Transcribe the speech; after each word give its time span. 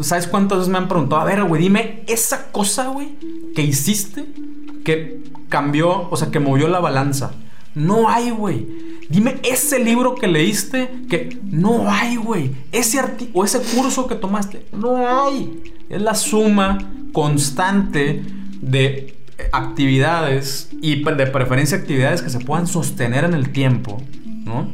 ¿sabes 0.00 0.26
cuántas 0.26 0.58
veces 0.58 0.72
me 0.72 0.78
han 0.78 0.88
preguntado? 0.88 1.22
A 1.22 1.24
ver, 1.24 1.42
güey, 1.44 1.62
dime 1.62 2.02
esa 2.06 2.50
cosa, 2.50 2.88
güey, 2.88 3.08
que 3.54 3.62
hiciste 3.62 4.26
que 4.84 5.22
cambió, 5.48 6.08
o 6.10 6.16
sea, 6.16 6.30
que 6.30 6.40
movió 6.40 6.68
la 6.68 6.80
balanza. 6.80 7.32
No 7.74 8.08
hay, 8.08 8.30
güey. 8.30 8.66
Dime 9.08 9.36
ese 9.42 9.78
libro 9.78 10.14
que 10.14 10.26
leíste 10.26 10.88
que 11.08 11.38
no 11.44 11.90
hay, 11.90 12.16
güey. 12.16 12.52
Ese 12.72 13.00
o 13.32 13.44
ese 13.44 13.60
curso 13.60 14.06
que 14.06 14.14
tomaste, 14.14 14.66
no 14.72 14.96
hay. 14.96 15.62
Es 15.88 16.00
la 16.00 16.14
suma 16.14 16.78
constante 17.12 18.22
de 18.60 19.16
actividades 19.52 20.70
y 20.80 21.02
de 21.02 21.26
preferencia 21.26 21.76
actividades 21.76 22.22
que 22.22 22.30
se 22.30 22.40
puedan 22.40 22.66
sostener 22.66 23.24
en 23.24 23.34
el 23.34 23.50
tiempo, 23.50 24.00
¿no? 24.24 24.70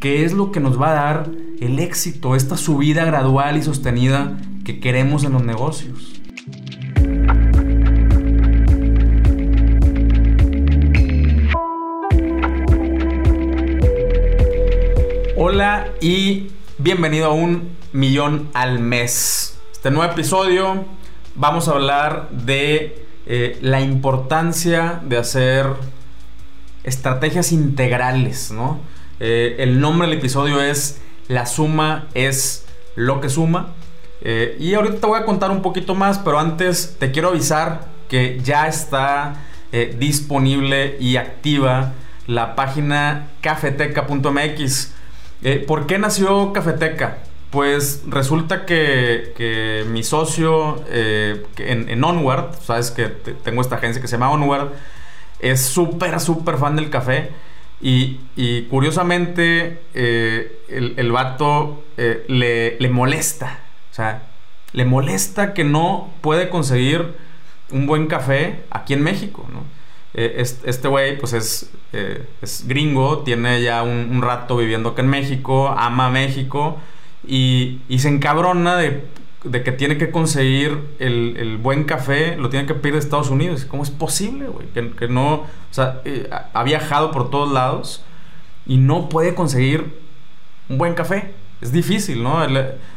Que 0.00 0.24
es 0.24 0.32
lo 0.32 0.52
que 0.52 0.60
nos 0.60 0.80
va 0.80 0.90
a 0.90 0.94
dar 0.94 1.30
el 1.60 1.78
éxito, 1.78 2.34
esta 2.34 2.56
subida 2.56 3.04
gradual 3.04 3.56
y 3.56 3.62
sostenida 3.62 4.36
que 4.64 4.80
queremos 4.80 5.24
en 5.24 5.34
los 5.34 5.44
negocios. 5.44 6.20
Hola 15.36 15.88
y 16.00 16.50
bienvenido 16.78 17.26
a 17.26 17.34
un 17.34 17.76
millón 17.92 18.48
al 18.54 18.78
mes. 18.78 19.58
Este 19.72 19.90
nuevo 19.90 20.10
episodio 20.10 20.86
vamos 21.34 21.68
a 21.68 21.72
hablar 21.72 22.30
de 22.30 23.04
eh, 23.26 23.58
la 23.60 23.82
importancia 23.82 25.02
de 25.04 25.18
hacer 25.18 25.66
estrategias 26.84 27.52
integrales, 27.52 28.50
¿no? 28.50 28.80
Eh, 29.20 29.56
el 29.58 29.80
nombre 29.80 30.08
del 30.08 30.18
episodio 30.18 30.62
es 30.62 31.00
La 31.28 31.44
suma 31.44 32.08
es 32.14 32.64
lo 32.96 33.20
que 33.20 33.28
suma. 33.28 33.74
Eh, 34.24 34.56
y 34.58 34.74
ahorita 34.74 34.96
te 35.00 35.06
voy 35.06 35.20
a 35.20 35.24
contar 35.24 35.50
un 35.50 35.62
poquito 35.62 35.94
más, 35.94 36.18
pero 36.18 36.38
antes 36.38 36.96
te 36.98 37.12
quiero 37.12 37.28
avisar 37.28 37.88
que 38.08 38.40
ya 38.42 38.68
está 38.68 39.36
disponible 39.98 40.96
y 41.00 41.16
activa 41.16 41.94
la 42.28 42.54
página 42.54 43.30
cafeteca.mx. 43.40 44.94
¿Por 45.66 45.86
qué 45.88 45.98
nació 45.98 46.52
Cafeteca? 46.52 47.18
Pues 47.54 48.02
resulta 48.08 48.66
que, 48.66 49.84
mi 49.88 50.02
socio 50.02 50.82
eh, 50.88 51.46
en, 51.58 52.02
Onward, 52.02 52.52
sabes 52.60 52.90
que 52.90 53.04
tengo 53.04 53.60
esta 53.60 53.76
agencia 53.76 54.02
que 54.02 54.08
se 54.08 54.16
llama 54.16 54.32
Onward, 54.32 54.72
es 55.38 55.60
súper, 55.64 56.18
súper 56.18 56.58
fan 56.58 56.74
del 56.74 56.90
café. 56.90 57.30
Y, 57.80 58.62
curiosamente, 58.70 59.82
eh, 59.94 60.64
el, 60.68 60.94
el, 60.96 61.12
vato 61.12 61.84
eh, 61.96 62.24
le, 62.26 62.88
molesta. 62.88 63.60
O 63.94 63.96
sea, 63.96 64.24
le 64.72 64.84
molesta 64.84 65.54
que 65.54 65.62
no 65.62 66.10
puede 66.20 66.48
conseguir 66.48 67.14
un 67.70 67.86
buen 67.86 68.08
café 68.08 68.64
aquí 68.70 68.92
en 68.92 69.04
México, 69.04 69.46
¿no? 69.52 69.62
este 70.14 70.88
güey, 70.88 71.16
pues 71.16 71.32
es, 71.32 71.70
es, 72.42 72.66
gringo, 72.66 73.18
tiene 73.20 73.62
ya 73.62 73.84
un, 73.84 74.08
un 74.10 74.20
rato 74.20 74.56
viviendo 74.56 74.88
acá 74.88 75.02
en 75.02 75.10
México, 75.10 75.72
ama 75.76 76.10
México 76.10 76.78
y, 77.24 77.78
se 77.98 78.08
encabrona 78.08 78.76
de, 78.76 79.04
que 79.62 79.70
tiene 79.70 79.96
que 79.96 80.10
conseguir 80.10 80.96
el, 80.98 81.56
buen 81.62 81.84
café, 81.84 82.36
lo 82.36 82.48
tiene 82.48 82.66
que 82.66 82.74
pedir 82.74 82.94
de 82.94 82.98
Estados 82.98 83.30
Unidos. 83.30 83.64
¿Cómo 83.64 83.84
es 83.84 83.90
posible, 83.90 84.48
güey? 84.48 84.66
Que, 84.68 85.06
no, 85.06 85.34
o 85.34 85.46
sea, 85.70 86.00
eh, 86.04 86.28
ha 86.30 86.64
viajado 86.64 87.12
por 87.12 87.30
todos 87.30 87.52
lados 87.52 88.04
y 88.66 88.78
no 88.78 89.08
puede 89.08 89.36
conseguir 89.36 90.00
un 90.68 90.78
buen 90.78 90.94
café. 90.94 91.43
Es 91.64 91.72
difícil, 91.72 92.22
¿no? 92.22 92.46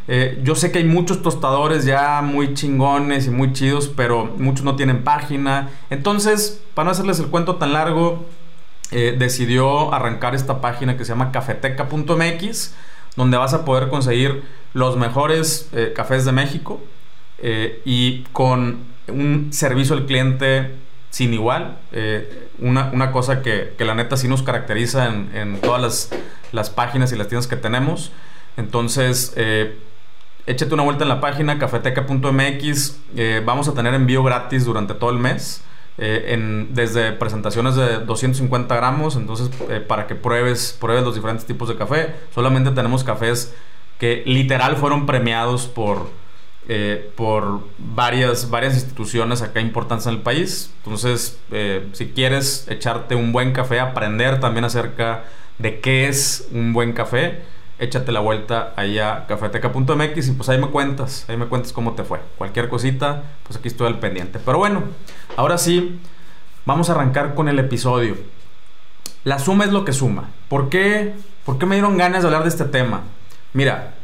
Eh, 0.10 0.40
yo 0.44 0.54
sé 0.54 0.72
que 0.72 0.80
hay 0.80 0.84
muchos 0.84 1.22
tostadores 1.22 1.86
ya 1.86 2.22
muy 2.22 2.54
chingones 2.54 3.26
y 3.26 3.30
muy 3.30 3.54
chidos, 3.54 3.88
pero 3.88 4.26
muchos 4.38 4.66
no 4.66 4.76
tienen 4.76 5.04
página. 5.04 5.70
Entonces, 5.90 6.62
para 6.74 6.86
no 6.86 6.92
hacerles 6.92 7.20
el 7.20 7.28
cuento 7.28 7.56
tan 7.56 7.72
largo, 7.74 8.26
eh, 8.92 9.16
decidió 9.18 9.94
arrancar 9.94 10.36
esta 10.36 10.62
página 10.62 10.98
que 10.98 11.06
se 11.06 11.14
llama 11.14 11.32
cafeteca.mx 11.32 12.74
donde 13.16 13.38
vas 13.38 13.54
a 13.54 13.66
poder 13.66 13.90
conseguir 13.90 14.44
los 14.74 14.96
mejores 14.96 15.70
eh, 15.74 15.94
cafés 15.96 16.24
de 16.24 16.32
México 16.32 16.80
y 17.86 18.24
con 18.34 18.80
un 19.08 19.50
servicio 19.52 19.96
al 19.96 20.06
cliente 20.06 20.72
sin 21.10 21.34
igual. 21.34 21.80
Eh, 21.92 22.50
una, 22.60 23.12
cosa 23.12 23.42
que, 23.42 23.74
la 23.80 23.96
neta 23.96 24.18
sí 24.18 24.28
nos 24.28 24.44
caracteriza 24.44 25.08
en, 25.08 25.60
todas 25.62 26.12
las, 26.52 26.70
páginas 26.70 27.12
y 27.12 27.16
las 27.16 27.28
tiendas 27.28 27.48
que 27.48 27.56
tenemos. 27.56 28.12
Entonces, 28.58 29.34
échate 30.46 30.74
una 30.74 30.84
vuelta 30.84 31.04
en 31.04 31.10
la 31.10 31.22
página 31.22 31.58
cafeteca.mx. 31.58 33.00
vamos 33.46 33.68
a 33.68 33.74
tener 33.74 33.94
envío 33.94 34.24
gratis 34.24 34.66
durante 34.66 34.94
todo 34.94 35.12
el 35.12 35.20
mes. 35.20 35.64
Eh, 36.00 36.68
desde 36.70 37.12
presentaciones 37.14 37.76
de 37.76 38.00
250 38.00 38.76
gramos, 38.76 39.16
entonces 39.16 39.50
eh, 39.68 39.80
para 39.80 40.06
que 40.06 40.14
pruebes, 40.14 40.78
pruebes 40.80 41.04
los 41.04 41.16
diferentes 41.16 41.46
tipos 41.46 41.70
de 41.70 41.76
café. 41.76 42.14
Solamente 42.36 42.70
tenemos 42.72 43.04
cafés 43.04 43.56
que 43.98 44.22
literal 44.28 44.76
fueron 44.76 45.08
premiados 45.08 45.66
por, 45.66 46.08
eh, 46.68 47.10
por 47.16 47.62
varias, 47.80 48.52
varias 48.52 48.76
instituciones 48.76 49.42
acá 49.42 49.60
importantes 49.60 50.06
en 50.06 50.14
el 50.14 50.22
país. 50.22 50.72
Entonces, 50.84 51.40
si 51.94 52.08
quieres 52.10 52.68
echarte 52.70 53.16
un 53.16 53.32
buen 53.32 53.52
café, 53.52 53.80
aprender 53.80 54.40
también 54.40 54.66
acerca 54.66 55.24
de 55.58 55.80
qué 55.80 56.08
es 56.08 56.48
un 56.52 56.74
buen 56.74 56.94
café, 56.94 57.42
échate 57.80 58.12
la 58.12 58.20
vuelta 58.20 58.74
allá 58.76 59.16
a 59.16 59.28
cafeteca.mx 59.28 60.28
y 60.28 60.32
pues 60.32 60.50
ahí 60.50 60.58
me 60.58 60.68
cuentas, 60.68 61.26
ahí 61.28 61.38
me 61.38 61.46
cuentas 61.46 61.74
cómo 61.74 61.94
te 61.94 62.04
fue. 62.04 62.20
Cualquier 62.38 62.70
cosita, 62.70 63.24
pues 63.44 63.58
aquí 63.58 63.68
estoy 63.68 63.88
al 63.88 64.00
pendiente. 64.00 64.40
Pero 64.44 64.58
bueno, 64.58 64.84
ahora 65.36 65.58
sí, 65.58 66.00
vamos 66.66 66.90
a 66.90 66.94
arrancar 66.94 67.36
con 67.36 67.48
el 67.48 67.60
episodio. 67.60 68.18
La 69.24 69.40
suma 69.40 69.66
es 69.66 69.72
lo 69.72 69.86
que 69.86 69.94
suma. 69.94 70.30
¿Por 70.50 70.70
qué, 70.70 71.14
¿Por 71.46 71.58
qué 71.58 71.66
me 71.66 71.76
dieron 71.76 71.98
ganas 71.98 72.22
de 72.22 72.28
hablar 72.28 72.44
de 72.44 72.50
este 72.50 72.66
tema? 72.66 73.04
Mira, 73.54 73.96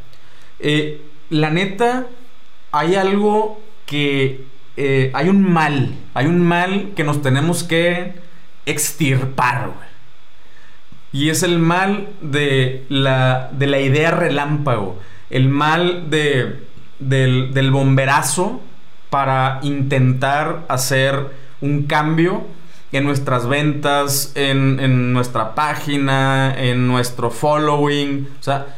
eh, 0.60 1.02
la 1.30 1.50
neta, 1.50 2.06
hay 2.72 2.94
algo 2.96 3.60
que... 3.86 4.46
Eh, 4.76 5.12
hay 5.14 5.28
un 5.28 5.52
mal, 5.52 5.94
hay 6.14 6.26
un 6.26 6.44
mal 6.44 6.94
que 6.96 7.04
nos 7.04 7.22
tenemos 7.22 7.62
que 7.62 8.14
extirpar, 8.66 9.68
güey. 9.68 9.93
Y 11.14 11.30
es 11.30 11.44
el 11.44 11.60
mal 11.60 12.08
de 12.22 12.86
la, 12.88 13.48
de 13.52 13.68
la 13.68 13.78
idea 13.78 14.10
relámpago, 14.10 14.98
el 15.30 15.48
mal 15.48 16.10
de, 16.10 16.60
del, 16.98 17.70
bomberazo 17.70 18.60
para 19.10 19.60
intentar 19.62 20.64
hacer 20.66 21.30
un 21.60 21.84
cambio 21.84 22.42
en 22.90 23.04
nuestras 23.04 23.46
ventas, 23.46 24.32
en, 24.34 25.12
nuestra 25.12 25.54
página, 25.54 26.52
en 26.58 26.88
nuestro 26.88 27.30
following. 27.30 28.28
O 28.40 28.42
sea, 28.42 28.74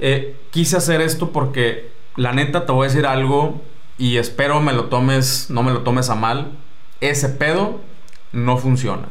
eh, 0.00 0.36
quise 0.50 0.78
hacer 0.78 1.00
esto 1.00 1.30
porque 1.30 1.92
la 2.16 2.32
neta 2.32 2.66
te 2.66 2.72
voy 2.72 2.86
a 2.86 2.88
decir 2.88 3.06
algo 3.06 3.62
y 3.98 4.16
espero 4.16 4.60
me 4.60 4.72
lo 4.72 4.86
tomes, 4.86 5.48
no 5.48 5.62
me 5.62 5.70
lo 5.70 5.82
tomes 5.82 6.10
a 6.10 6.16
mal. 6.16 6.50
Ese 7.00 7.28
pedo 7.28 7.80
no 8.32 8.56
funciona. 8.56 9.06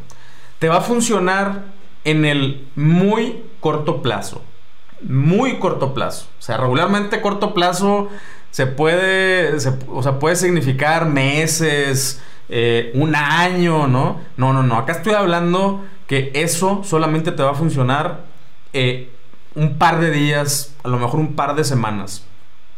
Te 0.60 0.68
va 0.68 0.80
a 0.80 0.82
funcionar 0.82 1.77
en 2.08 2.24
el 2.24 2.66
muy 2.76 3.44
corto 3.60 4.02
plazo. 4.02 4.42
Muy 5.02 5.60
corto 5.60 5.94
plazo. 5.94 6.28
O 6.40 6.42
sea, 6.42 6.56
regularmente 6.56 7.20
corto 7.22 7.54
plazo 7.54 8.08
se 8.50 8.66
puede, 8.66 9.54
o 9.90 10.02
sea, 10.02 10.20
puede 10.20 10.38
significar 10.38 11.06
meses, 11.06 12.22
eh, 12.48 12.92
un 12.96 13.14
año, 13.14 13.88
¿no? 13.88 14.22
No, 14.38 14.54
no, 14.54 14.64
no. 14.64 14.78
Acá 14.78 14.94
estoy 14.94 15.14
hablando 15.14 15.84
que 16.08 16.32
eso 16.34 16.82
solamente 16.86 17.34
te 17.34 17.44
va 17.44 17.52
a 17.52 17.56
funcionar 17.56 18.22
eh, 18.72 19.12
un 19.54 19.78
par 19.78 20.00
de 20.00 20.10
días, 20.10 20.74
a 20.84 20.88
lo 20.88 20.98
mejor 20.98 21.20
un 21.20 21.36
par 21.36 21.56
de 21.56 21.66
semanas. 21.66 22.26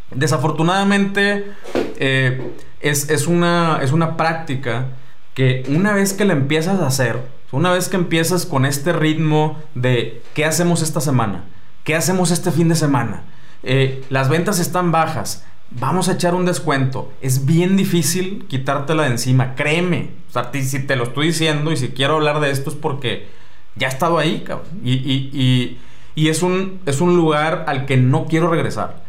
Desafortunadamente, 0.10 1.52
eh, 1.76 2.52
es, 2.80 3.12
es, 3.12 3.28
una, 3.28 3.80
es 3.84 3.92
una 3.92 4.18
práctica 4.18 4.88
que 5.36 5.64
una 5.70 5.94
vez 5.94 6.14
que 6.14 6.26
la 6.26 6.34
empiezas 6.34 6.80
a 6.80 6.88
hacer, 6.88 7.20
una 7.52 7.72
vez 7.72 7.90
que 7.90 7.98
empiezas 7.98 8.46
con 8.46 8.66
este 8.66 8.94
ritmo 8.94 9.58
de 9.74 10.22
¿qué 10.34 10.46
hacemos 10.46 10.82
esta 10.82 11.02
semana? 11.02 11.46
¿Qué 11.84 11.96
hacemos 11.96 12.32
este 12.32 12.52
fin 12.52 12.70
de 12.70 12.76
semana? 12.76 13.24
Eh, 13.64 14.04
las 14.10 14.30
ventas 14.30 14.60
están 14.60 14.92
bajas. 14.92 15.46
Vamos 15.72 16.10
a 16.10 16.14
echar 16.14 16.36
un 16.36 16.46
descuento. 16.46 17.12
Es 17.22 17.46
bien 17.46 17.78
difícil 17.78 18.46
quitártela 18.48 19.04
de 19.04 19.10
encima. 19.10 19.56
Créeme. 19.56 20.12
Si 20.54 20.80
te 20.80 20.96
lo 20.96 21.06
estoy 21.06 21.28
diciendo 21.28 21.72
y 21.72 21.78
si 21.78 21.90
quiero 21.90 22.16
hablar 22.16 22.40
de 22.40 22.52
esto 22.52 22.70
es 22.70 22.76
porque 22.76 23.28
ya 23.76 23.88
he 23.88 23.92
estado 23.92 24.18
ahí, 24.18 24.44
cabrón. 24.46 24.68
Y, 24.84 25.78
es, 26.16 26.44
un, 26.44 26.82
es 26.86 27.02
un 27.02 27.16
lugar 27.16 27.66
al 27.68 27.86
que 27.86 27.98
no 27.98 28.26
quiero 28.26 28.50
regresar. 28.50 29.04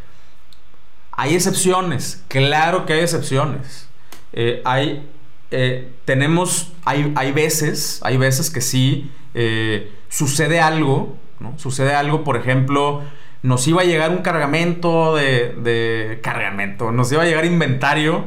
Hay 1.11 1.35
excepciones. 1.35 2.23
Claro 2.27 2.85
que 2.85 2.93
hay 2.93 3.01
excepciones. 3.01 3.87
Eh, 4.33 4.61
hay 4.65 5.07
eh, 5.51 5.91
tenemos, 6.05 6.71
hay, 6.85 7.11
hay, 7.15 7.33
veces, 7.33 7.99
hay 8.03 8.15
veces 8.15 8.49
que 8.49 8.61
sí 8.61 9.11
eh, 9.33 9.91
sucede 10.09 10.61
algo. 10.61 11.17
Sucede 11.57 11.93
algo, 11.93 12.23
por 12.23 12.37
ejemplo, 12.37 13.01
nos 13.41 13.67
iba 13.67 13.81
a 13.81 13.85
llegar 13.85 14.11
un 14.11 14.19
cargamento 14.19 15.15
de, 15.15 16.19
cargamento, 16.21 16.91
nos 16.91 17.11
iba 17.11 17.23
a 17.23 17.25
llegar 17.25 17.45
inventario 17.45 18.25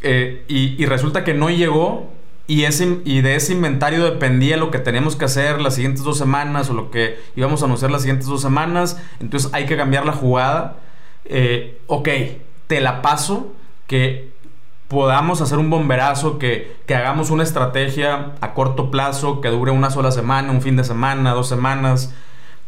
eh, 0.00 0.44
y, 0.46 0.86
resulta 0.86 1.24
que 1.24 1.34
no 1.34 1.50
llegó 1.50 2.12
y, 2.46 2.62
ese, 2.62 2.98
y 3.04 3.20
de 3.20 3.34
ese 3.34 3.52
inventario 3.52 4.04
dependía 4.04 4.56
lo 4.56 4.70
que 4.70 4.78
teníamos 4.78 5.16
que 5.16 5.24
hacer 5.24 5.60
las 5.60 5.74
siguientes 5.74 6.04
dos 6.04 6.18
semanas 6.18 6.70
o 6.70 6.74
lo 6.74 6.92
que 6.92 7.18
íbamos 7.34 7.62
a 7.62 7.64
anunciar 7.64 7.90
las 7.90 8.02
siguientes 8.02 8.28
dos 8.28 8.42
semanas, 8.42 9.02
entonces 9.18 9.50
hay 9.52 9.66
que 9.66 9.76
cambiar 9.76 10.06
la 10.06 10.12
jugada. 10.12 10.76
Ok, 11.88 12.08
te 12.68 12.80
la 12.80 13.02
paso, 13.02 13.52
que 13.88 14.35
podamos 14.88 15.40
hacer 15.40 15.58
un 15.58 15.70
bomberazo, 15.70 16.38
que, 16.38 16.76
que, 16.86 16.94
hagamos 16.94 17.30
una 17.30 17.42
estrategia 17.42 18.32
a 18.40 18.54
corto 18.54 18.90
plazo, 18.90 19.40
que 19.40 19.48
dure 19.48 19.72
una 19.72 19.90
sola 19.90 20.10
semana, 20.10 20.50
un 20.50 20.62
fin 20.62 20.76
de 20.76 20.84
semana, 20.84 21.32
dos 21.32 21.48
semanas, 21.48 22.14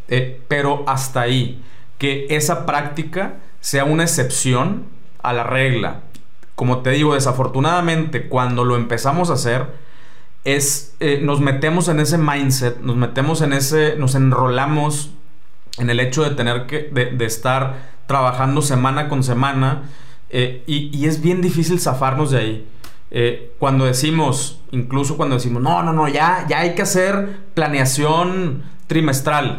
eh, 0.08 0.42
pero 0.48 0.84
hasta 0.86 1.20
ahí, 1.20 1.62
que 1.98 2.26
esa 2.30 2.66
práctica 2.66 3.36
sea 3.60 3.84
una 3.84 4.04
excepción 4.04 4.86
a 5.22 5.32
la 5.32 5.44
regla. 5.44 6.00
Como 6.54 6.78
te 6.78 6.90
digo, 6.90 7.14
desafortunadamente 7.14 8.28
cuando 8.28 8.64
lo 8.64 8.76
empezamos 8.76 9.30
a 9.30 9.34
hacer, 9.34 9.66
es, 10.44 10.96
eh, 11.00 11.20
nos 11.22 11.40
metemos 11.40 11.88
en 11.88 12.00
ese 12.00 12.18
mindset, 12.18 12.80
nos 12.80 12.96
metemos 12.96 13.42
en 13.42 13.52
ese, 13.52 13.96
nos 13.96 14.14
enrolamos 14.14 15.10
en 15.78 15.90
el 15.90 16.00
hecho 16.00 16.22
de 16.22 16.30
tener 16.30 16.66
que, 16.66 16.90
de, 16.90 17.24
estar 17.24 17.90
trabajando 18.06 18.62
semana 18.62 19.08
con 19.08 19.22
semana 19.22 19.82
eh, 20.30 20.62
y, 20.66 21.06
es 21.06 21.22
bien 21.22 21.40
difícil 21.40 21.80
zafarnos 21.80 22.30
de 22.30 22.38
ahí. 22.38 22.68
cuando 23.58 23.86
decimos, 23.86 24.60
incluso 24.70 25.16
cuando 25.16 25.36
decimos, 25.36 25.62
no, 25.62 25.82
no, 25.82 25.92
no, 25.92 26.08
ya, 26.08 26.46
ya 26.48 26.60
hay 26.60 26.74
que 26.74 26.82
hacer 26.82 27.38
planeación 27.54 28.64
trimestral 28.86 29.56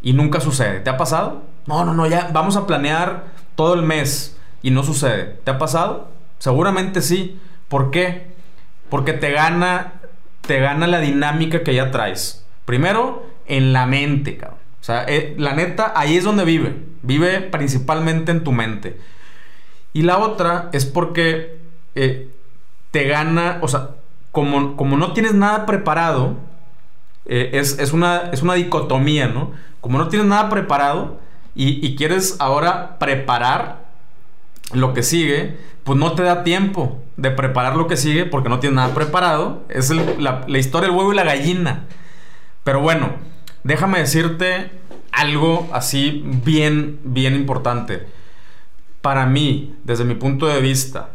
y 0.00 0.12
nunca 0.12 0.40
sucede. 0.40 0.80
¿Te 0.80 0.90
ha 0.90 0.96
pasado? 0.96 1.42
No, 1.66 1.84
no, 1.84 1.94
no, 1.94 2.06
ya 2.06 2.30
vamos 2.32 2.56
a 2.56 2.66
planear 2.66 3.26
todo 3.54 3.74
el 3.74 3.82
mes 3.82 4.36
y 4.62 4.70
no 4.70 4.82
sucede. 4.82 5.38
¿Te 5.44 5.52
ha 5.52 5.58
pasado? 5.58 6.08
Seguramente 6.38 7.02
sí. 7.02 7.38
¿Por 7.68 7.90
qué? 7.90 8.32
Porque 8.90 9.12
te 9.12 9.30
gana 9.30 10.02
te 10.46 10.60
gana 10.60 10.86
la 10.86 11.00
dinámica 11.00 11.62
que 11.62 11.74
ya 11.74 11.90
traes. 11.90 12.44
Primero, 12.64 13.26
en 13.46 13.72
la 13.72 13.86
mente, 13.86 14.36
cabrón. 14.36 14.58
O 14.80 14.84
sea, 14.84 15.04
eh, 15.06 15.34
la 15.38 15.54
neta, 15.54 15.92
ahí 15.96 16.16
es 16.16 16.24
donde 16.24 16.44
vive. 16.44 16.74
Vive 17.02 17.40
principalmente 17.40 18.32
en 18.32 18.44
tu 18.44 18.52
mente. 18.52 18.98
Y 19.92 20.02
la 20.02 20.18
otra 20.18 20.70
es 20.72 20.86
porque 20.86 21.58
eh, 21.94 22.30
te 22.90 23.04
gana, 23.04 23.58
o 23.62 23.68
sea, 23.68 23.90
como, 24.30 24.76
como 24.76 24.96
no 24.96 25.12
tienes 25.12 25.34
nada 25.34 25.66
preparado, 25.66 26.36
eh, 27.26 27.50
es, 27.52 27.92
una, 27.92 28.30
es 28.32 28.42
una 28.42 28.54
dicotomía, 28.54 29.28
¿no? 29.28 29.52
Como 29.80 29.98
no 29.98 30.08
tienes 30.08 30.28
nada 30.28 30.48
preparado 30.48 31.20
y, 31.54 31.94
quieres 31.96 32.36
ahora 32.38 32.98
preparar 32.98 33.84
lo 34.72 34.94
que 34.94 35.02
sigue, 35.02 35.58
pues 35.84 35.98
no 35.98 36.12
te 36.12 36.22
da 36.22 36.44
tiempo 36.44 37.02
de 37.16 37.30
preparar 37.30 37.76
lo 37.76 37.86
que 37.86 37.96
sigue 37.96 38.24
porque 38.24 38.48
no 38.48 38.58
tienes 38.58 38.76
nada 38.76 38.94
preparado. 38.94 39.62
Es 39.68 39.90
la, 39.90 40.44
la 40.46 40.58
historia 40.58 40.88
del 40.88 40.96
huevo 40.96 41.12
y 41.12 41.16
la 41.16 41.24
gallina. 41.24 41.84
Pero 42.64 42.80
bueno, 42.80 43.10
déjame 43.64 43.98
decirte 43.98 44.70
algo 45.10 45.68
así 45.72 46.22
bien, 46.24 47.00
bien 47.04 47.34
importante. 47.34 48.06
Para 49.02 49.26
mí, 49.26 49.76
desde 49.84 50.04
mi 50.04 50.14
punto 50.14 50.46
de 50.46 50.60
vista, 50.60 51.10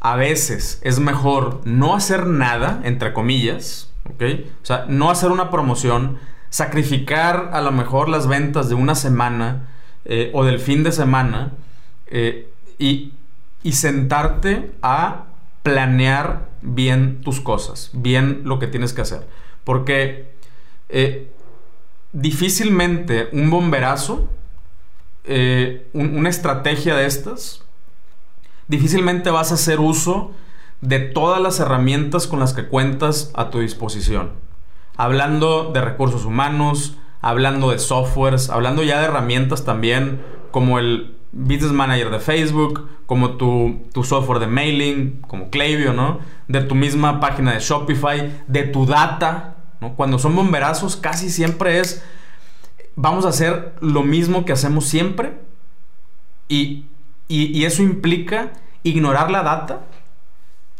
a 0.00 0.16
veces 0.16 0.80
es 0.82 1.00
mejor 1.00 1.60
no 1.64 1.94
hacer 1.94 2.26
nada, 2.26 2.80
entre 2.84 3.12
comillas, 3.12 3.90
¿ok? 4.04 4.22
O 4.62 4.66
sea, 4.66 4.84
no 4.88 5.10
hacer 5.10 5.30
una 5.30 5.50
promoción, 5.50 6.18
sacrificar 6.50 7.50
a 7.52 7.60
lo 7.60 7.72
mejor 7.72 8.08
las 8.08 8.26
ventas 8.26 8.68
de 8.68 8.74
una 8.74 8.94
semana 8.94 9.68
eh, 10.04 10.30
o 10.32 10.44
del 10.44 10.58
fin 10.58 10.82
de 10.82 10.92
semana 10.92 11.52
eh, 12.06 12.50
y, 12.78 13.12
sentarte 13.72 14.72
a 14.80 15.26
planear 15.62 16.48
bien 16.62 17.20
tus 17.20 17.38
cosas, 17.42 17.90
bien 17.92 18.40
lo 18.44 18.58
que 18.58 18.66
tienes 18.66 18.94
que 18.94 19.02
hacer. 19.02 19.26
Porque 19.62 20.32
eh, 20.88 21.30
difícilmente 22.14 23.28
un 23.32 23.50
bomberazo, 23.50 24.30
una 25.92 26.28
estrategia 26.28 26.96
de 26.96 27.06
estas, 27.06 27.62
difícilmente 28.66 29.30
vas 29.30 29.50
a 29.50 29.54
hacer 29.54 29.80
uso 29.80 30.32
de 30.80 31.00
todas 31.00 31.40
las 31.40 31.60
herramientas 31.60 32.26
con 32.26 32.40
las 32.40 32.54
que 32.54 32.66
cuentas 32.66 33.30
a 33.34 33.50
tu 33.50 33.60
disposición 33.60 34.48
hablando 34.98 35.70
de 35.72 35.80
recursos 35.80 36.26
humanos, 36.26 36.96
hablando 37.22 37.70
de 37.70 37.78
softwares, 37.78 38.50
hablando 38.50 38.82
ya 38.82 38.98
de 38.98 39.06
herramientas 39.06 39.64
también 39.64 40.20
como 40.50 40.78
el 40.78 41.16
Business 41.32 41.72
Manager 41.72 42.10
de 42.10 42.18
Facebook, 42.18 42.88
como 43.06 43.36
tu, 43.36 43.86
software 44.02 44.40
de 44.40 44.48
mailing, 44.48 45.20
como 45.22 45.50
Klaviyo, 45.50 45.92
¿no? 45.92 46.18
De 46.48 46.60
tu 46.62 46.74
misma 46.74 47.20
página 47.20 47.54
de 47.54 47.60
Shopify, 47.60 48.42
de 48.48 48.64
tu 48.64 48.86
data, 48.86 49.56
¿no? 49.80 49.94
Cuando 49.94 50.18
son 50.18 50.34
bomberazos 50.34 50.96
casi 50.96 51.30
siempre 51.30 51.78
es, 51.78 52.04
vamos 52.98 53.24
a 53.24 53.28
hacer 53.28 53.74
lo 53.80 54.02
mismo 54.02 54.44
que 54.44 54.52
hacemos 54.52 54.84
siempre 54.84 55.40
y, 56.48 56.86
y 57.28 57.64
eso 57.64 57.82
implica 57.82 58.52
ignorar 58.82 59.30
la 59.30 59.42
data 59.42 59.82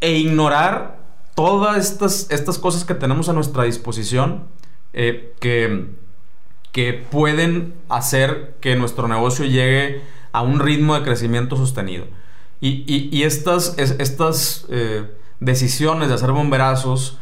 e 0.00 0.18
ignorar 0.18 0.98
todas 1.38 1.76
estas, 1.76 2.26
estas 2.30 2.58
cosas 2.58 2.84
que 2.84 2.94
tenemos 2.94 3.28
a 3.28 3.32
nuestra 3.32 3.62
disposición 3.62 4.48
eh, 4.92 5.34
que, 5.38 5.86
que 6.72 6.92
pueden 6.94 7.74
hacer 7.88 8.56
que 8.60 8.74
nuestro 8.74 9.06
negocio 9.06 9.44
llegue 9.44 10.02
a 10.32 10.42
un 10.42 10.58
ritmo 10.58 10.94
de 10.94 11.02
crecimiento 11.02 11.56
sostenido. 11.56 12.06
Y, 12.60 13.22
estas, 13.22 13.78
estas 13.78 14.66
eh, 14.68 15.08
decisiones 15.38 16.08
de 16.08 16.14
hacer 16.14 16.32
bomberazos, 16.32 17.18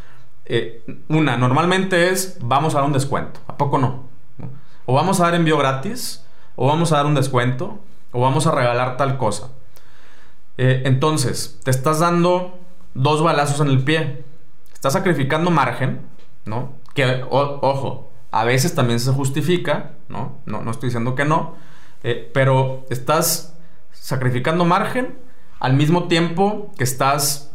eh, 0.46 0.82
una, 1.08 1.36
normalmente 1.36 2.08
es 2.08 2.38
vamos 2.40 2.74
a 2.74 2.78
dar 2.78 2.86
un 2.86 2.94
descuento, 2.94 3.40
¿a 3.46 3.58
poco 3.58 3.76
no? 3.76 4.05
O 4.86 4.94
vamos 4.94 5.20
a 5.20 5.24
dar 5.24 5.34
envío 5.34 5.58
gratis, 5.58 6.24
o 6.54 6.66
vamos 6.66 6.92
a 6.92 6.96
dar 6.96 7.06
un 7.06 7.14
descuento, 7.14 7.78
o 8.12 8.20
vamos 8.20 8.46
a 8.46 8.52
regalar 8.52 8.96
tal 8.96 9.18
cosa. 9.18 9.50
entonces, 10.56 11.60
te 11.64 11.70
estás 11.70 11.98
dando 11.98 12.58
dos 12.94 13.22
balazos 13.22 13.60
en 13.60 13.68
el 13.68 13.84
pie. 13.84 14.24
Estás 14.72 14.94
sacrificando 14.94 15.50
margen, 15.50 16.00
¿no? 16.46 16.72
Que, 16.94 17.24
ojo, 17.28 18.10
a 18.30 18.44
veces 18.44 18.74
también 18.74 19.00
se 19.00 19.12
justifica, 19.12 19.92
¿no? 20.08 20.38
No, 20.46 20.62
no 20.62 20.70
estoy 20.70 20.88
diciendo 20.88 21.14
que 21.14 21.24
no, 21.24 21.54
eh, 22.02 22.30
pero 22.32 22.84
estás 22.90 23.54
sacrificando 23.92 24.64
margen 24.64 25.18
al 25.58 25.74
mismo 25.74 26.04
tiempo 26.04 26.72
que 26.76 26.84
estás 26.84 27.54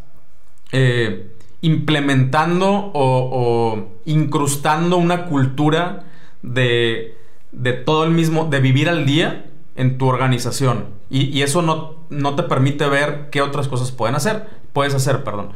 eh, 0.72 1.36
implementando 1.62 2.92
o, 2.94 3.88
incrustando 4.06 4.98
una 4.98 5.26
cultura 5.26 6.06
de, 6.42 7.18
de 7.51 7.74
todo 7.74 8.03
el 8.03 8.12
mismo, 8.12 8.46
de 8.46 8.60
vivir 8.60 8.89
al 8.89 9.05
día 9.05 9.46
en 9.75 9.98
tu 9.98 10.08
organización. 10.08 10.86
Y, 11.10 11.41
eso 11.41 11.62
no, 11.62 11.96
no, 12.10 12.36
te 12.36 12.43
permite 12.43 12.88
ver 12.88 13.29
qué 13.31 13.41
otras 13.41 13.67
cosas 13.67 13.91
pueden 13.91 14.15
hacer. 14.15 14.48
Puedes 14.74 14.93
hacer, 14.93 15.24
perdón. 15.24 15.51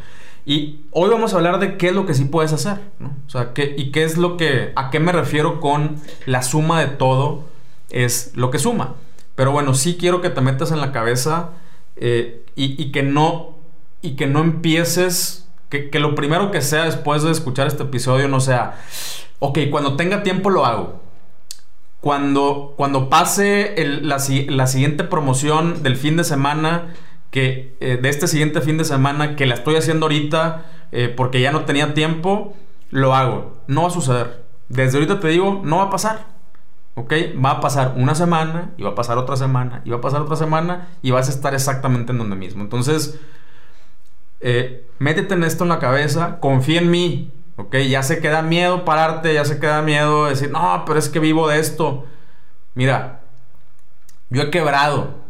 Y 0.45 0.81
hoy 0.91 1.09
vamos 1.09 1.33
a 1.33 1.37
hablar 1.37 1.59
de 1.59 1.77
qué 1.77 1.87
es 1.89 1.95
lo 1.95 2.05
que 2.05 2.13
sí 2.13 2.25
puedes 2.25 2.51
hacer. 2.51 2.79
O 3.25 3.29
sea, 3.29 3.53
qué, 3.53 3.73
y 3.77 3.91
qué 3.91 4.03
es 4.03 4.17
lo 4.17 4.37
que. 4.37 4.73
a 4.75 4.89
qué 4.89 4.99
me 4.99 5.11
refiero 5.11 5.61
con 5.61 5.95
la 6.25 6.43
suma 6.43 6.81
de 6.81 6.87
todo 6.87 7.45
es 7.89 8.31
lo 8.35 8.51
que 8.51 8.59
suma. 8.59 8.95
Pero 9.35 9.51
bueno, 9.51 9.73
sí 9.73 9.95
quiero 9.97 10.21
que 10.21 10.29
te 10.29 10.41
metas 10.41 10.71
en 10.71 10.81
la 10.81 10.91
cabeza 10.91 11.51
eh, 11.95 12.45
y, 12.55 12.91
que 12.91 13.03
no. 13.03 13.55
Y 14.01 14.15
que 14.15 14.27
no 14.27 14.41
empieces. 14.41 15.47
Que, 15.69 15.89
que 15.89 15.99
lo 15.99 16.15
primero 16.15 16.51
que 16.51 16.61
sea 16.61 16.83
después 16.83 17.23
de 17.23 17.31
escuchar 17.31 17.67
este 17.67 17.83
episodio 17.83 18.27
no 18.27 18.39
sea. 18.39 18.83
Ok, 19.39 19.59
cuando 19.71 19.95
tenga 19.95 20.21
tiempo 20.21 20.49
lo 20.49 20.65
hago 20.65 21.04
cuando, 22.05 22.75
cuando 22.77 23.09
pase 23.09 23.73
la, 24.03 24.19
siguiente 24.19 25.03
promoción 25.05 25.81
del 25.81 25.95
fin 25.95 26.15
de 26.15 26.23
semana, 26.23 26.93
que, 27.31 27.75
eh, 27.79 27.97
de 27.99 28.09
este 28.09 28.27
siguiente 28.27 28.61
fin 28.61 28.77
de 28.77 28.85
semana, 28.85 29.35
que 29.35 29.47
la 29.47 29.55
estoy 29.55 29.75
haciendo 29.75 30.05
ahorita 30.05 30.65
eh, 30.91 31.11
porque 31.17 31.41
ya 31.41 31.51
no 31.51 31.65
tenía 31.65 31.95
tiempo, 31.95 32.53
lo 32.91 33.15
hago. 33.15 33.57
No 33.65 33.81
va 33.81 33.87
a 33.87 33.91
suceder. 33.91 34.43
Desde 34.69 34.99
ahorita 34.99 35.19
te 35.19 35.29
digo, 35.29 35.61
no 35.63 35.77
va 35.77 35.85
a 35.85 35.89
pasar. 35.89 36.27
¿Ok? 36.93 37.11
Va 37.43 37.49
a 37.49 37.59
pasar 37.59 37.95
una 37.97 38.13
semana, 38.13 38.69
y 38.77 38.83
va 38.83 38.91
a 38.91 38.95
pasar 38.95 39.17
otra 39.17 39.35
semana, 39.35 39.81
y 39.83 39.89
va 39.89 39.97
a 39.97 40.01
pasar 40.01 40.21
otra 40.21 40.35
semana, 40.35 40.89
y 41.01 41.09
vas 41.09 41.27
a 41.27 41.31
estar 41.31 41.55
exactamente 41.55 42.11
en 42.11 42.19
donde 42.19 42.35
mismo. 42.35 42.61
Entonces, 42.61 43.19
eh, 44.41 44.87
métete 44.99 45.33
en 45.33 45.43
esto 45.43 45.63
en 45.63 45.71
la 45.71 45.79
cabeza, 45.79 46.39
confía 46.39 46.81
en 46.81 46.91
mí, 46.91 47.31
¿ok? 47.57 47.75
Ya 47.89 48.03
se 48.03 48.19
queda 48.19 48.41
miedo 48.41 48.85
pararte, 48.85 49.33
ya 49.33 49.45
se 49.45 49.59
queda 49.59 49.81
miedo 49.81 50.25
decir, 50.25 50.51
no, 50.51 50.83
pero 50.85 50.99
es 50.99 51.09
que 51.09 51.19
vivo 51.19 51.47
de 51.47 51.59
esto. 51.59 52.05
Mira, 52.73 53.21
yo 54.29 54.43
he 54.43 54.49
quebrado. 54.49 55.25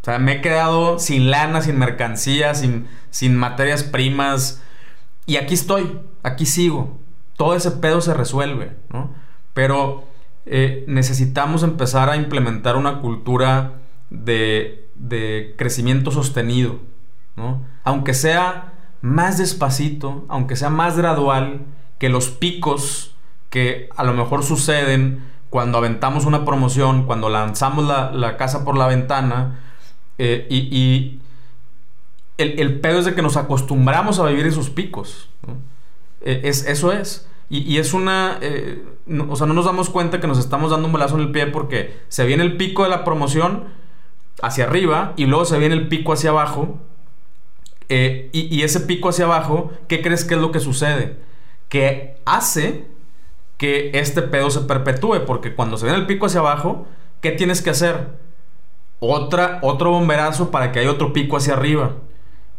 O 0.00 0.04
sea, 0.04 0.18
me 0.18 0.32
he 0.32 0.40
quedado 0.40 0.98
sin 0.98 1.30
lana, 1.30 1.60
sin 1.60 1.78
mercancía, 1.78 2.54
sin, 2.54 2.88
sin 3.10 3.36
materias 3.36 3.84
primas. 3.84 4.62
Y 5.26 5.36
aquí 5.36 5.54
estoy, 5.54 6.00
aquí 6.22 6.44
sigo. 6.44 6.98
Todo 7.36 7.54
ese 7.54 7.70
pedo 7.70 8.00
se 8.00 8.12
resuelve, 8.12 8.76
¿no? 8.90 9.14
Pero 9.54 10.04
eh, 10.44 10.84
necesitamos 10.88 11.62
empezar 11.62 12.10
a 12.10 12.16
implementar 12.16 12.76
una 12.76 13.00
cultura 13.00 13.74
de, 14.10 14.88
de 14.96 15.54
crecimiento 15.56 16.10
sostenido, 16.10 16.80
¿no? 17.36 17.64
Aunque 17.84 18.12
sea 18.12 18.71
más 19.02 19.36
despacito, 19.38 20.24
aunque 20.28 20.56
sea 20.56 20.70
más 20.70 20.96
gradual 20.96 21.66
que 21.98 22.08
los 22.08 22.30
picos 22.30 23.14
que 23.50 23.90
a 23.96 24.04
lo 24.04 24.14
mejor 24.14 24.42
suceden 24.42 25.30
cuando 25.50 25.76
aventamos 25.76 26.24
una 26.24 26.46
promoción, 26.46 27.04
cuando 27.04 27.28
lanzamos 27.28 27.84
la, 27.84 28.36
casa 28.38 28.64
por 28.64 28.78
la 28.78 28.86
ventana, 28.86 29.60
eh, 30.16 30.46
y, 30.48 31.18
el, 32.38 32.80
pedo 32.80 33.00
es 33.00 33.04
de 33.04 33.14
que 33.14 33.22
nos 33.22 33.36
acostumbramos 33.36 34.18
a 34.18 34.26
vivir 34.26 34.46
esos 34.46 34.70
picos. 34.70 35.28
Eh, 36.22 36.40
es, 36.44 36.66
eso 36.66 36.90
es. 36.90 37.28
Y, 37.50 37.76
es 37.76 37.92
una... 37.92 38.38
Eh, 38.40 38.82
o 39.28 39.36
sea, 39.36 39.46
no 39.46 39.52
nos 39.52 39.66
damos 39.66 39.90
cuenta 39.90 40.20
que 40.20 40.26
nos 40.26 40.38
estamos 40.38 40.70
dando 40.70 40.86
un 40.86 40.92
balazo 40.92 41.16
en 41.16 41.20
el 41.20 41.32
pie 41.32 41.46
porque 41.48 42.00
se 42.08 42.24
viene 42.24 42.42
el 42.42 42.56
pico 42.56 42.84
de 42.84 42.88
la 42.88 43.04
promoción 43.04 43.64
hacia 44.40 44.64
arriba 44.64 45.12
y 45.16 45.26
luego 45.26 45.44
se 45.44 45.58
viene 45.58 45.74
el 45.74 45.88
pico 45.88 46.14
hacia 46.14 46.30
abajo. 46.30 46.78
Y, 48.32 48.54
y 48.54 48.62
ese 48.62 48.80
pico 48.80 49.08
hacia 49.08 49.24
abajo, 49.24 49.72
¿qué 49.88 50.02
crees 50.02 50.24
que 50.24 50.34
es 50.34 50.40
lo 50.40 50.52
que 50.52 50.60
sucede? 50.60 51.16
Que 51.68 52.20
hace 52.24 52.86
que 53.62 53.92
este 53.94 54.22
pedo 54.22 54.50
se 54.50 54.62
perpetúe, 54.62 55.24
porque 55.24 55.54
cuando 55.54 55.76
se 55.76 55.84
viene 55.84 56.00
el 56.00 56.06
pico 56.06 56.26
hacia 56.26 56.40
abajo, 56.40 56.86
¿qué 57.20 57.30
tienes 57.30 57.62
que 57.62 57.70
hacer? 57.70 58.08
Otra, 58.98 59.60
otro 59.62 59.90
bomberazo 59.90 60.50
para 60.50 60.72
que 60.72 60.80
haya 60.80 60.90
otro 60.90 61.12
pico 61.12 61.36
hacia 61.36 61.54
arriba. 61.54 61.92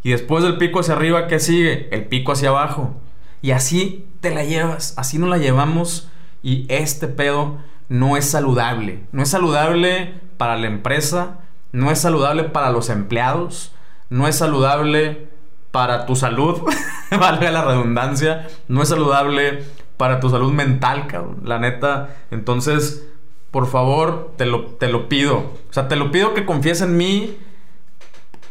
Y 0.04 0.12
después 0.12 0.44
del 0.44 0.58
pico 0.58 0.80
hacia 0.80 0.96
arriba, 0.96 1.28
¿qué 1.28 1.40
sigue? 1.40 1.88
El 1.92 2.06
pico 2.06 2.32
hacia 2.32 2.50
abajo. 2.50 2.96
Y 3.42 3.52
así 3.52 4.08
te 4.22 4.34
la 4.34 4.44
llevas, 4.44 4.94
así 4.98 5.18
no 5.18 5.28
la 5.28 5.38
llevamos. 5.38 6.10
Y 6.42 6.66
este 6.70 7.08
pedo 7.08 7.58
no 7.90 8.18
es 8.18 8.30
saludable. 8.30 9.02
No 9.12 9.24
es 9.24 9.30
saludable 9.30 10.14
para 10.38 10.58
la 10.58 10.68
empresa, 10.68 11.40
no 11.72 11.92
es 11.92 12.00
saludable 12.00 12.46
para 12.46 12.72
los 12.72 12.90
empleados, 12.90 13.74
no 14.14 14.28
es 14.28 14.36
saludable 14.36 15.28
para 15.72 16.06
tu 16.06 16.16
salud, 16.16 16.62
valga 17.20 17.50
la 17.50 17.64
redundancia, 17.64 18.48
no 18.68 18.84
es 18.84 18.90
saludable 18.90 19.64
para 19.98 20.20
tu 20.20 20.30
salud 20.30 20.52
mental, 20.52 21.08
cabrón. 21.08 21.40
La 21.46 21.58
neta. 21.58 22.16
Entonces, 22.30 23.08
por 23.50 23.66
favor, 23.66 24.34
te 24.38 24.46
lo, 24.46 24.66
te 24.66 24.88
lo 24.88 25.10
pido. 25.10 25.38
O 25.38 25.74
sea, 25.74 25.88
te 25.88 25.96
lo 25.96 26.12
pido 26.12 26.36
que 26.36 26.46
confíes 26.46 26.82
en 26.82 26.96
mí 26.96 27.40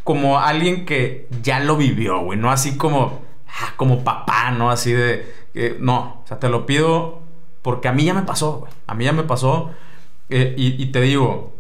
como 0.03 0.41
alguien 0.41 0.85
que 0.85 1.29
ya 1.43 1.61
lo 1.61 1.77
vivió, 1.77 2.19
güey. 2.23 2.37
No 2.41 2.51
así 2.51 2.77
como, 2.77 3.23
ah, 3.47 3.75
como 3.77 4.03
papá, 4.03 4.51
¿no? 4.51 4.69
Así 4.69 4.93
de... 4.93 5.33
no, 5.79 6.23
o 6.25 6.27
sea, 6.27 6.41
te 6.41 6.49
lo 6.49 6.67
pido 6.67 7.21
porque 7.63 7.87
a 7.87 7.93
mí 7.93 8.03
ya 8.03 8.15
me 8.15 8.23
pasó, 8.23 8.55
güey. 8.55 8.73
A 8.89 8.95
mí 8.97 9.05
ya 9.05 9.13
me 9.13 9.23
pasó. 9.23 9.71
Eh, 10.29 10.57
y, 10.57 10.87
te 10.87 11.01
digo, 11.03 11.53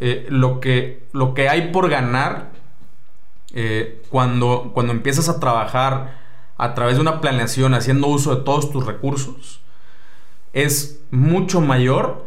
eh, 0.00 0.26
lo, 0.30 0.60
que, 0.60 1.02
lo 1.12 1.34
que 1.34 1.50
hay 1.50 1.72
por 1.72 1.90
ganar 1.90 2.59
eh, 3.54 4.02
cuando, 4.10 4.70
cuando 4.74 4.92
empiezas 4.92 5.28
a 5.28 5.40
trabajar 5.40 6.18
a 6.56 6.74
través 6.74 6.96
de 6.96 7.00
una 7.00 7.20
planeación, 7.20 7.74
haciendo 7.74 8.06
uso 8.06 8.34
de 8.34 8.42
todos 8.42 8.70
tus 8.70 8.86
recursos, 8.86 9.60
es 10.52 11.00
mucho 11.10 11.60
mayor 11.60 12.26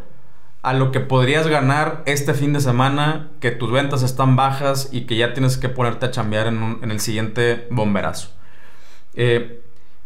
a 0.62 0.72
lo 0.72 0.92
que 0.92 1.00
podrías 1.00 1.46
ganar 1.46 2.02
este 2.06 2.32
fin 2.34 2.52
de 2.52 2.60
semana, 2.60 3.28
que 3.40 3.50
tus 3.50 3.70
ventas 3.70 4.02
están 4.02 4.34
bajas 4.34 4.88
y 4.92 5.02
que 5.02 5.16
ya 5.16 5.34
tienes 5.34 5.58
que 5.58 5.68
ponerte 5.68 6.06
a 6.06 6.10
chambear 6.10 6.46
en, 6.46 6.90
el 6.90 7.00
siguiente 7.00 7.66
bomberazo. 7.70 8.30
Eh, 9.12 9.62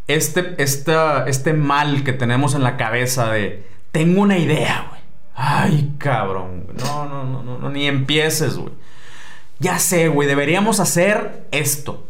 este, 0.09 0.55
este 0.59 1.53
mal 1.53 2.03
que 2.03 2.13
tenemos 2.13 2.55
en 2.55 2.65
la 2.65 2.77
cabeza 2.77 3.31
de, 3.31 3.67
tengo 3.93 4.23
una 4.23 4.39
idea, 4.39 4.87
güey. 4.89 5.01
Ay, 5.35 5.95
cabrón, 5.99 6.67
No, 6.79 7.09
no, 7.09 7.23
no, 7.25 7.43
no, 7.45 7.59
no, 7.59 7.71
ni 7.71 7.87
empieces, 7.87 8.57
güey. 8.57 8.73
Ya 9.59 9.79
sé, 9.79 10.09
güey, 10.09 10.29
deberíamos 10.29 10.81
hacer 10.81 11.47
esto. 11.51 12.05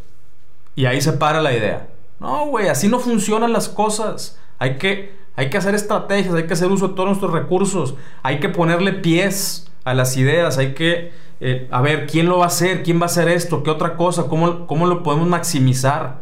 Y 0.75 0.85
ahí 0.85 1.01
se 1.01 1.13
para 1.13 1.41
la 1.41 1.53
idea. 1.53 1.87
No, 2.19 2.45
güey, 2.47 2.67
así 2.67 2.87
no 2.87 2.99
funcionan 2.99 3.53
las 3.53 3.69
cosas. 3.69 4.37
Hay 4.59 4.77
que, 4.77 5.13
hay 5.35 5.49
que 5.49 5.57
hacer 5.57 5.73
estrategias, 5.73 6.35
hay 6.35 6.45
que 6.47 6.53
hacer 6.53 6.67
uso 6.67 6.89
de 6.89 6.93
todos 6.93 7.07
nuestros 7.07 7.31
recursos, 7.31 7.95
hay 8.23 8.39
que 8.39 8.49
ponerle 8.49 8.93
pies 8.93 9.71
a 9.85 9.93
las 9.93 10.17
ideas, 10.17 10.57
hay 10.57 10.73
que, 10.73 11.11
eh, 11.39 11.67
a 11.71 11.81
ver, 11.81 12.07
¿quién 12.07 12.27
lo 12.27 12.39
va 12.39 12.45
a 12.45 12.47
hacer? 12.47 12.83
¿Quién 12.83 12.99
va 12.99 13.03
a 13.03 13.05
hacer 13.05 13.29
esto? 13.29 13.63
¿Qué 13.63 13.71
otra 13.71 13.95
cosa? 13.95 14.23
¿Cómo, 14.23 14.67
cómo 14.67 14.85
lo 14.85 15.01
podemos 15.01 15.27
maximizar? 15.27 16.21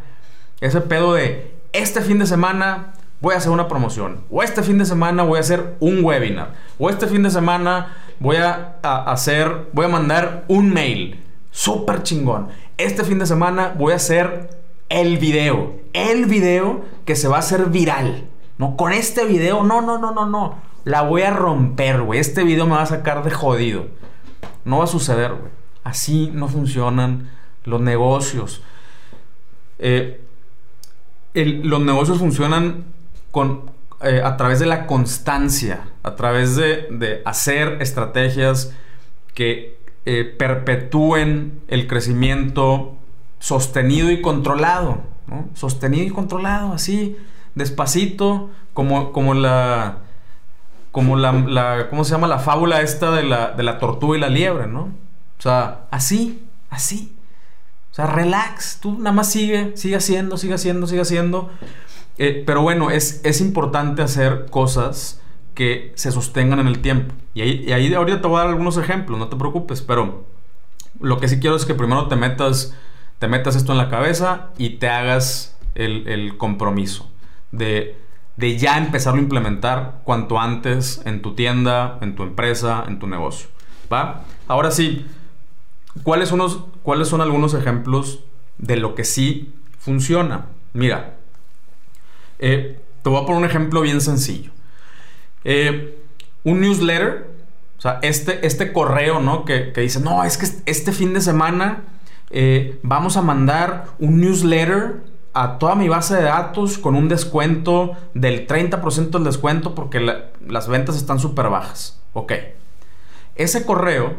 Ese 0.62 0.82
pedo 0.82 1.16
de, 1.16 1.52
este 1.74 2.02
fin 2.02 2.20
de 2.20 2.28
semana 2.28 2.94
voy 3.20 3.34
a 3.34 3.38
hacer 3.38 3.52
una 3.52 3.68
promoción, 3.68 4.22
o 4.30 4.44
este 4.44 4.64
fin 4.64 4.78
de 4.78 4.86
semana 4.86 5.24
voy 5.24 5.38
a 5.38 5.42
hacer 5.42 5.76
un 5.80 6.04
webinar, 6.04 6.54
o 6.78 6.90
este 6.90 7.08
fin 7.08 7.24
de 7.24 7.30
semana 7.30 7.96
voy 8.20 8.38
a, 8.38 8.78
hacer, 8.82 9.70
voy 9.74 9.86
a 9.86 9.90
mandar 9.90 10.46
un 10.48 10.74
mail. 10.74 11.24
Súper 11.52 12.04
chingón. 12.04 12.50
Este 12.78 13.04
fin 13.04 13.20
de 13.20 13.26
semana 13.26 13.74
voy 13.78 13.94
a 13.94 13.96
hacer 13.96 14.50
el 14.90 15.18
video. 15.18 15.76
El 15.94 16.26
video 16.26 16.86
que 17.06 17.16
se 17.16 17.28
va 17.28 17.38
a 17.38 17.40
hacer 17.40 17.68
viral. 17.68 18.28
No, 18.58 18.76
con 18.76 18.92
este 18.92 19.26
video, 19.26 19.64
no, 19.64 19.82
no, 19.82 19.98
no, 19.98 20.12
no, 20.12 20.26
no. 20.26 20.56
La 20.84 21.02
voy 21.02 21.24
a 21.24 21.32
romper, 21.32 22.02
güey. 22.02 22.20
Este 22.20 22.44
video 22.44 22.66
me 22.66 22.76
va 22.76 22.84
a 22.84 22.88
sacar 22.88 23.24
de 23.24 23.32
jodido. 23.32 23.88
No 24.66 24.80
va 24.80 24.84
a 24.84 24.88
suceder, 24.88 25.32
güey. 25.32 25.52
Así 25.84 26.32
no 26.34 26.48
funcionan 26.48 27.32
los 27.64 27.82
negocios. 27.82 28.62
Eh, 29.80 30.22
los 31.34 31.82
negocios 31.82 32.18
funcionan 32.18 32.86
eh, 34.01 34.22
a 34.24 34.38
través 34.38 34.60
de 34.60 34.65
la 34.65 34.86
constancia, 34.86 35.82
a 36.03 36.15
través 36.15 36.56
de, 36.56 37.22
hacer 37.25 37.82
estrategias 37.82 38.74
que 39.34 39.79
eh, 40.06 40.24
perpetúen 40.24 41.62
el 41.67 41.88
crecimiento 41.88 42.96
sostenido 43.39 44.12
y 44.12 44.22
controlado, 44.22 45.01
¿no? 45.27 45.50
Sostenido 45.53 46.06
y 46.06 46.10
controlado, 46.10 46.74
así, 46.74 47.17
despacito, 47.56 48.50
como, 48.74 49.12
como 49.12 49.34
la, 49.34 49.98
como 50.91 51.15
la, 51.15 51.88
¿cómo 51.89 52.03
se 52.03 52.12
llama? 52.12 52.27
La 52.27 52.39
fábula 52.39 52.82
esta 52.82 53.12
de 53.12 53.24
la, 53.24 53.51
de 53.51 53.63
la 53.63 53.79
tortuga 53.79 54.17
y 54.17 54.22
la 54.22 54.29
liebre, 54.29 54.67
¿no? 54.67 54.82
O 55.38 55.41
sea, 55.41 55.82
así, 55.91 56.44
así. 56.70 57.15
O 57.91 57.96
sea, 57.96 58.06
relax, 58.08 58.79
tú 58.79 58.98
nada 58.98 59.12
más 59.12 59.32
sigue, 59.32 59.75
sigue 59.75 59.96
haciendo, 59.96 60.38
sigue 60.38 60.53
haciendo, 60.53 60.88
sigue 60.88 61.01
haciendo. 61.01 61.50
Eh, 62.18 62.44
pero 62.46 62.62
bueno, 62.62 62.90
es, 62.90 63.22
es 63.24 63.42
importante 63.42 64.02
hacer 64.02 64.48
cosas 64.50 65.22
que 65.54 65.92
se 65.96 66.12
sostengan 66.12 66.60
en 66.60 66.68
el 66.68 66.80
tiempo. 66.80 67.14
Y 67.34 67.42
ahí, 67.42 67.66
y 67.68 67.72
ahí 67.72 67.94
ahorita 67.94 68.22
te 68.22 68.28
voy 68.28 68.38
a 68.38 68.42
dar 68.42 68.50
algunos 68.50 68.78
ejemplos, 68.78 69.20
no 69.20 69.28
te 69.28 69.36
preocupes, 69.36 69.82
pero 69.82 70.26
lo 71.00 71.20
que 71.20 71.28
sí 71.28 71.40
quiero 71.40 71.56
es 71.56 71.66
que 71.66 71.74
primero 71.74 72.08
te 72.08 72.16
metas 72.16 72.76
te 73.20 73.28
metas 73.28 73.56
esto 73.56 73.72
en 73.72 73.78
la 73.78 73.90
cabeza 73.90 74.50
y 74.58 74.78
te 74.78 74.90
hagas 74.90 75.58
el, 75.76 76.38
compromiso 76.38 77.10
de, 77.52 77.98
ya 78.58 78.78
empezarlo 78.78 79.20
a 79.20 79.24
implementar 79.24 80.02
cuanto 80.04 80.40
antes 80.40 81.02
en 81.06 81.22
tu 81.22 81.34
tienda, 81.34 81.98
en 82.02 82.16
tu 82.16 82.24
empresa, 82.24 82.84
en 82.88 83.00
tu 83.00 83.08
negocio. 83.08 83.50
¿Va? 83.92 84.26
Ahora 84.48 84.72
sí, 84.72 85.06
¿cuáles 86.04 86.30
son, 86.30 86.66
¿cuáles 86.84 87.08
son 87.08 87.22
algunos 87.22 87.54
ejemplos 87.54 88.24
de 88.58 88.78
lo 88.78 88.96
que 88.96 89.04
sí 89.04 89.54
funciona? 89.80 90.46
Mira, 90.74 91.17
eh, 92.39 92.79
te 93.01 93.10
voy 93.10 93.22
a 93.22 93.25
poner 93.25 93.39
un 93.39 93.46
ejemplo 93.46 93.82
bien 93.82 94.01
sencillo. 94.01 94.51
Eh, 95.44 95.98
un 96.44 96.62
newsletter, 96.62 97.27
o 97.77 97.82
sea, 97.82 98.00
este, 98.01 98.46
este 98.46 98.74
correo, 98.74 99.20
¿no? 99.20 99.46
Que, 99.46 99.72
que 99.72 99.82
dice, 99.82 100.00
no, 100.00 100.24
es 100.24 100.38
que 100.38 100.48
este 100.65 100.91
fin 100.91 101.13
de 101.13 101.22
semana 101.22 101.84
eh, 102.29 102.79
vamos 102.84 103.17
a 103.17 103.22
mandar 103.22 103.86
un 104.00 104.20
newsletter 104.20 105.01
a 105.34 105.60
toda 105.60 105.75
mi 105.75 105.88
base 105.88 106.15
de 106.15 106.24
datos 106.24 106.77
con 106.77 106.96
un 106.96 107.08
descuento 107.08 107.96
del 108.13 108.48
30% 108.48 109.12
del 109.12 109.24
descuento 109.24 109.75
porque 109.75 110.00
las 110.00 110.67
ventas 110.67 110.98
están 110.98 111.20
súper 111.20 111.50
bajas. 111.50 112.01
Ok. 112.13 112.34
Ese 113.36 113.65
correo, 113.65 114.15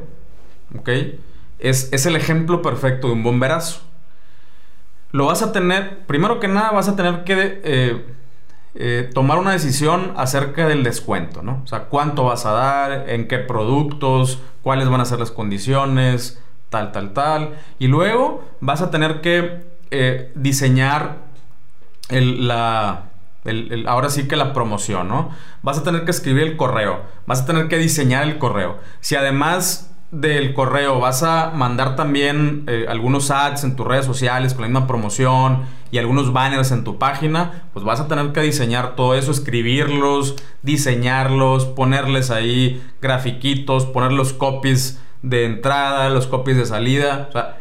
ok, 0.79 0.89
es, 1.59 1.89
es, 1.93 2.07
el 2.07 2.15
ejemplo 2.15 2.63
perfecto 2.63 3.09
de 3.09 3.15
un 3.15 3.25
bomberazo. 3.25 3.81
Lo 5.13 5.27
vas 5.27 5.43
a 5.43 5.53
tener, 5.53 6.07
primero 6.07 6.41
que 6.41 6.49
nada, 6.49 6.71
vas 6.71 6.89
a 6.89 6.97
tener 6.97 7.25
que 7.25 7.61
eh, 7.65 8.05
eh, 8.75 9.11
tomar 9.15 9.39
una 9.39 9.53
decisión 9.53 10.13
acerca 10.17 10.69
del 10.69 10.83
descuento, 10.83 11.43
¿no? 11.43 11.63
O 11.65 11.67
sea, 11.67 11.85
cuánto 11.85 12.25
vas 12.25 12.45
a 12.47 12.53
dar, 12.53 13.09
en 13.09 13.27
qué 13.27 13.39
productos, 13.39 14.41
cuáles 14.63 14.89
van 14.89 15.01
a 15.01 15.05
ser 15.05 15.19
las 15.19 15.31
condiciones, 15.31 16.39
tal, 16.69 16.93
tal, 16.93 17.13
tal. 17.13 17.55
Y 17.79 17.89
luego 17.89 18.45
vas 18.61 18.83
a 18.83 18.91
tener 18.91 19.21
que 19.21 19.65
eh, 19.91 20.31
diseñar 20.35 21.17
el, 22.11 22.47
la, 22.47 23.05
ahora 23.87 24.11
sí 24.11 24.29
que 24.29 24.37
la 24.37 24.53
promoción, 24.53 25.09
¿no? 25.09 25.31
Vas 25.63 25.79
a 25.79 25.83
tener 25.83 26.05
que 26.05 26.11
escribir 26.11 26.43
el 26.45 26.57
correo, 26.57 27.03
vas 27.27 27.43
a 27.43 27.47
tener 27.47 27.69
que 27.69 27.79
diseñar 27.79 28.25
el 28.25 28.39
correo. 28.39 28.79
Si 29.01 29.17
además 29.17 29.88
del 30.11 30.55
correo 30.55 31.01
vas 31.01 31.23
a 31.23 31.51
mandar 31.51 31.95
también 31.95 32.65
eh, 32.67 32.87
algunos 32.89 33.31
ads 33.31 33.65
en 33.65 33.77
tus 33.77 33.87
redes 33.87 34.07
sociales 34.07 34.55
con 34.55 34.63
la 34.63 34.69
misma 34.69 34.87
promoción 34.87 35.65
y 35.91 35.99
algunos 35.99 36.33
banners 36.33 36.71
en 36.71 36.85
tu 36.85 36.99
página, 36.99 37.65
pues 37.73 37.85
vas 37.85 38.01
a 38.01 38.09
tener 38.09 38.33
que 38.33 38.41
diseñar 38.41 38.97
todo 38.97 39.15
eso, 39.15 39.31
escribirlos, 39.31 40.37
diseñarlos, 40.63 41.67
ponerles 41.67 42.31
ahí 42.31 42.83
grafiquitos, 43.01 43.87
poner 43.87 44.13
los 44.13 44.33
copies 44.33 45.01
de 45.23 45.45
entrada, 45.45 46.09
los 46.11 46.27
copies 46.27 46.57
de 46.57 46.67
salida. 46.67 47.27
O 47.29 47.33
sea, 47.33 47.59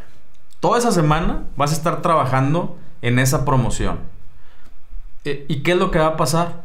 toda 0.59 0.79
esa 0.79 0.91
semana 0.91 1.43
vas 1.55 1.71
a 1.71 1.75
estar 1.75 2.01
trabajando 2.01 2.77
en 3.01 3.19
esa 3.19 3.45
promoción. 3.45 3.99
Eh, 5.25 5.45
¿Y 5.47 5.63
qué 5.63 5.71
es 5.71 5.77
lo 5.77 5.91
que 5.91 5.99
va 5.99 6.07
a 6.07 6.17
pasar? 6.17 6.63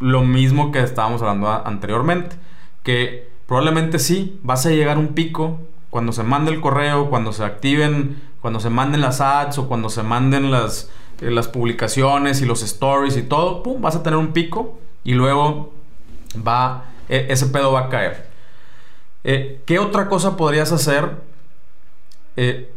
Lo 0.00 0.22
mismo 0.22 0.70
que 0.72 0.80
estábamos 0.80 1.22
hablando 1.22 1.48
anteriormente, 1.48 2.36
que 2.82 3.28
probablemente 3.48 3.98
sí, 3.98 4.38
vas 4.42 4.66
a 4.66 4.70
llegar 4.70 4.98
a 4.98 5.00
un 5.00 5.14
pico 5.14 5.58
cuando 5.88 6.12
se 6.12 6.22
mande 6.22 6.52
el 6.52 6.60
correo, 6.60 7.08
cuando 7.08 7.32
se 7.32 7.42
activen, 7.42 8.22
cuando 8.42 8.60
se 8.60 8.68
manden 8.68 9.00
las 9.00 9.22
ads 9.22 9.56
o 9.56 9.68
cuando 9.68 9.88
se 9.88 10.02
manden 10.02 10.50
las, 10.50 10.90
eh, 11.22 11.30
las 11.30 11.48
publicaciones 11.48 12.42
y 12.42 12.44
los 12.44 12.62
stories 12.62 13.16
y 13.16 13.22
todo, 13.22 13.62
pum, 13.62 13.80
vas 13.80 13.96
a 13.96 14.02
tener 14.02 14.18
un 14.18 14.34
pico 14.34 14.78
y 15.02 15.14
luego 15.14 15.72
va, 16.46 16.84
e, 17.08 17.26
ese 17.30 17.46
pedo 17.46 17.72
va 17.72 17.86
a 17.86 17.88
caer. 17.88 18.28
Eh, 19.24 19.62
¿Qué 19.64 19.78
otra 19.78 20.10
cosa 20.10 20.36
podrías 20.36 20.70
hacer? 20.70 21.12
Eh, 22.36 22.70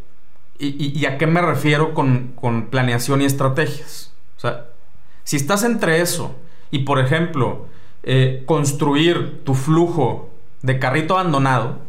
y, 0.58 1.06
a 1.06 1.18
qué 1.18 1.26
me 1.26 1.42
refiero 1.42 1.96
con, 1.96 2.34
con, 2.36 2.68
planeación 2.68 3.22
y 3.22 3.26
estrategias? 3.26 4.14
O 4.38 4.40
sea, 4.40 4.68
si 5.24 5.36
estás 5.36 5.64
entre 5.64 6.02
eso 6.02 6.36
y, 6.70 6.80
por 6.80 7.00
ejemplo, 7.00 7.66
construir 8.46 9.44
tu 9.44 9.56
flujo 9.56 10.31
de 10.62 10.80
carrito 10.80 11.18
abandonado, 11.18 11.80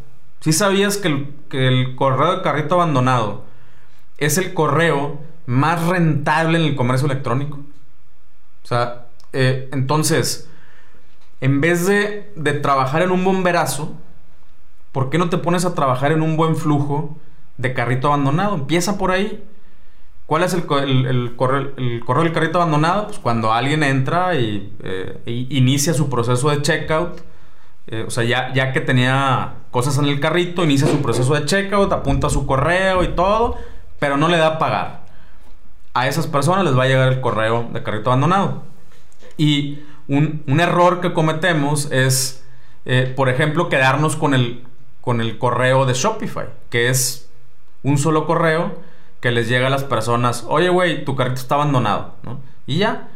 si 0.40 0.52
sabías 0.52 0.96
que 0.96 1.08
el, 1.50 1.94
correo 1.94 2.36
de 2.36 2.42
carrito 2.42 2.74
abandonado 2.74 3.44
es 4.18 4.38
el 4.38 4.54
correo 4.54 5.20
más 5.46 5.86
rentable 5.86 6.58
en 6.58 6.64
el 6.64 6.74
comercio 6.74 7.06
electrónico? 7.06 7.58
O 8.64 8.66
sea, 8.66 9.06
eh, 9.32 9.68
entonces, 9.72 10.48
en 11.40 11.60
vez 11.60 11.86
de, 11.86 12.32
trabajar 12.60 13.02
en 13.02 13.12
un 13.12 13.24
bomberazo, 13.24 13.92
¿por 14.90 15.10
qué 15.10 15.18
no 15.18 15.28
te 15.28 15.38
pones 15.38 15.64
a 15.64 15.74
trabajar 15.74 16.10
en 16.10 16.22
un 16.22 16.36
buen 16.36 16.56
flujo 16.56 17.16
de 17.58 17.74
carrito 17.74 18.08
abandonado? 18.08 18.56
Empieza 18.56 18.98
por 18.98 19.12
ahí. 19.12 19.44
¿Cuál 20.26 20.44
es 20.44 20.54
el, 20.54 20.64
correo, 20.64 21.72
del 21.76 22.32
carrito 22.32 22.60
abandonado? 22.60 23.08
Pues 23.08 23.18
cuando 23.18 23.52
alguien 23.52 23.82
entra 23.82 24.34
y 24.34 24.72
eh, 24.82 25.46
inicia 25.50 25.94
su 25.94 26.08
proceso 26.08 26.50
de 26.50 26.62
checkout 26.62 27.20
eh, 27.88 28.04
o 28.06 28.10
sea, 28.10 28.24
ya, 28.24 28.52
ya 28.52 28.72
que 28.72 28.80
tenía 28.80 29.54
cosas 29.70 29.98
en 29.98 30.04
el 30.04 30.20
carrito, 30.20 30.64
inicia 30.64 30.86
su 30.86 31.02
proceso 31.02 31.34
de 31.34 31.44
checkout, 31.44 31.92
apunta 31.92 32.30
su 32.30 32.46
correo 32.46 33.02
y 33.02 33.08
todo, 33.08 33.56
pero 33.98 34.16
no 34.16 34.28
le 34.28 34.36
da 34.36 34.46
a 34.48 34.58
pagar. 34.58 35.02
A 35.94 36.06
esas 36.06 36.26
personas 36.26 36.64
les 36.64 36.76
va 36.78 36.84
a 36.84 36.88
llegar 36.88 37.12
el 37.12 37.20
correo 37.20 37.68
de 37.72 37.82
carrito 37.82 38.10
abandonado. 38.10 38.62
Y 39.36 39.80
un, 40.08 40.42
error 40.60 41.00
que 41.00 41.12
cometemos 41.12 41.90
es, 41.90 42.44
eh, 42.84 43.12
por 43.14 43.28
ejemplo, 43.28 43.68
quedarnos 43.68 44.16
con 44.16 44.34
el, 44.34 44.64
con 45.00 45.20
el 45.20 45.38
correo 45.38 45.84
de 45.84 45.94
Shopify, 45.94 46.46
que 46.70 46.88
es 46.88 47.28
un 47.82 47.98
solo 47.98 48.26
correo 48.26 48.76
que 49.20 49.30
les 49.30 49.48
llega 49.48 49.68
a 49.68 49.70
las 49.70 49.84
personas, 49.84 50.44
oye, 50.48 50.68
güey, 50.68 51.04
tu 51.04 51.14
carrito 51.14 51.40
está 51.40 51.56
abandonado, 51.56 52.14
Y 52.66 52.78
ya. 52.78 53.08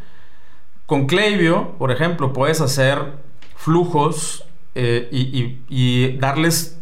Con 0.87 1.07
Klaviyo, 1.07 1.73
por 1.79 1.91
ejemplo, 1.91 2.33
puedes 2.33 2.61
hacer 2.61 3.15
flujos 3.57 4.46
eh, 4.79 5.09
y, 5.11 6.19
darles 6.19 6.79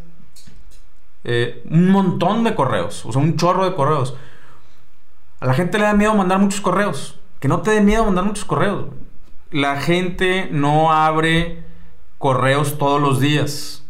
eh, 1.22 1.62
un 1.70 1.90
montón 1.90 2.42
de 2.42 2.56
correos, 2.56 3.06
o 3.06 3.12
sea, 3.12 3.22
un 3.22 3.36
chorro 3.36 3.64
de 3.64 3.76
correos. 3.76 4.16
A 5.38 5.46
la 5.46 5.54
gente 5.54 5.78
le 5.78 5.84
da 5.84 5.94
miedo 5.94 6.12
mandar 6.12 6.40
muchos 6.40 6.60
correos. 6.60 7.20
Que 7.38 7.46
no 7.46 7.60
te 7.60 7.70
dé 7.70 7.80
miedo 7.82 8.04
mandar 8.04 8.24
muchos 8.24 8.44
correos. 8.44 8.86
La 9.52 9.80
gente 9.80 10.48
no 10.50 10.90
abre 10.90 11.62
correos 12.18 12.78
todos 12.78 13.00
los 13.00 13.20
días. 13.20 13.84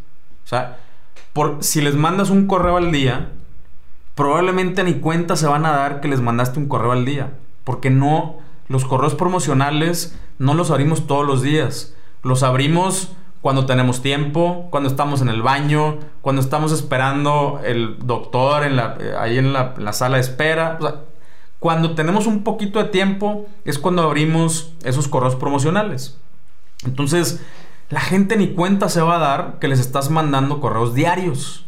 O 0.45 0.49
sea, 0.49 0.81
por, 1.33 1.65
si 1.65 1.81
les 1.81 1.95
mandas 1.95 2.29
un 2.29 2.47
correo 2.47 2.77
al 2.77 2.93
día, 2.93 3.31
probablemente 4.15 4.85
ni 4.85 4.95
cuenta 4.95 5.37
se 5.37 5.47
van 5.47 5.65
a 5.65 5.71
dar 5.71 6.03
que 6.03 6.09
les 6.09 6.21
mandaste 6.21 6.59
un 6.59 6.69
correo 6.69 6.93
al 6.93 7.07
día. 7.07 7.39
Porque 7.65 7.89
no, 7.89 8.37
los 8.69 8.85
correos 8.85 9.15
promocionales 9.15 10.19
no 10.39 10.53
los 10.53 10.71
abrimos 10.71 11.07
todos 11.07 11.27
los 11.27 11.41
días. 11.41 11.95
Los 12.23 12.43
abrimos 12.43 13.17
cuando 13.45 13.67
tenemos 13.67 14.01
tiempo, 14.01 14.69
cuando 14.71 14.89
estamos 14.89 15.21
en 15.21 15.29
el 15.29 15.43
baño, 15.43 15.99
cuando 16.23 16.41
estamos 16.41 16.73
esperando 16.73 17.61
el 17.63 17.99
doctor 17.99 18.65
en 18.65 18.75
la, 18.75 18.97
eh, 18.99 19.13
ahí 19.19 19.37
en 19.37 19.53
la, 19.53 19.93
sala 19.93 20.17
de 20.17 20.23
espera. 20.23 20.79
cuando 21.59 21.95
tenemos 21.95 22.27
un 22.27 22.43
poquito 22.43 22.83
de 22.83 22.89
tiempo 22.89 23.47
es 23.67 23.79
cuando 23.79 24.03
abrimos 24.03 24.73
esos 24.83 25.09
correos 25.09 25.37
promocionales. 25.37 26.19
Entonces, 26.87 27.43
la 27.91 28.01
gente 28.01 28.39
ni 28.39 28.55
cuenta 28.55 28.89
se 28.89 29.03
va 29.03 29.17
a 29.17 29.19
dar 29.19 29.59
que 29.59 29.69
les 29.69 29.79
estás 29.79 30.09
mandando 30.09 30.59
correos 30.59 30.95
diarios. 30.95 31.67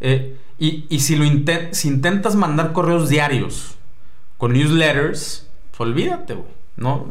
Eh, 0.00 0.36
y, 0.58 0.98
si, 0.98 1.14
lo 1.14 1.24
si 1.70 1.86
intentas 1.86 2.34
mandar 2.34 2.72
correos 2.72 3.08
diarios 3.08 3.76
con 4.36 4.52
newsletters, 4.52 5.48
pues 5.70 5.80
olvídate, 5.80 6.34
güey. 6.34 6.50
¿no? 6.76 7.06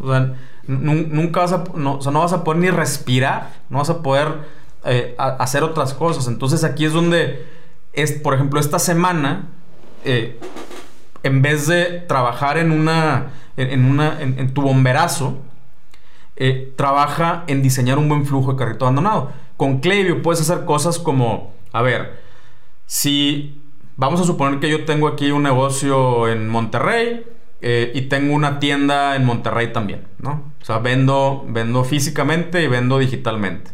Nunca 0.67 1.41
vas 1.41 1.53
a, 1.53 1.63
no, 1.75 1.99
no 1.99 2.19
vas 2.19 2.33
a 2.33 2.43
poder 2.43 2.61
ni 2.61 2.69
respirar, 2.69 3.51
no 3.69 3.79
vas 3.79 3.89
a 3.89 4.01
poder 4.01 4.61
eh, 4.83 5.15
hacer 5.17 5.63
otras 5.63 5.93
cosas. 5.93 6.27
Entonces 6.27 6.63
aquí 6.63 6.85
es 6.85 6.93
donde, 6.93 7.45
es, 7.93 8.13
por 8.13 8.33
ejemplo, 8.33 8.59
esta 8.59 8.79
semana, 8.79 9.47
eh, 10.05 10.39
en 11.23 11.41
vez 11.41 11.67
de 11.67 11.99
trabajar 12.07 12.57
en 12.57 12.71
una, 12.71 13.31
en, 13.57 13.85
una, 13.85 14.21
en, 14.21 14.53
tu 14.53 14.61
bomberazo, 14.61 15.37
eh, 16.35 16.73
trabaja 16.75 17.43
en 17.47 17.61
diseñar 17.61 17.97
un 17.97 18.09
buen 18.09 18.25
flujo 18.25 18.53
de 18.53 18.57
carrito 18.57 18.85
abandonado. 18.85 19.31
Con 19.57 19.79
Klaviyo 19.79 20.23
puedes 20.23 20.41
hacer 20.41 20.65
cosas 20.65 20.97
como, 20.97 21.53
a 21.73 21.83
ver, 21.83 22.19
si 22.87 23.61
vamos 23.97 24.19
a 24.19 24.23
suponer 24.23 24.59
que 24.59 24.69
yo 24.69 24.85
tengo 24.85 25.07
aquí 25.07 25.31
un 25.31 25.43
negocio 25.43 26.27
en 26.27 26.49
Monterrey, 26.49 27.23
eh, 27.61 27.91
y 27.93 28.03
tengo 28.03 28.33
una 28.33 28.59
tienda 28.59 29.15
en 29.15 29.25
Monterrey 29.25 29.71
también, 29.71 30.07
¿no? 30.17 30.51
O 30.61 30.65
sea, 30.65 30.79
vendo, 30.79 31.45
vendo 31.47 31.83
físicamente 31.83 32.63
y 32.63 32.67
vendo 32.67 32.97
digitalmente. 32.97 33.71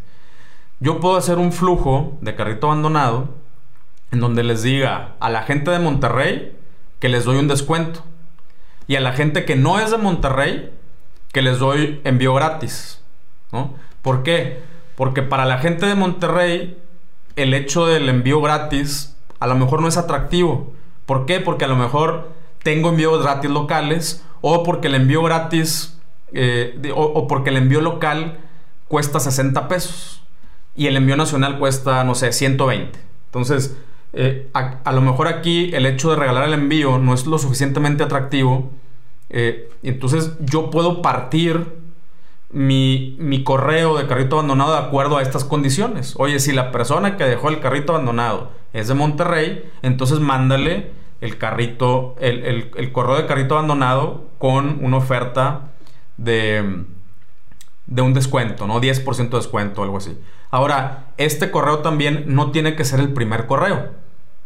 Yo 0.80 1.00
puedo 1.00 1.16
hacer 1.16 1.38
un 1.38 1.52
flujo 1.52 2.18
de 2.22 2.36
carrito 2.36 2.68
abandonado 2.68 3.34
en 4.12 4.20
donde 4.20 4.44
les 4.44 4.62
diga 4.62 5.16
a 5.20 5.30
la 5.30 5.44
gente 5.44 5.72
de 5.72 5.80
Monterrey 5.80 6.56
que 7.00 7.10
les 7.10 7.26
doy 7.26 7.38
un 7.38 7.48
descuento. 7.48 8.04
Y 8.88 8.96
a 8.96 9.02
la 9.02 9.14
gente 9.14 9.46
que 9.46 9.56
no 9.56 9.80
es 9.80 9.92
de 9.92 9.98
Monterrey 9.98 10.72
que 11.32 11.42
les 11.42 11.60
doy 11.60 12.02
envío 12.04 12.34
gratis, 12.34 13.02
¿no? 13.52 13.74
¿Por 14.02 14.24
qué? 14.24 14.62
Porque 14.96 15.22
para 15.22 15.46
la 15.46 15.60
gente 15.60 15.86
de 15.86 15.96
Monterrey 15.96 16.78
el 17.36 17.54
hecho 17.54 17.86
del 17.86 18.10
envío 18.10 18.42
gratis 18.42 19.16
a 19.40 19.48
lo 19.48 19.56
mejor 19.56 19.82
no 19.82 19.88
es 19.88 19.98
atractivo. 19.98 20.74
¿Por 21.06 21.26
qué? 21.26 21.40
Porque 21.40 21.66
a 21.66 21.68
lo 21.68 21.76
mejor 21.76 22.37
tengo 22.64 22.90
envíos 22.90 23.22
gratis 23.22 23.50
locales 23.50 24.24
o 24.42 24.64
porque 24.64 24.88
el 24.88 24.96
envío 24.96 25.24
gratis 25.24 25.98
eh, 26.34 26.92
o, 26.96 27.28
porque 27.28 27.50
el 27.50 27.58
envío 27.58 27.82
local 27.82 28.40
cuesta 28.88 29.20
60 29.20 29.68
pesos 29.68 30.22
y 30.76 30.88
el 30.88 30.98
envío 30.98 31.18
nacional 31.18 31.58
cuesta, 31.58 32.04
no 32.04 32.14
sé, 32.16 32.32
120. 32.32 33.00
Entonces, 33.26 33.76
eh, 34.14 34.50
a, 34.54 34.92
lo 34.92 35.02
mejor 35.02 35.28
aquí 35.28 35.72
el 35.74 35.86
hecho 35.86 36.12
de 36.12 36.16
regalar 36.16 36.44
el 36.46 36.54
envío 36.54 36.98
no 37.00 37.14
es 37.14 37.26
lo 37.26 37.38
suficientemente 37.40 38.04
atractivo. 38.04 38.72
Eh, 39.30 39.70
entonces 39.84 40.34
yo 40.40 40.70
puedo 40.70 41.02
partir 41.02 41.66
mi, 42.50 43.18
mi, 43.20 43.44
correo 43.44 43.98
de 43.98 44.08
carrito 44.08 44.38
abandonado 44.38 44.72
de 44.74 44.80
acuerdo 44.80 45.18
a 45.18 45.22
estas 45.22 45.44
condiciones. 45.44 46.14
Oye, 46.18 46.40
si 46.40 46.54
la 46.54 46.72
persona 46.72 47.18
que 47.18 47.26
dejó 47.26 47.50
el 47.50 47.60
carrito 47.60 47.94
abandonado 47.94 48.52
es 48.72 48.88
de 48.88 48.94
Monterrey, 48.94 49.70
entonces 49.82 50.20
mándale 50.20 50.92
el 51.22 51.38
carrito, 51.38 52.16
el, 52.20 52.92
correo 52.92 53.16
de 53.16 53.26
carrito 53.26 53.56
abandonado 53.56 54.26
con 54.38 54.84
una 54.84 54.98
oferta 54.98 55.72
de, 56.18 56.86
de 57.88 58.02
un 58.02 58.14
descuento, 58.14 58.68
¿no? 58.68 58.80
10% 58.80 59.30
de 59.30 59.38
descuento 59.38 59.84
algo 59.84 59.98
así. 59.98 60.18
Ahora, 60.52 61.08
este 61.18 61.52
correo 61.52 61.80
también 61.80 62.26
no 62.28 62.52
tiene 62.52 62.76
que 62.76 62.86
ser 62.86 63.00
el 63.00 63.14
primer 63.14 63.48
correo. 63.48 63.92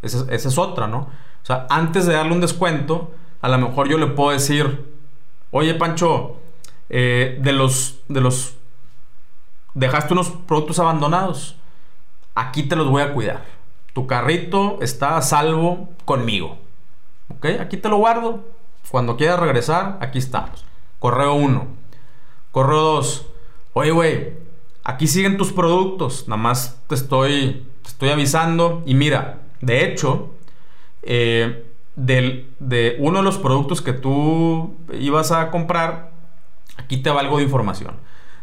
Esa, 0.02 0.26
es 0.34 0.58
otra, 0.58 0.88
¿no? 0.88 0.98
O 0.98 1.46
sea, 1.46 1.68
antes 1.70 2.06
de 2.06 2.14
darle 2.14 2.34
un 2.34 2.42
descuento, 2.42 3.12
a 3.42 3.50
lo 3.50 3.58
mejor 3.58 3.88
yo 3.88 3.98
le 3.98 4.08
puedo 4.08 4.32
decir, 4.32 4.86
oye 5.52 5.74
Pancho, 5.76 6.38
eh, 6.90 7.40
de 7.42 7.52
los, 7.52 8.00
de 8.08 8.22
los, 8.22 8.56
dejaste 9.74 10.14
unos 10.14 10.30
productos 10.30 10.80
abandonados, 10.80 11.56
aquí 12.36 12.64
te 12.64 12.76
los 12.76 12.90
voy 12.90 13.02
a 13.02 13.14
cuidar. 13.14 13.44
Tu 13.94 14.08
carrito 14.08 14.80
está 14.82 15.18
a 15.18 15.22
salvo 15.22 15.90
conmigo. 16.06 16.58
¿Ok? 17.30 17.46
Aquí 17.60 17.78
te 17.78 17.90
lo 17.90 17.98
guardo. 17.98 18.44
Cuando 18.90 19.18
quieras 19.18 19.40
regresar, 19.40 19.98
aquí 20.02 20.20
estamos. 20.20 20.66
Correo 21.00 21.34
1. 21.34 21.68
Correo 22.52 22.80
2. 22.80 23.26
Oye, 23.74 23.92
güey, 23.92 24.34
aquí 24.84 25.08
siguen 25.08 25.38
tus 25.38 25.54
productos, 25.54 26.28
nada 26.28 26.42
más 26.42 26.82
te 26.88 26.96
estoy, 26.96 27.66
te 27.84 27.90
estoy 27.90 28.10
avisando. 28.10 28.84
Y 28.86 28.96
mira, 28.96 29.40
de 29.62 29.86
hecho, 29.86 30.32
eh, 31.04 31.66
de 31.96 32.96
uno 33.00 33.20
de 33.20 33.24
los 33.24 33.38
productos 33.38 33.82
que 33.82 33.94
tú 33.94 34.76
ibas 34.94 35.32
a 35.32 35.52
comprar, 35.52 36.12
aquí 36.78 36.98
te 36.98 37.10
va 37.10 37.22
algo 37.22 37.38
de 37.38 37.44
información. 37.44 37.96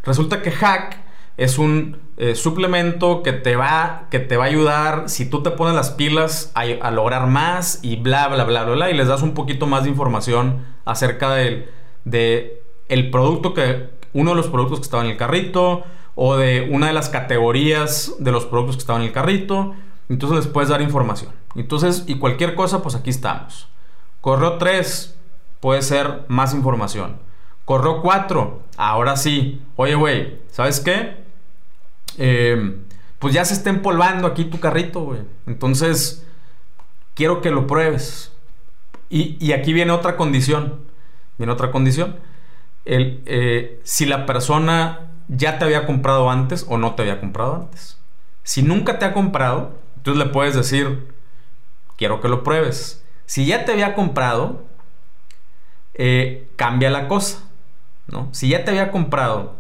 Resulta 0.03 0.43
que 0.43 0.51
Hack 0.51 1.08
es 1.39 1.59
un 1.59 1.97
eh, 2.19 2.35
suplemento 2.35 3.23
que 3.23 3.33
te, 3.33 3.57
va, 3.57 4.09
que 4.11 4.19
te 4.19 4.37
va 4.37 4.45
a 4.45 4.49
ayudar 4.49 5.09
si 5.09 5.31
tú 5.31 5.43
te 5.43 5.51
pones 5.51 5.75
las 5.75 5.91
pilas 5.91 6.53
a, 6.55 6.91
lograr 6.91 7.27
más 7.29 7.79
y 7.83 7.97
bla, 7.97 8.29
bla, 8.29 8.45
bla, 8.45 8.65
bla, 8.65 8.75
bla, 8.75 8.91
y 8.91 8.95
les 8.95 9.09
das 9.09 9.23
un 9.23 9.33
poquito 9.33 9.67
más 9.67 9.85
de 9.85 9.91
información 9.91 10.67
acerca 10.85 11.33
de 11.33 11.71
el 12.89 13.11
producto 13.11 13.55
que, 13.55 13.99
uno 14.13 14.31
de 14.31 14.37
los 14.37 14.49
productos 14.49 14.81
que 14.81 14.85
estaba 14.85 15.05
en 15.05 15.11
el 15.11 15.17
carrito 15.17 15.85
o 16.15 16.37
de 16.37 16.69
una 16.71 16.89
de 16.89 16.93
las 16.93 17.09
categorías 17.09 18.15
de 18.19 18.33
los 18.33 18.47
productos 18.47 18.77
que 18.77 18.81
estaban 18.81 19.03
en 19.03 19.09
el 19.09 19.15
carrito. 19.15 19.75
Entonces 20.09 20.39
les 20.39 20.47
puedes 20.49 20.71
dar 20.71 20.81
información. 20.81 21.33
Entonces, 21.55 22.05
y 22.07 22.17
cualquier 22.19 22.55
cosa, 22.55 22.83
pues 22.83 22.95
aquí 22.95 23.11
estamos. 23.11 23.69
Correo 24.21 24.57
3 24.59 25.17
puede 25.61 25.83
ser 25.83 26.25
más 26.29 26.55
información. 26.55 27.19
Correo 27.65 28.01
4, 28.01 28.63
ahora 28.79 29.17
sí. 29.17 29.63
Oye, 29.77 29.95
güey, 29.95 30.39
¿sabes 30.51 30.81
qué? 30.81 31.28
Eh, 32.19 32.77
pues 33.19 33.35
ya 33.35 33.45
se 33.45 33.55
está 33.55 33.71
empolvando 33.71 34.27
aquí 34.27 34.45
tu 34.45 34.61
carrito. 34.61 35.17
Entonces, 35.47 36.27
quiero 37.15 37.41
que 37.41 37.51
lo 37.51 37.67
pruebes. 37.67 38.33
Y, 39.11 39.53
aquí 39.53 39.73
viene 39.73 39.93
otra 39.93 40.17
condición. 40.17 40.81
Viene 41.39 41.53
otra 41.53 41.71
condición. 41.71 42.17
El, 42.85 43.23
eh, 43.27 43.81
si 43.85 44.07
la 44.07 44.27
persona 44.27 45.11
ya 45.29 45.59
te 45.59 45.65
había 45.65 45.87
comprado 45.87 46.31
antes 46.31 46.67
o 46.69 46.79
no 46.79 46.95
te 46.95 47.03
había 47.03 47.21
comprado 47.21 47.55
antes. 47.55 47.99
Si 48.43 48.63
nunca 48.63 48.99
te 48.99 49.05
ha 49.05 49.13
comprado, 49.13 49.79
entonces 49.97 50.25
le 50.25 50.33
puedes 50.33 50.55
decir, 50.55 51.09
quiero 51.97 52.21
que 52.21 52.29
lo 52.29 52.43
pruebes. 52.43 53.05
Si 53.27 53.47
ya 53.47 53.65
te 53.65 53.73
había 53.73 53.95
comprado, 53.95 54.65
eh, 55.95 56.49
cambia 56.57 56.91
la 56.91 57.09
cosa. 57.09 57.43
¿no? 58.07 58.29
Si 58.33 58.49
ya 58.49 58.65
te 58.65 58.71
había 58.71 58.91
comprado 58.91 59.57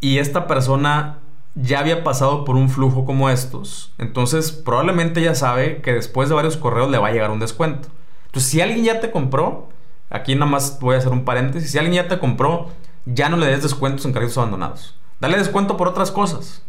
y 0.00 0.18
esta 0.18 0.46
persona 0.46 1.18
ya 1.54 1.78
había 1.78 2.02
pasado 2.02 2.44
por 2.44 2.56
un 2.56 2.68
flujo 2.68 3.04
como 3.04 3.30
estos, 3.30 3.92
entonces 3.98 4.52
probablemente 4.52 5.22
ya 5.22 5.34
sabe 5.34 5.80
que 5.82 5.92
después 5.92 6.28
de 6.28 6.34
varios 6.34 6.56
correos 6.56 6.90
le 6.90 6.98
va 6.98 7.08
a 7.08 7.12
llegar 7.12 7.30
un 7.30 7.40
descuento. 7.40 7.88
Entonces, 8.26 8.50
si 8.50 8.60
alguien 8.60 8.84
ya 8.84 9.00
te 9.00 9.12
compró, 9.12 9.68
aquí 10.10 10.34
nada 10.34 10.50
más 10.50 10.80
voy 10.80 10.96
a 10.96 10.98
hacer 10.98 11.12
un 11.12 11.24
paréntesis, 11.24 11.70
si 11.70 11.78
alguien 11.78 12.02
ya 12.02 12.08
te 12.08 12.18
compró, 12.18 12.70
ya 13.06 13.28
no 13.28 13.36
le 13.36 13.46
des 13.46 13.62
descuentos 13.62 14.04
en 14.04 14.12
carritos 14.12 14.36
abandonados. 14.38 14.96
Dale 15.20 15.38
descuento 15.38 15.76
por 15.76 15.86
otras 15.86 16.10
cosas, 16.10 16.64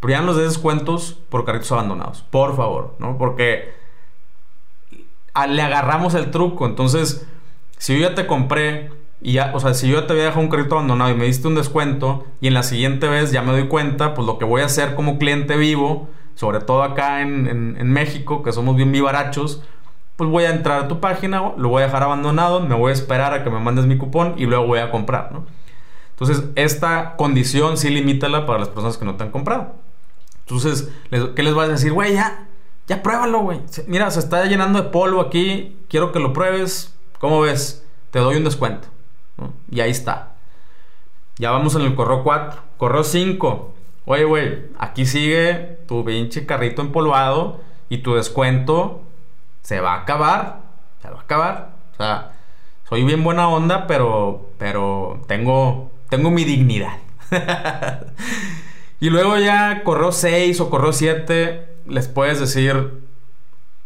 pero 0.00 0.12
ya 0.12 0.20
no 0.22 0.28
les 0.28 0.36
des 0.36 0.48
descuentos 0.54 1.18
por 1.28 1.44
carritos 1.44 1.70
abandonados, 1.72 2.22
por 2.22 2.56
favor, 2.56 2.94
¿no? 2.98 3.18
Porque 3.18 3.74
le 5.48 5.62
agarramos 5.62 6.14
el 6.14 6.30
truco, 6.30 6.64
entonces, 6.64 7.26
si 7.76 7.98
yo 7.98 8.08
ya 8.08 8.14
te 8.14 8.26
compré 8.26 8.90
y 9.24 9.34
ya, 9.34 9.52
o 9.54 9.60
sea, 9.60 9.72
si 9.72 9.88
yo 9.88 10.04
te 10.04 10.12
había 10.12 10.24
dejado 10.24 10.40
un 10.40 10.48
crédito 10.48 10.74
abandonado 10.74 11.10
y 11.10 11.14
me 11.14 11.26
diste 11.26 11.46
un 11.46 11.54
descuento 11.54 12.26
y 12.40 12.48
en 12.48 12.54
la 12.54 12.64
siguiente 12.64 13.08
vez 13.08 13.30
ya 13.30 13.42
me 13.42 13.52
doy 13.52 13.68
cuenta, 13.68 14.14
pues 14.14 14.26
lo 14.26 14.36
que 14.36 14.44
voy 14.44 14.62
a 14.62 14.66
hacer 14.66 14.96
como 14.96 15.18
cliente 15.18 15.56
vivo, 15.56 16.08
sobre 16.34 16.58
todo 16.58 16.82
acá 16.82 17.20
en, 17.20 17.92
México, 17.92 18.42
que 18.42 18.52
somos 18.52 18.74
bien 18.74 18.90
vivarachos, 18.90 19.62
pues 20.16 20.28
voy 20.28 20.44
a 20.44 20.50
entrar 20.50 20.80
a 20.80 20.88
tu 20.88 20.98
página, 20.98 21.52
lo 21.56 21.68
voy 21.68 21.82
a 21.82 21.86
dejar 21.86 22.02
abandonado, 22.02 22.60
me 22.60 22.74
voy 22.74 22.90
a 22.90 22.94
esperar 22.94 23.32
a 23.32 23.44
que 23.44 23.50
me 23.50 23.60
mandes 23.60 23.86
mi 23.86 23.96
cupón 23.96 24.34
y 24.38 24.46
luego 24.46 24.66
voy 24.66 24.80
a 24.80 24.90
comprar, 24.90 25.30
¿no? 25.30 25.46
Entonces, 26.10 26.44
esta 26.56 27.14
condición 27.16 27.76
sí 27.76 27.90
limítala 27.90 28.44
para 28.44 28.58
las 28.58 28.68
personas 28.68 28.98
que 28.98 29.04
no 29.04 29.14
te 29.14 29.24
han 29.24 29.30
comprado. 29.30 29.74
Entonces, 30.40 30.90
¿qué 31.10 31.42
les 31.42 31.54
vas 31.54 31.68
a 31.68 31.72
decir? 31.72 31.92
Güey, 31.92 32.14
ya, 32.14 32.48
ya 32.88 33.02
pruébalo, 33.02 33.40
güey. 33.40 33.60
Mira, 33.86 34.10
se 34.10 34.18
está 34.18 34.44
llenando 34.46 34.82
de 34.82 34.88
polvo 34.90 35.20
aquí, 35.20 35.76
quiero 35.88 36.12
que 36.12 36.18
lo 36.18 36.32
pruebes. 36.32 36.94
¿Cómo 37.18 37.40
ves? 37.40 37.84
Te 38.10 38.18
doy 38.18 38.36
un 38.36 38.44
descuento. 38.44 38.88
Y 39.70 39.80
ahí 39.80 39.90
está. 39.90 40.32
Ya 41.38 41.50
vamos 41.50 41.74
en 41.74 41.82
el 41.82 41.94
correo 41.94 42.22
4. 42.22 42.60
Correo 42.76 43.04
5. 43.04 43.74
Oye, 44.04 44.24
güey, 44.24 44.66
aquí 44.78 45.06
sigue 45.06 45.78
tu 45.86 46.04
pinche 46.04 46.46
carrito 46.46 46.82
empolvado 46.82 47.60
y 47.88 47.98
tu 47.98 48.14
descuento 48.14 49.02
se 49.62 49.80
va 49.80 49.94
a 49.94 50.02
acabar. 50.02 50.60
Se 51.00 51.08
va 51.08 51.18
a 51.18 51.22
acabar. 51.22 51.70
O 51.92 51.96
sea, 51.96 52.32
soy 52.88 53.04
bien 53.04 53.24
buena 53.24 53.48
onda, 53.48 53.86
pero, 53.86 54.50
pero 54.58 55.22
tengo, 55.26 55.90
tengo 56.08 56.30
mi 56.30 56.44
dignidad. 56.44 56.98
y 59.00 59.10
luego 59.10 59.38
ya 59.38 59.82
correo 59.84 60.12
6 60.12 60.60
o 60.60 60.70
correo 60.70 60.92
7 60.92 61.68
les 61.86 62.08
puedes 62.08 62.38
decir 62.38 63.02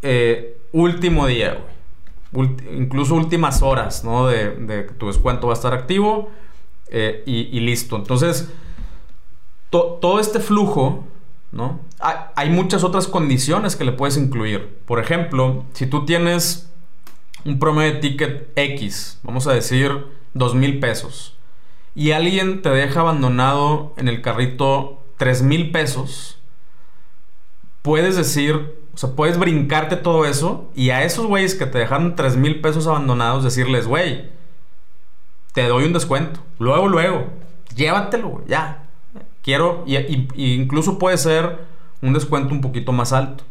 eh, 0.03 0.59
último 0.73 1.27
día, 1.27 1.53
güey 1.53 1.76
incluso 2.33 3.15
últimas 3.15 3.63
horas, 3.63 4.05
¿no? 4.05 4.27
De, 4.27 4.87
que 4.87 4.95
tu 4.99 5.07
descuento 5.07 5.47
va 5.47 5.53
a 5.53 5.57
estar 5.57 5.73
activo 5.73 6.31
eh, 6.89 7.23
y, 7.27 7.61
listo. 7.61 7.97
Entonces, 7.97 8.51
todo 9.71 10.21
este 10.21 10.41
flujo, 10.41 11.05
¿no? 11.53 11.81
Hay, 11.99 12.51
muchas 12.51 12.85
otras 12.85 13.07
condiciones 13.07 13.77
que 13.77 13.85
le 13.85 13.93
puedes 13.93 14.17
incluir. 14.17 14.79
Por 14.87 15.01
ejemplo, 15.01 15.65
si 15.73 15.87
tú 15.87 16.05
tienes 16.05 16.71
un 17.45 17.59
promedio 17.59 17.95
de 17.95 18.01
ticket 18.01 18.53
X, 18.57 19.21
vamos 19.23 19.47
a 19.47 19.53
decir 19.53 20.07
dos 20.35 20.55
mil 20.55 20.81
pesos, 20.81 21.37
y 21.95 22.11
alguien 22.11 22.61
te 22.61 22.69
deja 22.69 23.01
abandonado 23.01 23.95
en 23.97 24.09
el 24.09 24.21
carrito 24.21 25.03
tres 25.17 25.43
mil 25.43 25.71
pesos, 25.71 26.39
puedes 27.83 28.17
decir 28.17 28.75
o 28.97 28.99
sea, 28.99 29.11
puedes 29.11 29.39
brincarte 29.39 29.97
todo 29.97 30.25
eso 30.25 30.71
y 30.75 30.89
a 30.89 31.05
esos 31.05 31.27
güeyes 31.27 31.55
que 31.55 31.67
te 31.67 31.77
dejaron 31.77 32.17
3 32.17 32.39
mil 32.39 32.63
pesos 32.63 32.87
abandonados 32.87 33.45
decirles, 33.45 33.87
güey, 33.87 34.31
te 35.53 35.69
doy 35.69 35.85
un 35.85 35.93
descuento. 35.93 36.41
Luego, 36.59 36.89
luego, 36.89 37.27
llévatelo, 37.75 38.29
güey, 38.29 38.47
ya. 38.49 38.85
Quiero, 39.43 39.85
y, 39.87 40.29
incluso 40.55 40.99
puede 40.99 41.19
ser 41.19 41.59
un 42.01 42.15
descuento 42.15 42.55
un 42.55 42.63
poquito 42.63 42.93
más 42.93 43.13
alto. 43.13 43.45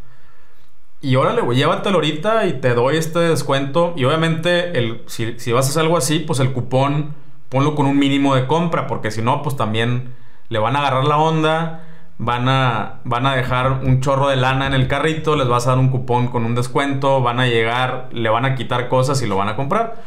Y 1.00 1.16
órale, 1.16 1.42
güey, 1.42 1.60
llévatelo 1.60 1.98
ahorita 1.98 2.48
y 2.48 2.54
te 2.54 2.74
doy 2.74 2.98
este 2.98 3.20
descuento. 3.20 3.94
Y 3.96 4.04
obviamente, 4.06 4.76
el, 4.80 5.04
si, 5.06 5.40
si 5.40 5.52
vas 5.52 5.68
a 5.68 5.70
hacer 5.70 5.84
algo 5.84 5.96
así, 5.98 6.18
pues 6.18 6.40
el 6.40 6.54
cupón 6.54 7.14
ponlo 7.50 7.76
con 7.76 7.86
un 7.86 8.00
mínimo 8.00 8.34
de 8.34 8.48
compra, 8.48 8.88
porque 8.88 9.12
si 9.12 9.22
no, 9.22 9.44
pues 9.44 9.56
también 9.56 10.16
le 10.50 10.58
van 10.58 10.76
a 10.76 10.80
agarrar 10.80 11.06
la 11.06 11.18
onda 11.18 11.84
van 12.18 12.48
a, 12.48 13.02
van 13.04 13.26
a 13.26 13.36
dejar 13.36 13.84
un 13.84 14.02
chorro 14.02 14.30
de 14.30 14.36
lana 14.36 14.68
en 14.68 14.74
el 14.74 14.88
carrito, 14.88 15.36
les 15.36 15.48
vas 15.48 15.68
a 15.68 15.72
dar 15.72 15.80
un 15.80 15.90
cupón 15.90 16.28
con 16.28 16.46
un 16.46 16.56
descuento, 16.56 17.22
van 17.22 17.40
a 17.40 17.48
llegar, 17.48 18.10
le 18.12 18.30
van 18.30 18.46
a 18.46 18.56
quitar 18.56 18.88
cosas 18.88 19.22
y 19.22 19.28
lo 19.28 19.36
van 19.36 19.50
a 19.50 19.56
comprar. 19.56 20.04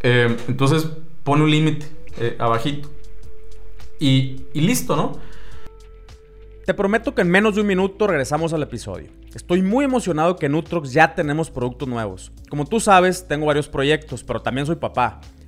Eh, 0.00 0.36
entonces 0.48 0.88
pone 1.22 1.42
un 1.44 1.50
límite 1.50 1.86
eh, 2.18 2.36
abajito. 2.38 2.88
Y, 3.98 4.42
y 4.52 4.60
listo, 4.60 4.96
¿no? 4.96 5.18
Te 6.66 6.72
prometo 6.72 7.14
que 7.14 7.22
en 7.22 7.30
menos 7.30 7.54
de 7.54 7.60
un 7.60 7.66
minuto 7.66 8.06
regresamos 8.06 8.52
al 8.52 8.62
episodio. 8.62 9.10
Estoy 9.34 9.62
muy 9.62 9.84
emocionado 9.84 10.36
que 10.36 10.46
en 10.46 10.62
ya 10.84 11.14
tenemos 11.14 11.50
productos 11.50 11.88
nuevos. 11.88 12.32
Como 12.48 12.64
tú 12.64 12.80
sabes, 12.80 13.26
tengo 13.28 13.46
varios 13.46 13.68
proyectos, 13.68 14.24
pero 14.24 14.40
también 14.40 14.66
soy 14.66 14.76
papá. 14.76 15.20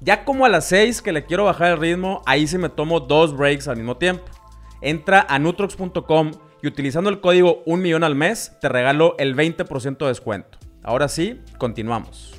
Ya 0.00 0.24
como 0.24 0.44
a 0.44 0.48
las 0.48 0.68
6 0.68 1.02
que 1.02 1.12
le 1.12 1.24
quiero 1.24 1.44
bajar 1.44 1.72
el 1.72 1.78
ritmo, 1.78 2.22
ahí 2.26 2.46
sí 2.46 2.56
me 2.58 2.68
tomo 2.68 3.00
dos 3.00 3.36
breaks 3.36 3.66
al 3.68 3.76
mismo 3.76 3.96
tiempo. 3.96 4.24
Entra 4.80 5.26
a 5.28 5.38
nutrox.com 5.38 6.30
y 6.62 6.66
utilizando 6.66 7.10
el 7.10 7.20
código 7.20 7.62
1 7.66 7.82
millón 7.82 8.04
al 8.04 8.14
mes 8.14 8.52
te 8.60 8.68
regalo 8.68 9.16
el 9.18 9.36
20% 9.36 9.98
de 9.98 10.06
descuento. 10.06 10.58
Ahora 10.82 11.08
sí, 11.08 11.40
continuamos. 11.58 12.34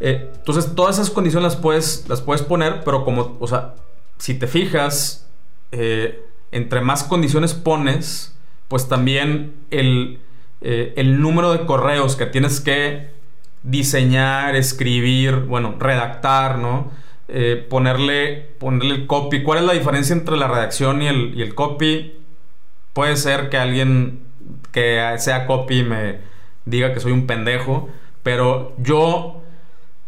Eh, 0.00 0.30
entonces 0.34 0.74
todas 0.74 0.96
esas 0.96 1.10
condiciones 1.10 1.52
las 1.52 1.60
puedes, 1.60 2.08
las 2.08 2.20
puedes 2.20 2.42
poner, 2.42 2.82
pero 2.84 3.04
como, 3.04 3.36
o 3.40 3.46
sea, 3.46 3.74
si 4.18 4.34
te 4.34 4.46
fijas, 4.46 5.28
eh, 5.72 6.22
entre 6.52 6.80
más 6.80 7.04
condiciones 7.04 7.54
pones, 7.54 8.36
pues 8.68 8.88
también 8.88 9.54
el, 9.70 10.20
eh, 10.60 10.92
el 10.96 11.20
número 11.20 11.52
de 11.52 11.66
correos 11.66 12.16
que 12.16 12.26
tienes 12.26 12.60
que 12.60 13.17
diseñar, 13.62 14.56
escribir, 14.56 15.36
bueno, 15.40 15.76
redactar, 15.78 16.58
¿no? 16.58 16.90
Eh, 17.28 17.66
ponerle, 17.68 18.54
ponerle 18.58 18.94
el 18.94 19.06
copy. 19.06 19.42
¿Cuál 19.42 19.58
es 19.58 19.64
la 19.64 19.72
diferencia 19.74 20.14
entre 20.14 20.36
la 20.36 20.48
redacción 20.48 21.02
y 21.02 21.08
el, 21.08 21.34
y 21.36 21.42
el 21.42 21.54
copy? 21.54 22.14
Puede 22.92 23.16
ser 23.16 23.50
que 23.50 23.58
alguien 23.58 24.20
que 24.72 25.14
sea 25.18 25.46
copy 25.46 25.82
me 25.82 26.18
diga 26.64 26.92
que 26.92 27.00
soy 27.00 27.12
un 27.12 27.26
pendejo, 27.26 27.88
pero 28.22 28.74
yo, 28.78 29.42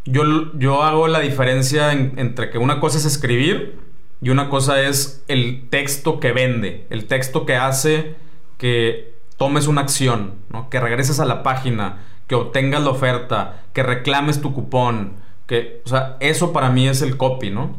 yo, 0.05 0.53
yo 0.59 0.83
hago 0.83 1.09
la 1.09 1.21
diferencia 1.21 1.93
entre 1.93 2.51
que 2.51 2.59
una 2.59 2.81
cosa 2.81 2.99
es 2.99 3.05
escribir 3.05 3.79
y 4.23 4.31
una 4.31 4.49
cosa 4.49 4.83
es 4.83 5.25
el 5.29 5.69
texto 5.71 6.21
que 6.21 6.33
vende, 6.33 6.87
el 6.91 7.07
texto 7.07 7.47
que 7.47 7.57
hace 7.57 8.17
que 8.59 9.15
tomes 9.39 9.67
una 9.67 9.81
acción, 9.81 10.35
¿no? 10.51 10.69
que 10.69 10.81
regreses 10.81 11.19
a 11.19 11.25
la 11.25 11.43
página, 11.43 11.99
que 12.31 12.37
obtengas 12.37 12.81
la 12.85 12.91
oferta, 12.91 13.65
que 13.73 13.83
reclames 13.83 14.41
tu 14.41 14.55
cupón, 14.55 15.15
que, 15.49 15.83
o 15.85 15.89
sea, 15.89 16.17
eso 16.21 16.53
para 16.53 16.71
mí 16.71 16.87
es 16.87 17.03
el 17.03 17.17
copy, 17.17 17.51
¿no? 17.51 17.75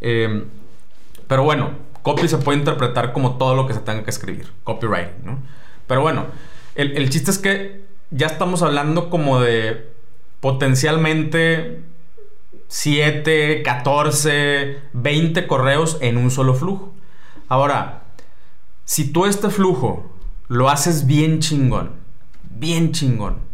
Em, 0.00 0.44
pero 1.26 1.42
bueno, 1.42 1.72
copy 2.02 2.28
se 2.28 2.38
puede 2.38 2.60
interpretar 2.60 3.12
como 3.12 3.38
todo 3.38 3.56
lo 3.56 3.66
que 3.66 3.74
se 3.74 3.80
tenga 3.80 4.04
que 4.04 4.10
escribir, 4.10 4.52
copywriting, 4.62 5.24
¿no? 5.24 5.42
Pero 5.88 6.02
bueno, 6.02 6.26
el, 6.76 6.96
el 6.96 7.10
chiste 7.10 7.32
es 7.32 7.38
que 7.38 7.86
ya 8.12 8.28
estamos 8.28 8.62
hablando 8.62 9.10
como 9.10 9.40
de 9.40 9.90
potencialmente 10.38 11.82
7, 12.68 13.64
14, 13.64 14.78
20 14.92 15.46
correos 15.48 15.98
en 16.00 16.18
un 16.18 16.30
solo 16.30 16.54
flujo. 16.54 16.94
Ahora, 17.48 18.04
si 18.84 19.10
tú 19.10 19.26
este 19.26 19.50
flujo 19.50 20.08
lo 20.46 20.70
haces 20.70 21.04
bien 21.04 21.40
chingón, 21.40 21.94
bien 22.48 22.92
chingón, 22.92 23.47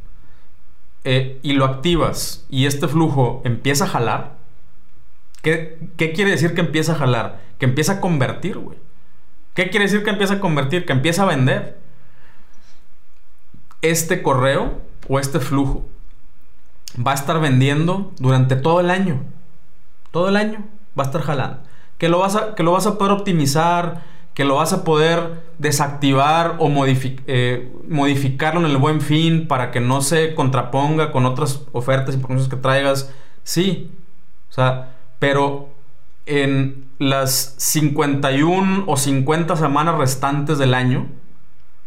eh, 1.05 1.39
y 1.43 1.53
lo 1.53 1.67
activas 1.67 2.47
y 2.49 2.65
este 2.65 2.89
flujo 2.89 3.43
empieza 3.45 3.85
a 3.85 3.89
jalar, 3.89 4.37
¿qué, 5.43 5.79
quiere 5.97 6.31
decir 6.31 6.55
que 6.55 6.63
empieza 6.63 6.93
a 6.93 6.97
jalar? 6.97 7.43
Que 7.59 7.67
empieza 7.67 7.95
a 7.95 8.01
convertir, 8.01 8.57
güey. 8.59 8.79
¿Qué 9.53 9.69
quiere 9.69 9.85
decir 9.85 10.03
que 10.03 10.11
empieza 10.11 10.35
a 10.35 10.41
convertir? 10.41 10.87
Que 10.87 10.93
empieza 10.93 11.23
a 11.23 11.27
vender. 11.27 11.79
Este 13.83 14.23
correo 14.23 14.81
o 15.07 15.21
este 15.21 15.41
flujo 15.41 15.87
va 17.07 17.13
a 17.13 17.15
estar 17.15 17.39
vendiendo 17.39 18.13
durante 18.19 18.57
todo 18.57 18.81
el 18.81 18.91
año. 18.91 19.23
Todo 20.11 20.31
el 20.31 20.37
año 20.37 20.65
va 20.99 21.05
a 21.05 21.07
estar 21.07 21.21
jalando. 21.21 21.59
Que 21.99 22.09
lo 22.09 22.19
vas 22.19 22.35
a, 22.35 22.55
que 22.55 22.63
lo 22.63 22.73
vas 22.73 22.87
a 22.87 22.97
poder 22.97 23.13
optimizar, 23.13 24.03
que 24.35 24.45
lo 24.45 24.57
vas 24.57 24.73
a 24.73 24.85
poder 24.85 25.45
desactivar 25.59 26.57
o 26.59 26.69
eh, 26.87 27.73
modificarlo 27.89 28.61
en 28.61 28.67
el 28.67 28.77
buen 28.77 29.01
fin 29.01 29.47
para 29.47 29.71
que 29.71 29.81
no 29.81 30.03
se 30.03 30.35
contraponga 30.35 31.13
con 31.13 31.25
otras 31.25 31.63
ofertas 31.73 32.17
y 32.17 32.19
promociones 32.19 32.49
que 32.49 32.57
traigas. 32.57 33.13
Sí. 33.45 33.93
O 34.51 34.53
sea, 34.53 34.97
pero 35.21 35.69
en 36.27 36.91
las 36.99 37.55
51 37.59 38.85
o 38.87 38.97
50 38.97 39.57
semanas 39.57 39.97
restantes 39.99 40.59
del 40.59 40.75
año, 40.75 41.07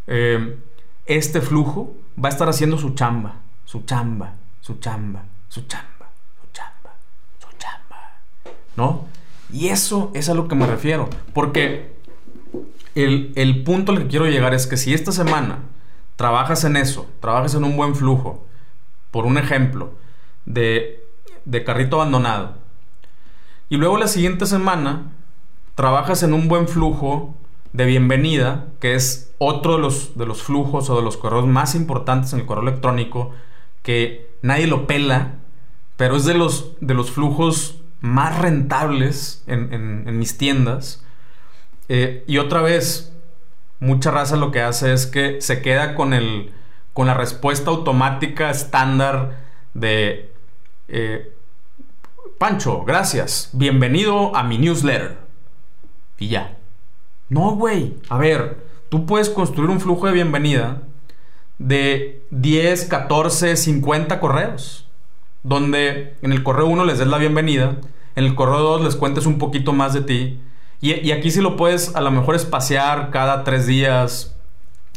eh, 0.08 0.58
este 1.06 1.42
flujo 1.42 1.96
va 2.24 2.30
a 2.30 2.32
estar 2.32 2.48
haciendo 2.48 2.78
su 2.78 2.92
chamba, 2.92 3.42
su 3.66 3.82
chamba, 3.82 4.36
su 4.62 4.76
chamba, 4.80 5.24
su 5.50 5.62
chamba, 5.64 6.10
su 6.40 6.48
chamba, 6.54 6.96
su 7.40 7.58
chamba. 7.58 8.56
¿No? 8.78 9.06
Y 9.52 9.68
eso 9.68 10.12
es 10.14 10.30
a 10.30 10.34
lo 10.34 10.48
que 10.48 10.56
me 10.56 10.66
refiero. 10.66 11.10
Porque 11.34 11.97
el, 13.04 13.64
punto 13.64 13.92
al 13.92 14.00
que 14.00 14.08
quiero 14.08 14.26
llegar 14.26 14.54
es 14.54 14.68
que 14.68 14.78
si 14.78 14.94
esta 14.94 15.12
semana 15.12 15.60
trabajas 16.16 16.64
en 16.64 16.78
eso, 16.78 17.08
trabajas 17.20 17.56
en 17.56 17.64
un 17.64 17.78
buen 17.78 17.96
flujo, 17.96 18.46
por 19.12 19.26
un 19.26 19.38
ejemplo, 19.38 19.94
de, 20.46 21.04
de 21.46 21.64
carrito 21.64 21.98
abandonado, 22.02 22.56
y 23.70 23.78
luego 23.78 23.98
la 23.98 24.08
siguiente 24.08 24.46
semana 24.46 25.12
trabajas 25.76 26.24
en 26.24 26.34
un 26.34 26.48
buen 26.48 26.68
flujo 26.68 27.36
de 27.74 27.86
bienvenida, 27.86 28.68
que 28.80 28.96
es 28.96 29.34
otro 29.38 29.74
de 29.76 29.80
los, 29.80 30.18
de 30.18 30.26
los 30.26 30.42
flujos 30.42 30.90
o 30.90 30.96
de 30.96 31.04
los 31.04 31.18
correos 31.18 31.46
más 31.46 31.76
importantes 31.76 32.34
en 32.34 32.40
el 32.40 32.46
correo 32.46 32.64
electrónico, 32.64 33.32
que 33.84 34.32
nadie 34.42 34.68
lo 34.68 34.88
pela, 34.88 35.36
pero 35.96 36.16
es 36.16 36.26
de 36.26 36.34
los, 36.34 36.74
de 36.80 36.94
los 36.94 37.12
flujos 37.12 37.80
más 38.02 38.38
rentables 38.40 39.44
en, 39.48 40.18
mis 40.18 40.38
tiendas. 40.38 41.04
Eh, 41.90 42.24
y 42.28 42.38
otra 42.38 42.62
vez, 42.62 43.14
mucha 43.80 44.12
raza 44.12 44.36
lo 44.36 44.52
que 44.52 44.62
hace 44.62 44.94
es 44.94 45.06
que 45.06 45.42
se 45.42 45.62
queda 45.62 45.96
con, 45.96 46.14
el, 46.14 46.52
con 46.94 47.08
la 47.08 47.14
respuesta 47.14 47.72
automática 47.72 48.50
estándar 48.50 49.40
de... 49.74 50.32
Eh, 50.88 51.34
Pancho, 52.38 52.84
gracias. 52.84 53.50
Bienvenido 53.54 54.36
a 54.36 54.44
mi 54.44 54.60
newsletter. 54.60 55.18
Y 56.20 56.28
ya. 56.28 56.58
No, 57.30 57.56
güey. 57.56 57.96
A 58.10 58.18
ver, 58.18 58.64
tú 58.90 59.08
puedes 59.08 59.30
construir 59.30 59.72
un 59.72 59.82
flujo 59.82 60.06
de 60.06 60.14
bienvenida 60.14 60.84
de 61.58 62.24
10, 62.30 62.86
14, 62.86 63.56
50 63.56 64.20
correos. 64.20 64.88
Donde 65.42 66.16
en 66.22 66.32
el 66.32 66.44
correo 66.44 66.68
1 66.68 66.86
les 66.86 67.00
des 67.00 67.08
la 67.08 67.18
bienvenida, 67.18 67.78
en 68.16 68.26
el 68.26 68.36
correo 68.36 68.60
2 68.60 68.84
les 68.84 68.96
cuentes 68.96 69.26
un 69.26 69.40
poquito 69.40 69.74
más 69.74 69.94
de 69.94 70.02
ti. 70.02 70.40
Y, 70.80 71.12
aquí 71.12 71.32
sí 71.32 71.42
lo 71.42 71.56
puedes 71.58 71.96
a 71.96 72.02
lo 72.02 72.12
mejor 72.12 72.36
espaciar 72.36 73.10
cada 73.10 73.44
3 73.44 73.66
días, 73.66 74.36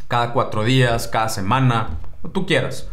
cada 0.09 0.33
4 0.33 0.64
días, 0.64 1.09
cada 1.09 1.29
semana, 1.29 1.99
lo 2.23 2.31
tú 2.31 2.47
quieras. 2.47 2.88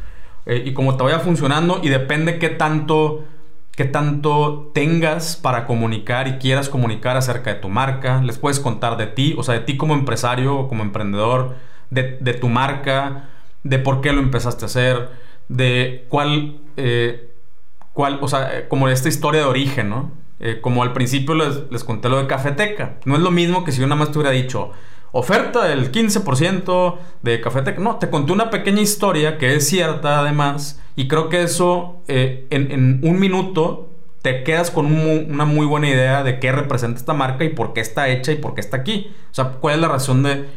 Eh, 0.45 0.63
y 0.65 0.73
como 0.73 0.95
te 0.95 1.04
vaya 1.04 1.19
funcionando 1.19 1.82
y 1.84 1.89
depende 1.89 2.39
qué 2.39 2.50
tanto, 2.50 3.26
qué 3.71 3.84
tanto 3.84 4.71
tengas 4.73 5.36
para 5.36 5.65
comunicar 5.65 6.28
y 6.30 6.38
quieras 6.38 6.69
comunicar 6.69 7.17
acerca 7.17 7.54
de 7.54 7.60
tu 7.60 7.67
marca. 7.67 8.21
Les 8.21 8.38
puedes 8.38 8.60
contar 8.60 8.95
de 8.95 9.08
ti, 9.08 9.36
o 9.38 9.43
sea, 9.43 9.56
de 9.56 9.62
ti 9.62 9.76
como 9.76 9.93
empresario 9.93 10.69
como 10.69 10.84
emprendedor, 10.84 11.56
de, 11.89 12.17
de 12.21 12.34
tu 12.34 12.47
marca 12.47 13.30
de 13.63 13.80
por 13.80 14.02
qué 14.02 14.13
lo 14.13 14.21
empezaste 14.21 14.65
a 14.65 14.67
hacer, 14.67 15.10
de 15.50 16.06
cuál, 16.10 16.60
eh, 16.78 17.32
cuál 17.93 18.19
o 18.21 18.28
sea, 18.28 18.60
eh, 18.60 18.67
como 18.67 18.88
esta 18.89 19.10
historia 19.10 19.41
de 19.41 19.47
origen, 19.47 19.89
¿no? 19.89 20.12
Eh, 20.39 20.60
como 20.62 20.84
al 20.84 20.93
principio 20.93 21.34
les, 21.36 21.84
conté 21.84 22.10
lo 22.10 22.17
de 22.17 22.28
Cafeteca. 22.28 23.00
No 23.06 23.15
es 23.15 23.21
lo 23.21 23.32
mismo 23.32 23.63
que 23.63 23.71
si 23.71 23.82
yo 23.82 23.88
nada 23.88 24.00
más 24.00 24.12
te 24.12 24.19
hubiera 24.19 24.32
dicho, 24.32 24.71
oferta 25.12 25.65
del 25.65 25.91
15% 25.91 26.97
de 27.23 27.41
Cafeteca. 27.41 27.82
No, 27.82 27.97
te 27.97 28.10
conté 28.10 28.34
una 28.34 28.50
pequeña 28.50 28.82
historia 28.82 29.38
que 29.38 29.56
es 29.56 29.67
cierta 29.67 30.19
además, 30.19 30.82
y 30.95 31.08
creo 31.08 31.30
que 31.30 31.43
eso 31.43 32.02
en, 32.08 33.00
un 33.04 33.19
minuto 33.19 33.89
te 34.21 34.43
quedas 34.43 34.71
con 34.71 34.86
una 34.88 35.45
muy 35.45 35.65
buena 35.65 35.89
idea 35.89 36.23
de 36.23 36.39
qué 36.39 36.52
representa 36.52 37.00
esta 37.00 37.13
marca 37.13 37.43
y 37.43 37.50
por 37.50 37.73
qué 37.73 37.82
está 37.82 38.10
hecha 38.10 38.32
y 38.32 38.36
por 38.36 38.54
qué 38.56 38.62
está 38.62 38.78
aquí. 38.78 39.12
O 39.32 39.34
sea, 39.34 39.54
cuál 39.54 39.76
es 39.76 39.82
la 39.82 39.88
razón 39.88 40.23
de 40.23 40.47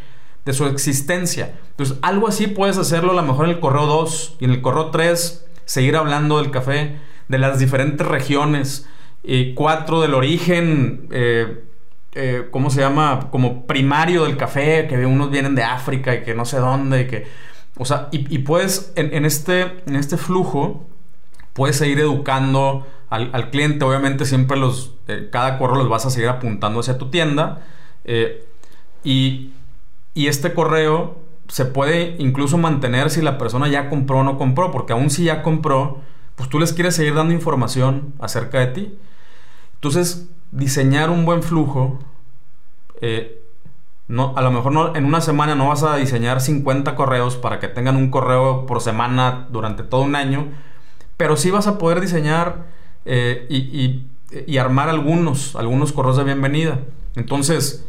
de 0.44 0.52
su 0.52 0.66
existencia. 0.66 1.54
Entonces, 1.70 1.98
algo 2.02 2.28
así 2.28 2.46
puedes 2.46 2.78
hacerlo 2.78 3.12
a 3.12 3.14
lo 3.14 3.22
mejor 3.22 3.46
en 3.46 3.52
el 3.52 3.60
correo 3.60 3.86
2 3.86 4.36
y 4.40 4.44
en 4.44 4.50
el 4.50 4.62
correo 4.62 4.90
3 4.90 5.46
seguir 5.64 5.96
hablando 5.96 6.38
del 6.38 6.50
café, 6.50 6.98
de 7.28 7.38
las 7.38 7.58
diferentes 7.58 8.06
regiones, 8.06 8.88
y 9.22 9.54
4 9.54 10.00
del 10.00 10.14
origen, 10.14 11.08
eh, 11.10 11.64
eh, 12.12 12.48
¿cómo 12.50 12.70
se 12.70 12.80
llama? 12.80 13.28
Como 13.30 13.66
primario 13.66 14.24
del 14.24 14.36
café, 14.36 14.86
que 14.88 15.04
unos 15.06 15.30
vienen 15.30 15.54
de 15.54 15.62
África 15.62 16.14
y 16.14 16.22
que 16.22 16.34
no 16.34 16.44
sé 16.44 16.58
dónde, 16.58 17.06
que... 17.06 17.26
O 17.76 17.84
sea, 17.84 18.08
y, 18.12 18.38
puedes, 18.40 18.92
en, 18.96 19.24
este, 19.24 19.62
en 19.86 19.96
este 19.96 20.18
flujo, 20.18 20.86
puedes 21.54 21.76
seguir 21.76 22.00
educando 22.00 22.86
al, 23.08 23.50
cliente. 23.50 23.86
Obviamente 23.86 24.26
siempre 24.26 24.58
los, 24.58 24.96
eh, 25.08 25.28
cada 25.32 25.56
correo 25.56 25.76
los 25.76 25.88
vas 25.88 26.04
a 26.04 26.10
seguir 26.10 26.28
apuntando 26.28 26.80
hacia 26.80 26.98
tu 26.98 27.08
tienda. 27.08 27.62
y 29.02 29.52
y 30.14 30.26
este 30.26 30.52
correo 30.54 31.16
se 31.48 31.64
puede 31.64 32.16
incluso 32.18 32.58
mantener 32.58 33.10
si 33.10 33.22
la 33.22 33.38
persona 33.38 33.68
ya 33.68 33.88
compró 33.88 34.18
o 34.18 34.22
no 34.22 34.38
compró, 34.38 34.70
porque 34.70 34.92
aún 34.92 35.10
si 35.10 35.24
ya 35.24 35.42
compró, 35.42 36.00
pues 36.40 36.48
tú 36.48 36.58
les 36.58 36.72
quieres 36.72 36.96
seguir 36.96 37.12
dando 37.12 37.34
información 37.34 38.14
acerca 38.18 38.60
de 38.60 38.68
ti. 38.68 38.98
Entonces, 39.74 40.30
diseñar 40.52 41.10
un 41.10 41.26
buen 41.26 41.42
flujo, 41.42 41.98
eh, 43.02 43.42
no, 44.08 44.32
a 44.38 44.40
lo 44.40 44.50
mejor 44.50 44.72
no, 44.72 44.96
en 44.96 45.04
una 45.04 45.20
semana 45.20 45.54
no 45.54 45.68
vas 45.68 45.82
a 45.82 45.96
diseñar 45.96 46.40
50 46.40 46.96
correos 46.96 47.36
para 47.36 47.60
que 47.60 47.68
tengan 47.68 47.96
un 47.96 48.10
correo 48.10 48.64
por 48.64 48.80
semana 48.80 49.48
durante 49.50 49.82
todo 49.82 50.00
un 50.00 50.16
año, 50.16 50.48
pero 51.18 51.36
sí 51.36 51.50
vas 51.50 51.66
a 51.66 51.76
poder 51.76 52.00
diseñar 52.00 52.68
eh, 53.04 53.46
y, 53.50 54.56
armar 54.56 54.88
algunos, 54.88 55.56
algunos 55.56 55.92
correos 55.92 56.16
de 56.16 56.24
bienvenida. 56.24 56.80
Entonces, 57.16 57.86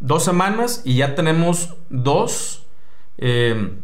dos 0.00 0.24
semanas 0.24 0.80
y 0.86 0.94
ya 0.94 1.14
tenemos 1.14 1.76
dos, 1.90 2.64
eh, 3.18 3.74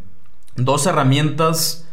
dos 0.56 0.86
herramientas 0.86 1.87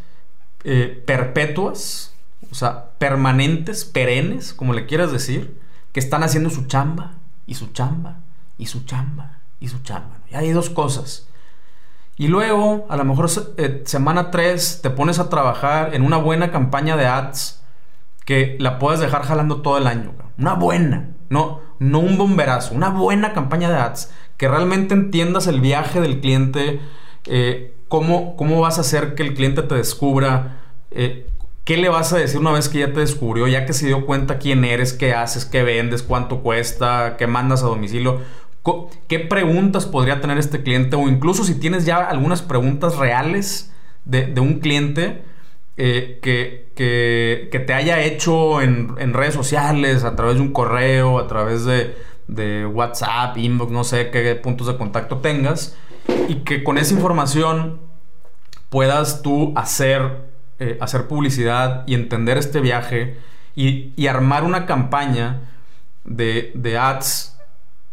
eh, 0.65 1.03
perpetuas, 1.05 2.15
o 2.51 2.55
sea, 2.55 2.91
permanentes, 2.97 3.85
perennes, 3.85 4.53
como 4.53 4.73
le 4.73 4.87
quieras 4.87 5.11
decir, 5.11 5.59
que 5.91 5.99
están 5.99 6.23
haciendo 6.23 6.49
su 6.49 6.65
chamba 6.65 7.13
y 7.45 7.53
su 7.53 7.67
chamba 7.67 8.21
y 8.57 8.65
su 8.65 8.83
chamba 8.83 9.39
y 9.59 9.67
su 9.67 9.79
chamba. 9.83 10.17
Y 10.29 10.35
hay 10.35 10.51
dos 10.51 10.71
cosas. 10.71 11.27
Y 12.17 12.29
luego, 12.29 12.87
a 12.89 12.97
lo 12.97 13.05
mejor 13.05 13.29
eh, 13.57 13.83
semana 13.85 14.31
3, 14.31 14.79
te 14.81 14.89
pones 14.89 15.19
a 15.19 15.29
trabajar 15.29 15.93
en 15.93 16.01
una 16.01 16.17
buena 16.17 16.51
campaña 16.51 16.97
de 16.97 17.05
ads 17.05 17.61
que 18.25 18.57
la 18.59 18.79
puedes 18.79 18.99
dejar 18.99 19.23
jalando 19.23 19.61
todo 19.61 19.77
el 19.77 19.85
año. 19.85 20.13
Una 20.39 20.55
buena, 20.55 21.09
no, 21.29 21.61
no 21.77 21.99
un 21.99 22.17
bomberazo, 22.17 22.73
una 22.73 22.89
buena 22.89 23.33
campaña 23.33 23.69
de 23.69 23.77
ads, 23.77 24.11
que 24.37 24.47
realmente 24.47 24.95
entiendas 24.95 25.45
el 25.45 25.61
viaje 25.61 26.01
del 26.01 26.21
cliente, 26.21 26.81
eh, 27.25 27.74
¿cómo, 27.87 28.35
¿cómo 28.35 28.61
vas 28.61 28.77
a 28.77 28.81
hacer 28.81 29.15
que 29.15 29.23
el 29.23 29.33
cliente 29.33 29.61
te 29.61 29.75
descubra? 29.75 30.61
Eh, 30.91 31.27
¿Qué 31.63 31.77
le 31.77 31.89
vas 31.89 32.13
a 32.13 32.17
decir 32.17 32.39
una 32.39 32.51
vez 32.51 32.69
que 32.69 32.79
ya 32.79 32.93
te 32.93 32.99
descubrió, 32.99 33.47
ya 33.47 33.65
que 33.65 33.73
se 33.73 33.87
dio 33.87 34.05
cuenta 34.05 34.37
quién 34.37 34.63
eres, 34.63 34.93
qué 34.93 35.13
haces, 35.13 35.45
qué 35.45 35.63
vendes, 35.63 36.03
cuánto 36.03 36.41
cuesta, 36.41 37.15
qué 37.17 37.25
mandas 37.25 37.63
a 37.63 37.65
domicilio? 37.65 38.21
¿Qué 39.07 39.19
preguntas 39.19 39.85
podría 39.85 40.21
tener 40.21 40.37
este 40.37 40.61
cliente? 40.63 40.95
O 40.95 41.07
incluso 41.07 41.43
si 41.43 41.55
tienes 41.55 41.85
ya 41.85 41.97
algunas 41.97 42.41
preguntas 42.41 42.97
reales 42.97 43.71
de, 44.05 44.39
un 44.39 44.59
cliente 44.59 45.23
eh, 45.77 46.19
que, 46.21 46.71
que, 46.75 47.59
te 47.59 47.73
haya 47.73 48.01
hecho 48.01 48.61
en, 48.61 49.13
redes 49.13 49.33
sociales, 49.33 50.03
a 50.03 50.15
través 50.15 50.35
de 50.35 50.41
un 50.41 50.51
correo, 50.51 51.19
a 51.19 51.27
través 51.27 51.65
de, 51.65 51.95
de 52.27 52.65
WhatsApp, 52.65 53.37
inbox, 53.37 53.71
no 53.71 53.83
sé 53.83 54.09
qué 54.11 54.35
puntos 54.35 54.67
de 54.67 54.77
contacto 54.77 55.17
tengas, 55.17 55.75
y 56.27 56.35
que 56.43 56.63
con 56.63 56.77
esa 56.77 56.93
información 56.93 57.79
puedas 58.69 59.21
tú 59.21 59.53
hacer 59.55 60.25
eh, 60.57 60.77
hacer 60.79 61.09
publicidad 61.09 61.83
y 61.85 61.95
entender 61.95 62.37
este 62.37 62.61
viaje 62.61 63.17
y, 63.57 64.07
armar 64.07 64.45
una 64.45 64.65
campaña 64.65 65.49
de, 66.05 66.53
de, 66.55 66.77
ads 66.77 67.37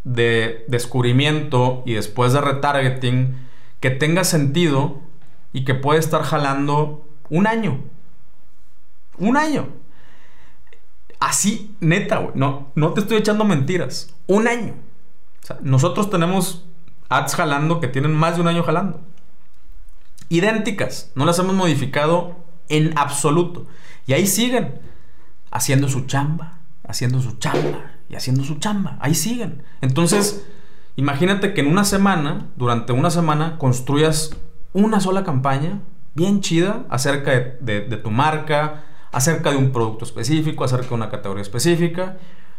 de 0.05 0.65
descubrimiento 0.69 1.83
y 1.87 1.95
después 1.95 2.33
de 2.33 2.41
retargeting 2.41 3.37
que 3.81 3.91
tenga 3.91 4.23
sentido 4.23 5.01
y 5.53 5.65
que 5.65 5.75
puede 5.75 5.99
estar 5.99 6.23
jalando 6.23 7.05
un 7.31 7.49
año. 7.49 7.81
Un 9.19 9.37
año. 9.37 9.67
Así, 11.19 11.75
neta, 11.81 12.19
güey. 12.19 12.33
No, 12.37 12.71
no 12.77 12.93
te 12.93 13.01
estoy 13.01 13.17
echando 13.17 13.45
mentiras. 13.45 14.15
Un 14.29 14.47
año. 14.47 14.75
nosotros 15.63 16.11
tenemos 16.11 16.65
ads 17.19 17.35
jalando 17.35 17.81
que 17.81 17.89
tienen 17.89 18.15
más 18.15 18.37
de 18.37 18.43
un 18.43 18.49
año 18.49 18.63
jalando. 18.63 19.01
Idénticas. 20.29 21.13
No 21.15 21.25
las 21.25 21.39
hemos 21.39 21.55
modificado 21.55 22.37
en 22.69 22.97
absoluto. 22.97 23.67
Y 24.07 24.15
ahí 24.15 24.27
siguen, 24.27 24.81
haciendo 25.51 25.89
su 25.89 26.07
chamba, 26.07 26.59
haciendo 26.87 27.21
su 27.21 27.39
chamba 27.39 27.93
y 28.09 28.17
haciendo 28.17 28.45
su 28.45 28.57
chamba. 28.57 28.97
Ahí 29.01 29.15
siguen. 29.15 29.63
Entonces, 29.81 30.47
imagínate 30.97 31.55
que 31.55 31.61
en 31.61 31.69
una 31.69 31.85
semana, 31.85 32.47
durante 32.57 32.93
una 32.93 33.11
semana, 33.11 33.59
construyas 33.59 34.37
una 34.73 35.01
sola 35.01 35.25
campaña 35.25 35.81
bien 36.15 36.41
chida 36.41 36.85
acerca 36.89 37.33
de, 37.61 37.81
tu 38.03 38.11
marca, 38.11 38.85
acerca 39.13 39.51
de 39.51 39.57
un 39.57 39.73
producto 39.73 40.05
específico, 40.05 40.65
acerca 40.65 40.89
de 40.89 40.95
una 40.95 41.11
categoría 41.11 41.43
específica. 41.43 42.17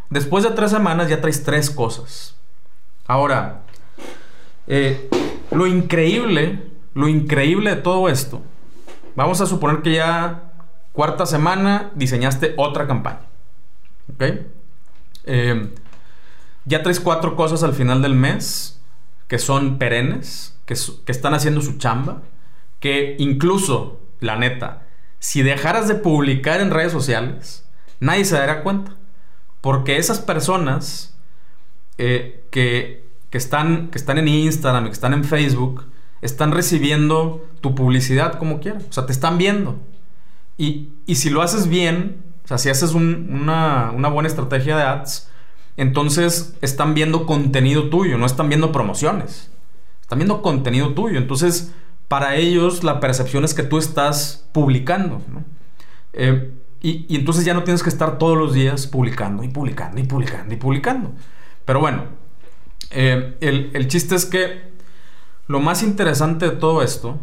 Después 0.09 0.43
de 0.43 0.51
tres 0.51 0.71
semanas 0.71 1.09
ya 1.09 1.21
traes 1.21 1.43
tres 1.43 1.69
cosas. 1.69 2.35
Ahora, 3.07 3.62
eh, 4.67 5.09
lo 5.51 5.67
increíble, 5.67 6.63
lo 6.93 7.07
increíble 7.07 7.75
de 7.75 7.81
todo 7.81 8.09
esto 8.09 8.41
Vamos 9.15 9.41
a 9.41 9.45
suponer 9.45 9.81
que 9.81 9.93
ya 9.93 10.51
cuarta 10.91 11.25
semana 11.25 11.91
diseñaste 11.95 12.53
otra 12.57 12.87
campaña. 12.87 13.21
¿Ok? 14.11 14.23
Em, 15.25 15.69
ya 16.65 16.81
traes 16.81 16.99
cuatro 16.99 17.35
cosas 17.35 17.63
al 17.63 17.73
final 17.73 18.01
del 18.01 18.15
mes 18.15 18.81
que 19.27 19.37
son 19.37 19.77
perennes, 19.77 20.57
que, 20.65 20.73
están 20.73 21.33
haciendo 21.33 21.61
su 21.61 21.77
chamba, 21.77 22.21
que 22.79 23.15
incluso, 23.19 24.01
la 24.19 24.35
neta, 24.35 24.87
si 25.19 25.41
dejaras 25.41 25.87
de 25.87 25.95
publicar 25.95 26.59
en 26.59 26.71
redes 26.71 26.91
sociales, 26.91 27.65
nadie 27.99 28.25
se 28.25 28.35
daría 28.35 28.63
cuenta. 28.63 28.95
Porque 29.61 29.97
esas 29.97 30.19
personas 30.19 31.15
eh, 31.97 32.45
que, 32.51 33.05
que, 33.33 33.39
están, 33.39 33.87
que 33.87 33.97
están 33.97 34.19
en 34.19 34.27
Instagram, 34.27 34.85
que 34.85 34.91
están 34.91 35.11
en 35.11 35.23
Facebook, 35.23 35.85
están 36.21 36.51
recibiendo 36.51 37.43
tu 37.61 37.73
publicidad 37.73 38.37
como 38.37 38.59
quieran. 38.59 38.83
O 38.87 38.93
sea, 38.93 39.07
te 39.07 39.11
están 39.11 39.39
viendo. 39.39 39.79
Y, 40.55 40.89
si 41.15 41.31
lo 41.31 41.41
haces 41.41 41.67
bien, 41.67 42.17
o 42.45 42.47
sea, 42.47 42.59
si 42.59 42.69
haces 42.69 42.93
una, 42.93 43.89
buena 44.11 44.27
estrategia 44.27 44.77
de 44.77 44.83
ads, 44.83 45.31
entonces 45.77 46.55
están 46.61 46.93
viendo 46.93 47.25
contenido 47.25 47.89
tuyo, 47.89 48.19
no 48.19 48.27
están 48.27 48.49
viendo 48.49 48.71
promociones. 48.71 49.49
Están 49.99 50.19
viendo 50.19 50.43
contenido 50.43 50.93
tuyo. 50.93 51.17
Entonces, 51.17 51.73
para 52.07 52.35
ellos 52.35 52.83
la 52.83 52.99
percepción 52.99 53.43
es 53.45 53.55
que 53.55 53.63
tú 53.63 53.79
estás 53.79 54.47
publicando. 54.51 55.23
Eh, 56.13 56.53
y, 56.83 57.15
entonces 57.15 57.45
ya 57.45 57.55
no 57.55 57.63
tienes 57.63 57.81
que 57.81 57.89
estar 57.89 58.19
todos 58.19 58.37
los 58.37 58.53
días 58.53 58.85
publicando 58.85 59.43
y 59.43 59.47
publicando 59.47 59.99
y 59.99 60.03
publicando 60.03 60.53
y 60.53 60.57
publicando. 60.57 61.13
Pero 61.65 61.79
bueno, 61.79 62.21
eh, 62.91 63.37
el, 63.41 63.87
chiste 63.87 64.15
es 64.15 64.25
que 64.25 64.71
lo 65.47 65.59
más 65.59 65.83
interesante 65.83 66.49
de 66.49 66.55
todo 66.55 66.81
esto 66.81 67.19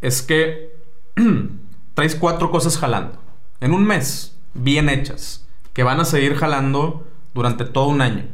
es 0.00 0.22
que 0.22 0.76
traes 1.94 2.14
cuatro 2.14 2.50
cosas 2.50 2.78
jalando. 2.78 3.18
En 3.60 3.72
un 3.72 3.84
mes, 3.86 4.36
bien 4.54 4.88
hechas, 4.88 5.46
que 5.72 5.82
van 5.82 6.00
a 6.00 6.04
seguir 6.04 6.34
jalando 6.34 7.06
durante 7.32 7.64
todo 7.64 7.86
un 7.86 8.00
año. 8.00 8.26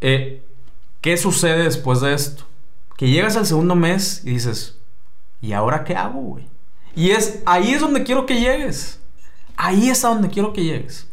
Eh, 0.00 0.44
¿Qué 1.00 1.16
sucede 1.16 1.64
después 1.64 2.00
de 2.00 2.14
esto? 2.14 2.44
Que 2.96 3.08
llegas 3.08 3.36
al 3.36 3.46
segundo 3.46 3.74
mes 3.74 4.22
y 4.24 4.30
dices, 4.30 4.78
¿y 5.40 5.52
ahora 5.52 5.84
qué 5.84 5.96
hago, 5.96 6.20
güey? 6.20 6.48
Y 6.96 7.10
es 7.10 7.42
ahí 7.46 7.72
es 7.72 7.80
donde 7.80 8.04
quiero 8.04 8.26
que 8.26 8.40
llegues. 8.40 9.00
Ahí 9.56 9.90
es 9.90 10.04
a 10.04 10.08
donde 10.08 10.28
quiero 10.28 10.52
que 10.52 10.64
llegues. 10.64 11.08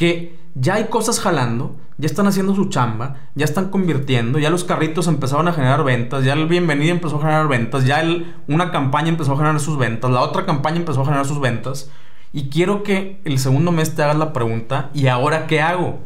Que 0.00 0.38
ya 0.54 0.76
hay 0.76 0.84
cosas 0.84 1.20
jalando, 1.20 1.76
ya 1.98 2.06
están 2.06 2.26
haciendo 2.26 2.54
su 2.54 2.70
chamba, 2.70 3.16
ya 3.34 3.44
están 3.44 3.68
convirtiendo, 3.68 4.38
ya 4.38 4.48
los 4.48 4.64
carritos 4.64 5.08
empezaron 5.08 5.46
a 5.46 5.52
generar 5.52 5.84
ventas, 5.84 6.24
ya 6.24 6.32
el 6.32 6.46
bienvenido 6.46 6.92
empezó 6.92 7.16
a 7.16 7.20
generar 7.20 7.48
ventas, 7.48 7.84
ya 7.84 8.02
una 8.48 8.70
campaña 8.70 9.10
empezó 9.10 9.34
a 9.34 9.36
generar 9.36 9.60
sus 9.60 9.76
ventas, 9.76 10.10
la 10.10 10.22
otra 10.22 10.46
campaña 10.46 10.78
empezó 10.78 11.02
a 11.02 11.04
generar 11.04 11.26
sus 11.26 11.38
ventas. 11.38 11.90
Y 12.32 12.48
quiero 12.48 12.82
que 12.82 13.20
el 13.26 13.38
segundo 13.38 13.72
mes 13.72 13.94
te 13.94 14.02
hagas 14.02 14.16
la 14.16 14.32
pregunta, 14.32 14.88
¿y 14.94 15.08
ahora 15.08 15.46
qué 15.46 15.60
hago? 15.60 15.98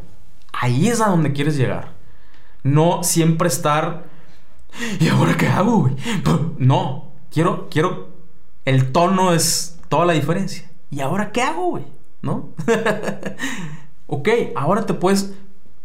Ahí 0.52 0.88
es 0.88 1.00
a 1.00 1.07
donde 1.07 1.33
quieres 1.33 1.57
llegar. 1.57 1.92
No 2.64 3.04
siempre 3.04 3.46
estar, 3.46 4.07
¿y 4.98 5.07
ahora 5.07 5.37
qué 5.37 5.46
hago, 5.46 5.83
güey? 5.83 5.94
No, 6.59 7.12
quiero, 7.30 7.68
quiero, 7.70 8.09
el 8.64 8.90
tono 8.90 9.33
es 9.33 9.78
toda 9.88 10.04
la 10.04 10.14
diferencia. 10.14 10.68
¿Y 10.90 10.98
ahora 10.98 11.30
qué 11.30 11.42
hago, 11.42 11.70
güey? 11.70 11.85
¿No? 12.22 12.48
Ok, 14.06 14.28
ahora 14.54 14.84
te 14.84 14.94
puedes, 14.94 15.34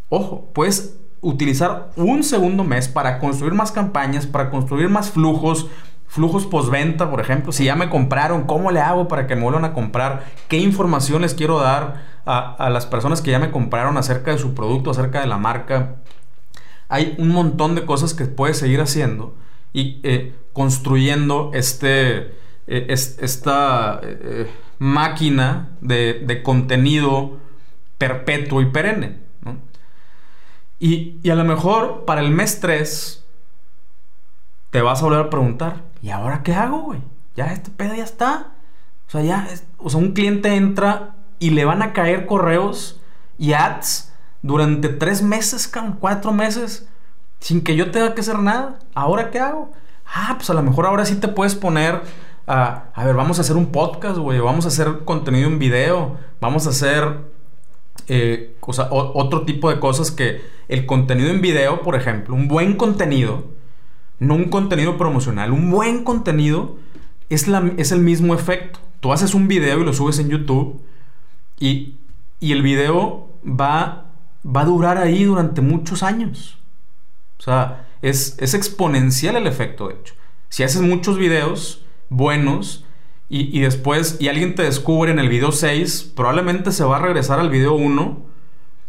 ojo, 0.10 0.50
puedes 0.54 1.00
utilizar 1.22 1.92
un 1.96 2.24
segundo 2.24 2.64
mes 2.64 2.88
para 2.88 3.20
construir 3.20 3.54
más 3.54 3.72
campañas, 3.72 4.26
para 4.26 4.50
construir 4.50 4.90
más 4.90 5.12
flujos, 5.12 5.68
flujos 6.08 6.46
postventa, 6.46 7.10
por 7.10 7.22
ejemplo. 7.22 7.52
Si 7.52 7.66
ya 7.66 7.76
me 7.76 7.90
compraron, 7.90 8.44
¿cómo 8.44 8.72
le 8.72 8.82
hago 8.82 9.08
para 9.08 9.28
que 9.28 9.36
me 9.36 9.44
vuelvan 9.44 9.66
a 9.66 9.74
comprar? 9.74 10.26
¿Qué 10.48 10.58
información 10.58 11.22
les 11.22 11.34
quiero 11.34 11.60
dar 11.60 12.20
a, 12.26 12.70
las 12.70 12.86
personas 12.86 13.22
que 13.22 13.32
ya 13.32 13.40
me 13.40 13.52
compraron 13.52 13.98
acerca 13.98 14.32
de 14.32 14.38
su 14.38 14.54
producto, 14.54 14.92
acerca 14.92 15.22
de 15.22 15.28
la 15.28 15.38
marca? 15.38 15.96
Hay 16.90 17.16
un 17.20 17.30
montón 17.30 17.76
de 17.76 17.86
cosas 17.86 18.14
que 18.14 18.26
puedes 18.26 18.58
seguir 18.58 18.82
haciendo 18.82 19.36
y 19.74 20.00
eh, 20.04 20.36
construyendo 20.54 21.52
este, 21.54 22.34
eh, 22.68 22.88
esta 22.90 24.00
eh, 24.02 24.50
máquina 24.80 25.70
de, 25.82 26.24
de 26.26 26.42
contenido 26.42 27.38
perpetuo 28.00 28.62
y 28.62 28.66
perenne. 28.66 29.20
Y, 30.80 31.30
a 31.30 31.36
lo 31.36 31.44
mejor 31.44 32.06
para 32.06 32.22
el 32.22 32.32
mes 32.32 32.62
3 32.62 33.24
te 34.72 34.82
vas 34.82 35.02
a 35.02 35.06
volver 35.06 35.26
a 35.26 35.30
preguntar, 35.30 35.84
¿y 36.02 36.10
ahora 36.10 36.42
qué 36.42 36.54
hago, 36.54 36.82
güey? 36.82 37.02
Ya 37.36 37.52
este 37.52 37.70
pedo 37.70 37.94
ya 37.94 38.04
está. 38.04 38.54
O 39.08 39.12
sea, 39.12 39.22
ya, 39.22 39.48
o 39.78 39.90
sea, 39.90 40.00
un 40.00 40.14
cliente 40.14 40.56
entra 40.56 41.16
y 41.40 41.50
le 41.50 41.66
van 41.66 41.82
a 41.82 41.94
caer 41.94 42.26
correos 42.26 43.02
y 43.38 43.54
ads 43.54 44.14
durante 44.42 44.88
tres 44.90 45.22
meses, 45.22 45.70
cuatro 46.00 46.32
meses, 46.32 46.88
sin 47.40 47.62
que 47.62 47.76
yo 47.76 47.92
tenga 47.92 48.14
que 48.14 48.22
hacer 48.22 48.40
nada. 48.40 48.80
¿Ahora 48.94 49.32
qué 49.32 49.40
hago? 49.40 49.72
Ah, 50.06 50.36
pues 50.38 50.50
a 50.50 50.54
lo 50.54 50.64
mejor 50.64 50.86
ahora 50.86 51.06
sí 51.06 51.16
te 51.16 51.28
puedes 51.28 51.56
poner 51.56 52.02
a, 52.48 52.86
a 52.94 53.04
ver, 53.04 53.16
vamos 53.16 53.38
a 53.40 53.42
hacer 53.42 53.58
un 53.58 53.72
podcast, 53.72 54.18
güey, 54.18 54.40
vamos 54.40 54.66
a 54.66 54.70
hacer 54.70 55.04
contenido 55.04 55.48
en 55.48 55.60
video, 55.60 56.18
vamos 56.40 56.68
a 56.68 56.70
hacer 56.70 57.20
eh, 58.10 58.56
otro 58.60 59.46
tipo 59.46 59.70
de 59.70 59.80
cosas 59.80 60.10
que 60.12 60.42
el 60.68 60.86
contenido 60.88 61.30
en 61.30 61.42
video, 61.42 61.82
por 61.82 61.96
ejemplo, 61.96 62.34
un 62.34 62.48
buen 62.48 62.76
contenido, 62.76 63.46
no 64.18 64.34
un 64.34 64.46
contenido 64.46 64.98
promocional, 64.98 65.52
un 65.52 65.70
buen 65.70 66.04
contenido 66.04 66.78
es, 67.30 67.48
la, 67.48 67.72
es 67.78 67.92
el 67.92 68.00
mismo 68.00 68.34
efecto. 68.34 68.80
Tú 69.00 69.14
haces 69.14 69.36
un 69.36 69.48
video 69.48 69.80
y 69.80 69.86
lo 69.86 69.94
subes 69.94 70.18
en 70.18 70.30
YouTube 70.30 70.82
y, 71.60 71.96
el 72.42 72.64
video 72.64 73.30
va, 73.46 74.06
va 74.46 74.62
a 74.62 74.66
durar 74.66 74.98
ahí 74.98 75.24
durante 75.24 75.62
muchos 75.62 76.02
años. 76.02 76.58
O 77.38 77.44
sea, 77.44 77.88
es, 78.02 78.36
es 78.40 78.56
exponencial 78.56 79.36
el 79.36 79.46
efecto, 79.46 79.88
de 79.88 79.96
hecho. 79.96 80.16
Si 80.50 80.64
haces 80.64 80.82
muchos 80.82 81.18
videos 81.18 81.86
buenos, 82.10 82.86
y, 83.32 83.60
después, 83.60 84.18
y 84.20 84.28
alguien 84.28 84.56
te 84.56 84.64
descubre 84.64 85.12
en 85.12 85.20
el 85.20 85.30
video 85.30 85.52
6, 85.52 86.14
probablemente 86.16 86.72
se 86.72 86.84
va 86.84 86.98
a 86.98 87.00
regresar 87.00 87.40
al 87.40 87.52
video 87.52 87.76
1 87.76 88.24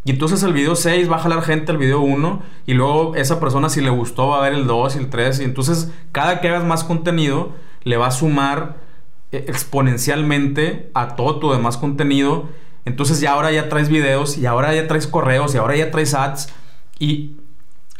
Y 0.04 0.12
entonces 0.12 0.42
el 0.42 0.54
video 0.54 0.76
6 0.76 1.10
va 1.12 1.16
a 1.16 1.18
jalar 1.18 1.42
gente 1.42 1.72
al 1.72 1.76
video 1.76 2.00
1 2.00 2.42
y 2.66 2.72
luego 2.72 3.14
esa 3.16 3.38
persona 3.38 3.68
si 3.68 3.82
le 3.82 3.90
gustó 3.90 4.28
va 4.28 4.38
a 4.38 4.48
ver 4.48 4.54
el 4.54 4.66
2 4.66 4.96
y 4.96 4.98
el 4.98 5.10
3 5.10 5.40
y 5.40 5.44
entonces 5.44 5.92
cada 6.10 6.40
que 6.40 6.48
hagas 6.48 6.64
más 6.64 6.84
contenido 6.84 7.52
le 7.84 7.98
va 7.98 8.06
a 8.06 8.10
sumar 8.10 8.78
eh, 9.30 9.44
exponencialmente 9.46 10.90
a 10.94 11.16
todo 11.16 11.38
tu 11.38 11.52
demás 11.52 11.76
contenido. 11.76 12.48
Entonces 12.86 13.20
ya 13.20 13.32
ahora 13.32 13.52
ya 13.52 13.68
traes 13.68 13.90
videos 13.90 14.38
y 14.38 14.46
ahora 14.46 14.74
ya 14.74 14.88
traes 14.88 15.06
correos 15.06 15.54
y 15.54 15.58
ahora 15.58 15.76
ya 15.76 15.90
traes 15.90 16.14
ads 16.14 16.48
y, 16.98 17.36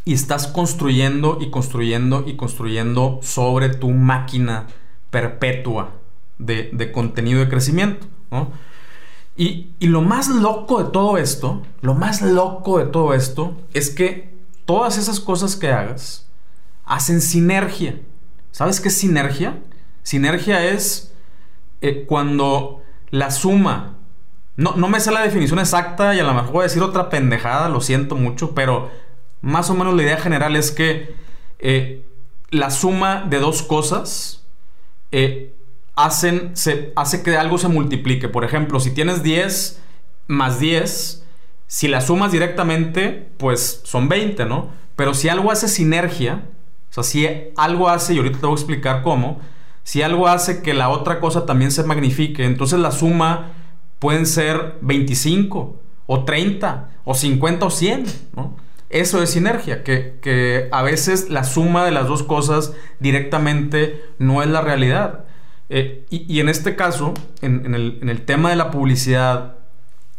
y 0.06 0.14
estás 0.14 0.46
construyendo 0.46 1.36
y 1.38 1.50
construyendo 1.50 2.24
y 2.26 2.36
construyendo 2.36 3.20
sobre 3.20 3.68
tu 3.68 3.90
máquina 3.90 4.68
perpetua 5.10 5.99
de, 6.40 6.70
de 6.72 6.90
contenido 6.90 7.40
de 7.40 7.48
crecimiento. 7.48 8.06
¿no? 8.30 8.50
Y, 9.36 9.72
lo 9.80 10.02
más 10.02 10.28
loco 10.28 10.82
de 10.82 10.90
todo 10.90 11.16
esto, 11.16 11.62
lo 11.80 11.94
más 11.94 12.20
loco 12.20 12.78
de 12.78 12.84
todo 12.84 13.14
esto 13.14 13.56
es 13.72 13.88
que 13.88 14.34
todas 14.66 14.98
esas 14.98 15.18
cosas 15.18 15.56
que 15.56 15.72
hagas 15.72 16.28
hacen 16.84 17.22
sinergia. 17.22 17.98
¿Sabes 18.50 18.80
qué 18.80 18.88
es 18.88 18.98
sinergia? 18.98 19.58
Sinergia 20.02 20.64
es 20.66 21.14
eh, 21.80 22.04
cuando 22.06 22.82
la 23.10 23.30
suma, 23.30 23.96
no, 24.56 24.74
no 24.76 24.88
me 24.88 25.00
sé 25.00 25.10
la 25.10 25.22
definición 25.22 25.58
exacta 25.58 26.14
y 26.14 26.18
a 26.18 26.24
lo 26.24 26.34
mejor 26.34 26.52
voy 26.52 26.60
a 26.60 26.64
decir 26.64 26.82
otra 26.82 27.08
pendejada, 27.08 27.70
lo 27.70 27.80
siento 27.80 28.16
mucho, 28.16 28.54
pero 28.54 28.90
más 29.40 29.70
o 29.70 29.74
menos 29.74 29.94
la 29.94 30.02
idea 30.02 30.18
general 30.18 30.54
es 30.54 30.70
que 30.70 31.14
eh, 31.60 32.04
la 32.50 32.70
suma 32.70 33.24
de 33.26 33.38
dos 33.38 33.62
cosas 33.62 34.44
eh, 35.12 35.54
hacen, 36.04 36.50
se, 36.54 36.92
hace 36.96 37.22
que 37.22 37.36
algo 37.36 37.58
se 37.58 37.68
multiplique. 37.68 38.28
Por 38.28 38.44
ejemplo, 38.44 38.80
si 38.80 38.90
tienes 38.90 39.22
10 39.22 39.80
más 40.26 40.60
10, 40.60 41.24
si 41.66 41.88
la 41.88 42.00
sumas 42.00 42.32
directamente, 42.32 43.28
pues 43.36 43.80
son 43.84 44.08
20, 44.08 44.44
¿no? 44.46 44.70
Pero 44.96 45.14
si 45.14 45.28
algo 45.28 45.50
hace 45.50 45.68
sinergia, 45.68 46.44
o 46.90 46.92
sea, 46.92 47.02
si 47.04 47.26
algo 47.56 47.88
hace, 47.88 48.14
y 48.14 48.18
ahorita 48.18 48.38
te 48.38 48.46
voy 48.46 48.54
a 48.54 48.58
explicar 48.58 49.02
cómo, 49.02 49.40
si 49.82 50.02
algo 50.02 50.28
hace 50.28 50.62
que 50.62 50.74
la 50.74 50.88
otra 50.88 51.20
cosa 51.20 51.46
también 51.46 51.70
se 51.70 51.84
magnifique, 51.84 52.44
entonces 52.44 52.78
la 52.80 52.90
suma 52.90 53.52
pueden 53.98 54.26
ser 54.26 54.78
25 54.82 55.76
o 56.06 56.24
30 56.24 56.88
o 57.04 57.14
50 57.14 57.66
o 57.66 57.70
100, 57.70 58.04
¿no? 58.36 58.56
Eso 58.88 59.22
es 59.22 59.30
sinergia, 59.30 59.84
que, 59.84 60.18
que, 60.20 60.68
a 60.72 60.82
veces 60.82 61.30
la 61.30 61.44
suma 61.44 61.84
de 61.84 61.92
las 61.92 62.08
dos 62.08 62.24
cosas 62.24 62.72
directamente 62.98 64.04
no 64.18 64.42
es 64.42 64.48
la 64.48 64.60
realidad. 64.62 65.26
Eh, 65.72 66.04
y, 66.10 66.40
en 66.40 66.48
este 66.48 66.74
caso, 66.74 67.14
en, 67.42 67.74
el, 67.74 68.22
tema 68.22 68.50
de 68.50 68.56
la 68.56 68.72
publicidad, 68.72 69.54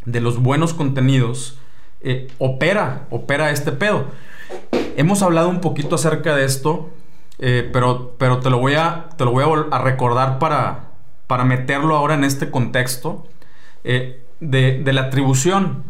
de 0.06 0.22
los 0.22 0.38
buenos 0.38 0.72
contenidos, 0.72 1.58
eh, 2.00 2.28
opera, 2.38 3.06
opera 3.10 3.50
este 3.50 3.70
pedo. 3.70 4.06
Hemos 4.96 5.22
hablado 5.22 5.50
un 5.50 5.60
poquito 5.60 5.96
acerca 5.96 6.34
de 6.34 6.46
esto, 6.46 6.88
eh, 7.38 7.68
pero, 7.70 8.14
pero 8.18 8.40
te 8.40 8.48
lo 8.48 8.58
voy, 8.58 8.74
a, 8.74 9.10
te 9.18 9.26
lo 9.26 9.32
voy 9.32 9.44
a, 9.70 9.78
recordar 9.78 10.38
para, 10.38 10.88
para 11.26 11.44
meterlo 11.44 11.96
ahora 11.96 12.14
en 12.14 12.24
este 12.24 12.50
contexto 12.50 13.26
de, 13.84 14.22
la 14.40 15.02
atribución. 15.02 15.84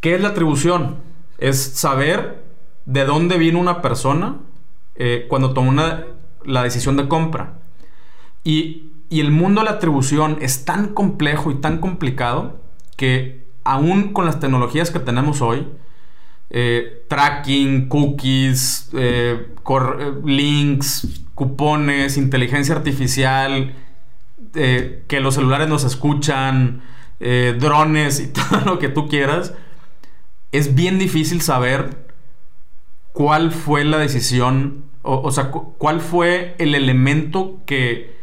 ¿Qué 0.00 0.14
es 0.14 0.20
la 0.20 0.28
atribución? 0.28 0.98
Es 1.38 1.58
saber 1.58 2.44
de 2.84 3.06
dónde 3.06 3.38
viene 3.38 3.58
una 3.58 3.80
persona 3.80 4.36
cuando 5.28 5.54
toma 5.54 6.04
la 6.44 6.62
decisión 6.64 6.98
de 6.98 7.08
compra. 7.08 7.54
Y, 8.48 8.84
el 9.10 9.30
mundo 9.30 9.60
de 9.60 9.66
la 9.66 9.72
atribución 9.72 10.38
es 10.40 10.64
tan 10.64 10.94
complejo 10.94 11.50
y 11.50 11.56
tan 11.56 11.78
complicado 11.78 12.62
que 12.96 13.46
aún 13.62 14.14
con 14.14 14.24
las 14.24 14.40
tecnologías 14.40 14.90
que 14.90 14.98
tenemos 14.98 15.42
hoy, 15.42 15.66
eh, 16.50 17.04
tracking, 17.08 17.88
cookies, 17.88 18.90
eh, 18.94 19.48
eh, 19.54 20.12
links, 20.24 21.22
cupones, 21.34 22.16
inteligencia 22.16 22.74
artificial, 22.74 23.74
que 24.52 25.20
los 25.20 25.34
celulares 25.34 25.68
nos 25.68 25.84
escuchan, 25.84 26.82
drones 27.20 28.20
y 28.20 28.26
todo 28.32 28.60
lo 28.64 28.78
que 28.78 28.88
tú 28.88 29.08
quieras, 29.08 29.52
es 30.52 30.74
bien 30.74 30.98
difícil 30.98 31.42
saber 31.42 32.06
cuál 33.12 33.52
fue 33.52 33.84
la 33.84 33.98
decisión, 33.98 34.84
o 35.02 35.30
sea, 35.30 35.50
cuál 35.50 36.00
fue 36.00 36.56
el 36.58 36.74
elemento 36.74 37.60
que 37.66 38.17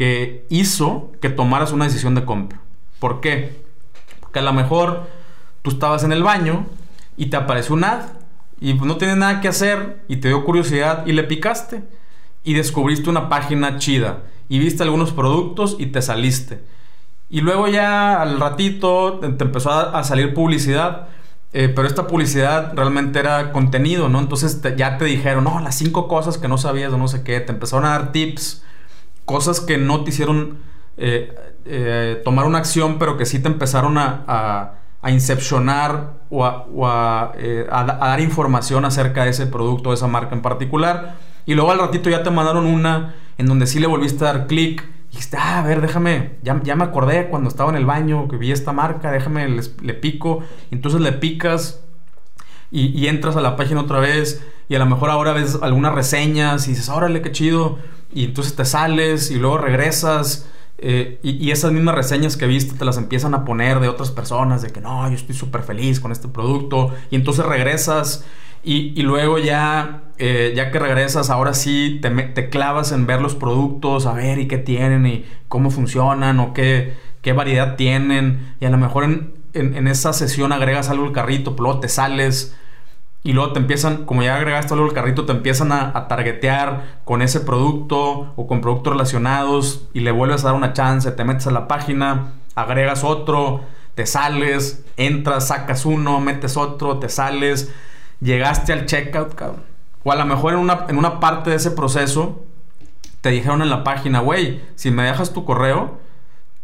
que 0.00 0.46
hizo 0.48 1.12
que 1.20 1.28
tomaras 1.28 1.72
una 1.72 1.84
decisión 1.84 2.14
de 2.14 2.24
compra. 2.24 2.58
¿Por 3.00 3.20
qué? 3.20 3.60
Porque 4.20 4.38
a 4.38 4.42
lo 4.42 4.54
mejor 4.54 5.10
tú 5.60 5.68
estabas 5.68 6.04
en 6.04 6.12
el 6.12 6.22
baño 6.22 6.64
y 7.18 7.26
te 7.26 7.36
apareció 7.36 7.74
un 7.74 7.84
ad 7.84 8.04
y 8.62 8.72
no 8.72 8.96
tienes 8.96 9.18
nada 9.18 9.42
que 9.42 9.48
hacer 9.48 10.02
y 10.08 10.16
te 10.16 10.28
dio 10.28 10.42
curiosidad 10.46 11.06
y 11.06 11.12
le 11.12 11.24
picaste 11.24 11.82
y 12.44 12.54
descubriste 12.54 13.10
una 13.10 13.28
página 13.28 13.76
chida 13.76 14.22
y 14.48 14.58
viste 14.58 14.84
algunos 14.84 15.12
productos 15.12 15.76
y 15.78 15.88
te 15.88 16.00
saliste. 16.00 16.64
Y 17.28 17.42
luego 17.42 17.68
ya 17.68 18.22
al 18.22 18.40
ratito 18.40 19.18
te 19.20 19.44
empezó 19.44 19.70
a, 19.70 20.02
salir 20.02 20.32
publicidad, 20.32 21.08
eh, 21.52 21.68
pero 21.68 21.86
esta 21.86 22.06
publicidad 22.06 22.72
realmente 22.74 23.18
era 23.18 23.52
contenido, 23.52 24.08
¿no? 24.08 24.18
Entonces 24.18 24.62
ya 24.78 24.96
te 24.96 25.04
dijeron, 25.04 25.44
no, 25.44 25.60
las 25.60 25.76
cinco 25.76 26.08
cosas 26.08 26.38
que 26.38 26.48
no 26.48 26.56
sabías 26.56 26.90
o 26.90 26.96
no 26.96 27.06
sé 27.06 27.22
qué, 27.22 27.38
te 27.40 27.52
empezaron 27.52 27.84
a 27.84 27.90
dar 27.90 28.12
tips 28.12 28.62
cosas 29.30 29.60
que 29.60 29.78
no 29.78 30.02
te 30.02 30.10
hicieron 30.10 30.58
eh, 30.96 31.32
eh, 31.64 32.20
tomar 32.24 32.46
una 32.46 32.58
acción, 32.58 32.98
pero 32.98 33.16
que 33.16 33.24
sí 33.24 33.38
te 33.38 33.46
empezaron 33.46 33.96
a, 33.96 34.24
a, 35.00 35.10
incepcionar 35.10 36.14
o, 36.30 36.44
eh, 37.36 37.66
a, 37.70 37.84
dar 37.84 38.20
información 38.20 38.84
acerca 38.84 39.24
de 39.24 39.30
ese 39.30 39.46
producto, 39.46 39.90
de 39.90 39.94
esa 39.94 40.08
marca 40.08 40.34
en 40.34 40.42
particular. 40.42 41.14
Y 41.46 41.54
luego 41.54 41.70
al 41.70 41.78
ratito 41.78 42.10
ya 42.10 42.24
te 42.24 42.30
mandaron 42.30 42.66
una 42.66 43.14
en 43.38 43.46
donde 43.46 43.68
sí 43.68 43.78
le 43.78 43.86
volviste 43.86 44.24
a 44.24 44.32
dar 44.32 44.46
clic. 44.48 44.84
Y 45.08 45.12
dijiste, 45.12 45.36
ah, 45.38 45.60
a 45.60 45.62
ver, 45.62 45.80
déjame, 45.80 46.38
ya, 46.42 46.60
ya, 46.62 46.74
me 46.74 46.84
acordé 46.84 47.28
cuando 47.28 47.48
estaba 47.48 47.70
en 47.70 47.76
el 47.76 47.86
baño 47.86 48.26
que 48.26 48.36
vi 48.36 48.50
esta 48.50 48.72
marca, 48.72 49.12
déjame, 49.12 49.48
le 49.48 49.94
pico. 49.94 50.40
Entonces 50.72 51.00
le 51.00 51.12
picas 51.12 51.84
y, 52.72 52.86
y, 52.88 53.06
entras 53.06 53.36
a 53.36 53.40
la 53.40 53.54
página 53.54 53.80
otra 53.80 54.00
vez. 54.00 54.44
Y 54.68 54.74
a 54.74 54.80
lo 54.80 54.86
mejor 54.86 55.10
ahora 55.10 55.32
ves 55.32 55.58
algunas 55.62 55.94
reseñas 55.94 56.66
y 56.66 56.72
dices, 56.72 56.88
órale, 56.88 57.22
qué 57.22 57.30
chido 57.30 57.78
y 58.12 58.24
entonces 58.24 58.56
te 58.56 58.64
sales 58.64 59.30
y 59.30 59.36
luego 59.36 59.58
regresas 59.58 60.46
eh, 60.78 61.18
y, 61.22 61.50
esas 61.50 61.72
mismas 61.72 61.94
reseñas 61.94 62.38
que 62.38 62.46
viste 62.46 62.74
te 62.74 62.84
las 62.86 62.96
empiezan 62.96 63.34
a 63.34 63.44
poner 63.44 63.80
de 63.80 63.88
otras 63.88 64.10
personas 64.10 64.62
de 64.62 64.70
que 64.70 64.80
no, 64.80 65.06
yo 65.08 65.14
estoy 65.14 65.34
súper 65.34 65.62
feliz 65.62 66.00
con 66.00 66.10
este 66.10 66.26
producto 66.26 66.94
y 67.10 67.16
entonces 67.16 67.44
regresas 67.44 68.24
y, 68.62 69.00
luego 69.02 69.38
ya, 69.38 70.04
eh, 70.18 70.52
ya 70.54 70.70
que 70.70 70.78
regresas, 70.78 71.30
ahora 71.30 71.54
sí 71.54 71.98
te, 72.02 72.10
te, 72.10 72.50
clavas 72.50 72.92
en 72.92 73.06
ver 73.06 73.22
los 73.22 73.34
productos, 73.34 74.04
a 74.04 74.12
ver 74.12 74.38
y 74.38 74.48
qué 74.48 74.58
tienen 74.58 75.06
y 75.06 75.24
cómo 75.48 75.70
funcionan 75.70 76.40
o 76.40 76.52
qué, 76.52 76.94
qué 77.22 77.32
variedad 77.32 77.76
tienen 77.76 78.54
y 78.60 78.66
a 78.66 78.70
lo 78.70 78.76
mejor 78.76 79.04
en, 79.04 79.34
en, 79.54 79.88
esa 79.88 80.12
sesión 80.12 80.52
agregas 80.52 80.90
algo 80.90 81.06
al 81.06 81.12
carrito, 81.12 81.52
pero 81.52 81.64
luego 81.64 81.80
te 81.80 81.88
sales 81.88 82.54
y 83.22 83.32
luego 83.32 83.52
te 83.52 83.58
empiezan, 83.58 84.04
como 84.06 84.22
ya 84.22 84.36
agregaste 84.36 84.72
algo 84.72 84.86
al 84.86 84.92
carrito, 84.94 85.26
te 85.26 85.32
empiezan 85.32 85.72
a, 85.72 85.92
a, 85.94 86.08
targetear 86.08 87.00
con 87.04 87.20
ese 87.20 87.40
producto 87.40 88.32
o 88.34 88.46
con 88.46 88.60
productos 88.60 88.94
relacionados 88.94 89.88
y 89.92 90.00
le 90.00 90.10
vuelves 90.10 90.42
a 90.42 90.48
dar 90.48 90.56
una 90.56 90.72
chance, 90.72 91.10
te 91.12 91.24
metes 91.24 91.46
a 91.46 91.50
la 91.50 91.68
página, 91.68 92.32
agregas 92.54 93.04
otro, 93.04 93.60
te 93.94 94.06
sales, 94.06 94.84
entras, 94.96 95.48
sacas 95.48 95.84
uno, 95.84 96.20
metes 96.20 96.56
otro, 96.56 96.98
te 96.98 97.08
sales, 97.08 97.70
llegaste 98.20 98.72
al 98.72 98.86
checkout, 98.86 99.34
cabrón. 99.34 99.64
O 100.02 100.12
a 100.12 100.16
lo 100.16 100.24
mejor 100.24 100.54
en 100.54 100.60
una, 100.60 100.86
en 100.88 100.96
una 100.96 101.20
parte 101.20 101.50
de 101.50 101.56
ese 101.56 101.70
proceso 101.72 102.42
te 103.20 103.30
dijeron 103.30 103.60
en 103.62 103.68
la 103.68 103.84
página, 103.84 104.20
güey, 104.20 104.62
si 104.74 104.90
me 104.90 105.02
dejas 105.02 105.32
tu 105.32 105.44
correo, 105.44 105.98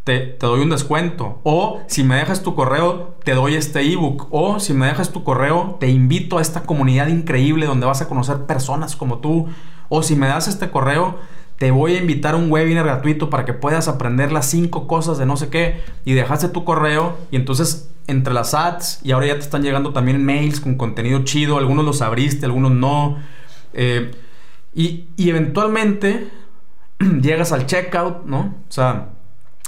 te, 0.06 0.36
doy 0.38 0.60
un 0.60 0.70
descuento. 0.70 1.40
O 1.42 1.80
si 1.88 2.04
me 2.04 2.14
dejas 2.14 2.44
tu 2.44 2.54
correo, 2.54 3.16
te 3.24 3.34
doy 3.34 3.56
este 3.56 3.80
ebook. 3.80 4.28
O 4.30 4.60
si 4.60 4.72
me 4.72 4.86
dejas 4.86 5.10
tu 5.10 5.24
correo, 5.24 5.78
te 5.80 5.88
invito 5.88 6.38
a 6.38 6.42
esta 6.42 6.62
comunidad 6.62 7.08
increíble 7.08 7.66
donde 7.66 7.86
vas 7.86 8.02
a 8.02 8.08
conocer 8.08 8.46
personas 8.46 8.94
como 8.94 9.18
tú. 9.18 9.48
O 9.88 10.04
si 10.04 10.14
me 10.14 10.28
das 10.28 10.46
este 10.46 10.70
correo, 10.70 11.18
te 11.58 11.72
voy 11.72 11.96
a 11.96 11.98
invitar 11.98 12.34
a 12.34 12.36
un 12.36 12.52
webinar 12.52 12.84
gratuito 12.84 13.30
para 13.30 13.44
que 13.44 13.52
puedas 13.52 13.88
aprender 13.88 14.30
las 14.30 14.46
cinco 14.46 14.86
cosas 14.86 15.18
de 15.18 15.26
no 15.26 15.36
sé 15.36 15.48
qué. 15.48 15.80
Y 16.04 16.14
dejaste 16.14 16.50
tu 16.50 16.62
correo 16.62 17.16
y 17.32 17.36
entonces 17.36 17.90
entre 18.06 18.32
las 18.32 18.54
ads 18.54 19.00
y 19.02 19.10
ahora 19.10 19.26
ya 19.26 19.34
te 19.34 19.40
están 19.40 19.64
llegando 19.64 19.92
también 19.92 20.24
mails 20.24 20.60
con 20.60 20.76
contenido 20.76 21.24
chido. 21.24 21.58
Algunos 21.58 21.84
los 21.84 22.00
abriste, 22.00 22.46
algunos 22.46 22.70
no. 22.70 23.16
Eh, 23.72 24.12
y, 24.72 25.06
y 25.16 25.30
eventualmente 25.30 26.28
llegas 27.20 27.50
al 27.50 27.66
checkout, 27.66 28.24
¿no? 28.24 28.54
O 28.68 28.72
sea, 28.72 29.15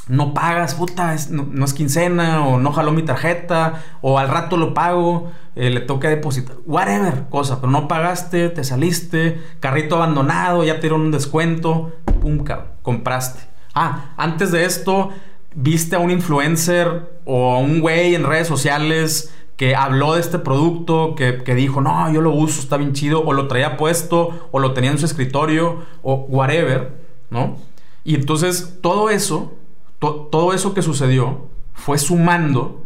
no 0.08 0.34
pagas, 0.34 0.74
puta, 0.74 1.14
no, 1.30 1.64
es 1.64 1.74
quincena, 1.74 2.46
o 2.46 2.58
no 2.58 2.72
jaló 2.72 2.92
mi 2.92 3.02
tarjeta, 3.02 3.84
o 4.00 4.18
al 4.18 4.28
rato 4.28 4.56
lo 4.56 4.74
pago, 4.74 5.30
eh, 5.54 5.70
le 5.70 5.80
toca 5.80 6.08
depositar, 6.08 6.56
whatever, 6.66 7.26
cosa, 7.28 7.60
pero 7.60 7.70
no 7.70 7.88
pagaste, 7.88 8.48
te 8.48 8.64
saliste, 8.64 9.40
carrito 9.60 9.96
abandonado, 9.96 10.64
ya 10.64 10.76
te 10.76 10.82
dieron 10.82 11.02
un 11.02 11.10
descuento, 11.10 11.92
pum, 12.20 12.44
compraste. 12.82 13.42
Ah, 13.74 14.14
antes 14.16 14.50
de 14.50 14.64
esto, 14.64 15.10
viste 15.54 15.96
a 15.96 15.98
un 15.98 16.10
influencer 16.10 17.20
o 17.24 17.54
a 17.54 17.58
un 17.58 17.80
güey 17.80 18.14
en 18.14 18.24
redes 18.24 18.48
sociales 18.48 19.34
que 19.56 19.74
habló 19.74 20.14
de 20.14 20.20
este 20.20 20.38
producto, 20.38 21.14
que, 21.16 21.42
que, 21.42 21.54
dijo, 21.54 21.80
no, 21.80 22.10
yo 22.12 22.20
lo 22.20 22.30
uso, 22.30 22.60
está 22.60 22.76
bien 22.76 22.92
chido, 22.92 23.24
o 23.24 23.32
lo 23.32 23.48
traía 23.48 23.76
puesto, 23.76 24.48
o 24.52 24.60
lo 24.60 24.72
tenía 24.72 24.92
en 24.92 24.98
su 24.98 25.04
escritorio, 25.04 25.80
o 26.02 26.14
whatever, 26.28 26.92
¿no? 27.30 27.56
Y 28.04 28.14
entonces 28.14 28.78
todo 28.80 29.10
eso, 29.10 29.57
todo 29.98 30.52
eso 30.52 30.74
que 30.74 30.82
sucedió, 30.82 31.48
fue 31.74 31.98
sumando 31.98 32.84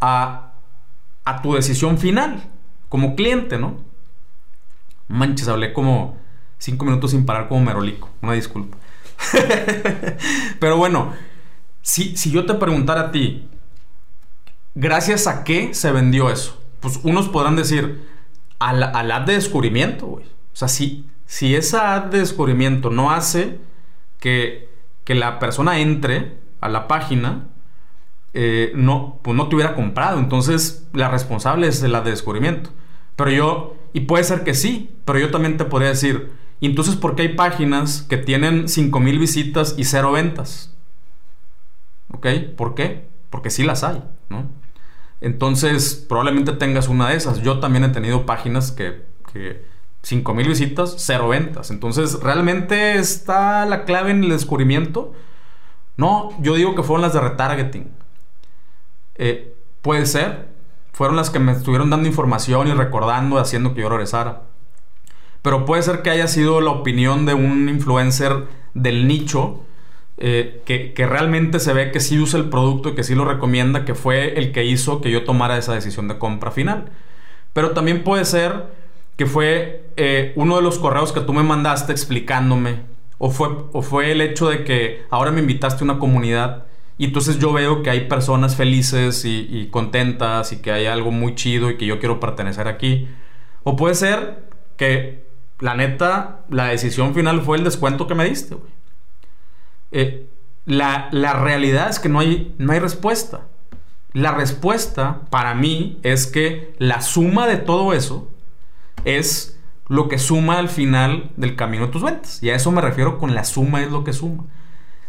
a, 0.00 0.52
a 1.24 1.42
tu 1.42 1.54
decisión 1.54 1.98
final 1.98 2.50
como 2.88 3.16
cliente, 3.16 3.58
¿no? 3.58 3.76
Manches, 5.08 5.48
hablé 5.48 5.72
como 5.72 6.16
cinco 6.58 6.84
minutos 6.84 7.10
sin 7.10 7.26
parar 7.26 7.48
como 7.48 7.64
merolico, 7.64 8.10
una 8.22 8.32
disculpa. 8.32 8.76
Pero 10.60 10.76
bueno, 10.76 11.12
si, 11.82 12.16
si 12.16 12.30
yo 12.30 12.46
te 12.46 12.54
preguntara 12.54 13.02
a 13.02 13.10
ti, 13.12 13.48
¿gracias 14.74 15.26
a 15.26 15.44
qué 15.44 15.74
se 15.74 15.92
vendió 15.92 16.30
eso? 16.30 16.60
Pues 16.80 17.00
unos 17.02 17.28
podrán 17.28 17.56
decir, 17.56 18.06
al, 18.58 18.82
al 18.82 19.10
ad 19.10 19.22
de 19.22 19.34
descubrimiento, 19.34 20.06
güey. 20.06 20.24
O 20.24 20.56
sea, 20.56 20.68
si, 20.68 21.08
si 21.26 21.54
esa 21.54 21.94
ad 21.94 22.04
de 22.04 22.18
descubrimiento 22.18 22.90
no 22.90 23.10
hace 23.10 23.58
que, 24.18 24.65
que 25.06 25.14
la 25.14 25.38
persona 25.38 25.78
entre 25.78 26.36
a 26.60 26.68
la 26.68 26.88
página, 26.88 27.46
eh, 28.34 28.72
no, 28.74 29.20
pues 29.22 29.36
no 29.36 29.48
te 29.48 29.54
hubiera 29.54 29.74
comprado. 29.74 30.18
Entonces, 30.18 30.88
la 30.92 31.08
responsable 31.08 31.68
es 31.68 31.80
la 31.82 32.00
de 32.02 32.10
descubrimiento. 32.10 32.70
Pero 33.14 33.30
yo, 33.30 33.76
y 33.92 34.00
puede 34.00 34.24
ser 34.24 34.42
que 34.42 34.52
sí, 34.52 34.96
pero 35.04 35.20
yo 35.20 35.30
también 35.30 35.56
te 35.56 35.64
podría 35.64 35.90
decir, 35.90 36.32
entonces, 36.60 36.96
¿por 36.96 37.14
qué 37.14 37.22
hay 37.22 37.28
páginas 37.34 38.02
que 38.02 38.16
tienen 38.16 38.68
5000 38.68 39.18
visitas 39.20 39.76
y 39.78 39.84
cero 39.84 40.10
ventas? 40.10 40.74
¿Ok? 42.12 42.26
¿Por 42.56 42.74
qué? 42.74 43.06
Porque 43.30 43.50
sí 43.50 43.62
las 43.62 43.84
hay, 43.84 44.02
¿no? 44.28 44.48
Entonces, 45.20 46.04
probablemente 46.08 46.52
tengas 46.52 46.88
una 46.88 47.10
de 47.10 47.16
esas. 47.16 47.42
Yo 47.42 47.60
también 47.60 47.84
he 47.84 47.90
tenido 47.90 48.26
páginas 48.26 48.72
que, 48.72 49.04
que 49.32 49.64
5000 50.06 50.48
visitas, 50.48 50.94
cero 50.98 51.26
ventas. 51.26 51.72
Entonces, 51.72 52.20
¿realmente 52.22 52.94
está 52.94 53.66
la 53.66 53.84
clave 53.84 54.12
en 54.12 54.22
el 54.22 54.30
descubrimiento? 54.30 55.12
No, 55.96 56.30
yo 56.40 56.54
digo 56.54 56.76
que 56.76 56.84
fueron 56.84 57.02
las 57.02 57.12
de 57.12 57.20
retargeting. 57.20 57.90
Eh, 59.16 59.56
puede 59.82 60.06
ser. 60.06 60.46
Fueron 60.92 61.16
las 61.16 61.30
que 61.30 61.40
me 61.40 61.50
estuvieron 61.50 61.90
dando 61.90 62.06
información 62.06 62.68
y 62.68 62.72
recordando, 62.72 63.38
haciendo 63.38 63.74
que 63.74 63.80
yo 63.80 63.88
regresara. 63.88 64.42
Pero 65.42 65.64
puede 65.64 65.82
ser 65.82 66.02
que 66.02 66.10
haya 66.10 66.28
sido 66.28 66.60
la 66.60 66.70
opinión 66.70 67.26
de 67.26 67.34
un 67.34 67.68
influencer 67.68 68.46
del 68.74 69.08
nicho 69.08 69.64
eh, 70.18 70.62
que, 70.66 70.94
que, 70.94 71.06
realmente 71.06 71.58
se 71.58 71.72
ve 71.72 71.90
que 71.90 71.98
sí 71.98 72.20
usa 72.20 72.38
el 72.38 72.48
producto 72.48 72.90
y 72.90 72.94
que 72.94 73.02
sí 73.02 73.16
lo 73.16 73.24
recomienda, 73.24 73.84
que 73.84 73.96
fue 73.96 74.38
el 74.38 74.52
que 74.52 74.64
hizo 74.64 75.00
que 75.00 75.10
yo 75.10 75.24
tomara 75.24 75.58
esa 75.58 75.74
decisión 75.74 76.06
de 76.06 76.16
compra 76.16 76.52
final. 76.52 76.90
Pero 77.52 77.72
también 77.72 78.04
puede 78.04 78.24
ser 78.24 78.85
que 79.16 79.26
fue 79.26 79.90
eh, 79.96 80.32
uno 80.36 80.56
de 80.56 80.62
los 80.62 80.78
correos 80.78 81.12
que 81.12 81.20
tú 81.20 81.32
me 81.32 81.42
mandaste 81.42 81.92
explicándome, 81.92 82.80
o 83.18 83.30
fue, 83.30 83.48
o 83.72 83.82
fue 83.82 84.12
el 84.12 84.20
hecho 84.20 84.48
de 84.48 84.64
que 84.64 85.04
ahora 85.10 85.30
me 85.30 85.40
invitaste 85.40 85.82
a 85.82 85.84
una 85.84 85.98
comunidad 85.98 86.66
y 86.98 87.06
entonces 87.06 87.38
yo 87.38 87.52
veo 87.52 87.82
que 87.82 87.90
hay 87.90 88.08
personas 88.08 88.56
felices 88.56 89.24
y, 89.24 89.68
contentas 89.70 90.52
y 90.52 90.58
que 90.58 90.72
hay 90.72 90.86
algo 90.86 91.10
muy 91.10 91.34
chido 91.34 91.70
y 91.70 91.76
que 91.76 91.86
yo 91.86 91.98
quiero 91.98 92.20
pertenecer 92.20 92.68
aquí. 92.68 93.08
O 93.64 93.76
puede 93.76 93.94
ser 93.94 94.48
que 94.76 95.26
la 95.58 95.74
neta, 95.74 96.44
la 96.48 96.66
decisión 96.66 97.14
final 97.14 97.42
fue 97.42 97.58
el 97.58 97.64
descuento 97.64 98.06
que 98.06 98.14
me 98.14 98.24
diste, 98.24 98.54
güey. 98.54 98.72
Eh, 99.92 100.30
la, 100.64 101.08
la, 101.12 101.34
realidad 101.34 101.88
es 101.88 102.00
que 102.00 102.08
no 102.08 102.18
hay, 102.20 102.54
no 102.58 102.72
hay 102.72 102.80
respuesta. 102.80 103.42
La 104.12 104.32
respuesta 104.32 105.20
para 105.30 105.54
mí 105.54 105.98
es 106.02 106.26
que 106.26 106.74
la 106.78 107.02
suma 107.02 107.46
de 107.46 107.58
todo 107.58 107.92
eso 107.92 108.30
es 109.06 109.58
lo 109.88 110.08
que 110.08 110.18
suma 110.18 110.58
al 110.58 110.68
final 110.68 111.30
del 111.36 111.56
camino 111.56 111.86
de 111.86 111.92
tus 111.92 112.02
ventas. 112.02 112.42
Y 112.42 112.50
a 112.50 112.56
eso 112.56 112.70
me 112.72 112.82
refiero 112.82 113.18
con 113.18 113.34
la 113.34 113.44
suma 113.44 113.82
es 113.82 113.90
lo 113.90 114.04
que 114.04 114.12
suma. 114.12 114.44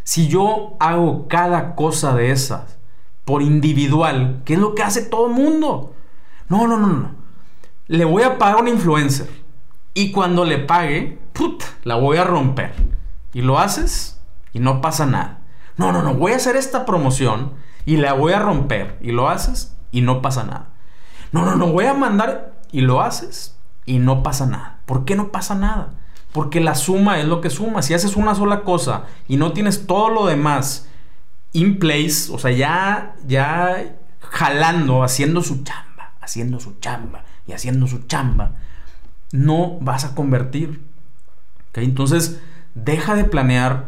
Si 0.04 0.30
yo 0.30 0.78
hago 0.80 1.28
cada 1.28 1.76
cosa 1.76 2.16
de 2.16 2.32
esas 2.32 2.78
por 3.26 3.42
individual, 3.42 4.42
¿qué 4.46 4.54
es 4.54 4.60
lo 4.60 4.76
que 4.76 4.84
hace 4.84 5.02
todo 5.02 5.28
el 5.28 5.34
mundo? 5.34 5.94
No, 6.48 6.68
no, 6.68 6.78
no, 6.78 6.88
no. 6.88 7.16
Le 7.88 8.06
voy 8.06 8.24
a 8.24 8.38
pagar 8.38 8.58
a 8.58 8.62
un 8.62 8.68
influencer. 8.68 9.28
Y 9.94 10.12
cuando 10.12 10.46
le 10.46 10.60
pague, 10.60 11.20
put, 11.34 11.64
la 11.84 11.96
voy 11.96 12.18
a 12.18 12.24
romper. 12.24 12.74
Y 13.34 13.42
lo 13.42 13.60
haces 13.60 14.22
y 14.54 14.60
no 14.60 14.80
pasa 14.80 15.06
nada. 15.08 15.42
No, 15.76 15.92
no, 15.92 16.04
no. 16.04 16.14
Voy 16.14 16.34
a 16.34 16.38
hacer 16.38 16.56
esta 16.56 16.86
promoción 16.86 17.54
y 17.86 17.98
la 17.98 18.14
voy 18.14 18.34
a 18.34 18.40
romper. 18.40 18.98
Y 19.02 19.12
lo 19.12 19.28
haces 19.28 19.76
y 19.92 20.02
no 20.02 20.22
pasa 20.22 20.44
nada. 20.44 20.70
No, 21.32 21.44
no, 21.44 21.56
no. 21.56 21.68
Voy 21.68 21.86
a 21.86 21.94
mandar 21.96 22.62
y 22.72 22.82
lo 22.82 23.02
haces 23.02 23.57
y 23.88 23.98
no 23.98 24.22
pasa 24.22 24.46
nada. 24.46 24.82
¿Por 24.86 25.06
qué 25.06 25.16
no 25.16 25.30
pasa 25.30 25.56
nada? 25.56 25.94
Porque 26.34 26.60
la 26.60 26.76
suma 26.76 27.20
es 27.20 27.26
lo 27.26 27.42
que 27.42 27.50
suma. 27.50 27.82
Si 27.82 27.96
haces 27.96 28.16
una 28.16 28.36
sola 28.36 28.62
cosa 28.62 29.06
y 29.28 29.38
no 29.38 29.54
tienes 29.54 29.88
todo 29.88 30.10
lo 30.10 30.28
demás 30.28 30.88
in 31.54 31.80
place, 31.80 32.32
o 32.32 32.38
sea, 32.38 32.52
ya, 32.52 33.16
ya 33.26 33.96
jalando, 34.20 35.04
haciendo 35.04 35.42
su 35.42 35.64
chamba, 35.64 36.12
haciendo 36.22 36.60
su 36.60 36.80
chamba 36.80 37.24
y 37.48 37.54
haciendo 37.54 37.88
su 37.88 38.06
chamba, 38.06 38.52
no 39.32 39.80
vas 39.80 40.04
a 40.04 40.14
convertir. 40.14 40.86
Entonces, 41.74 42.40
deja 42.76 43.16
de 43.16 43.24
planear 43.24 43.86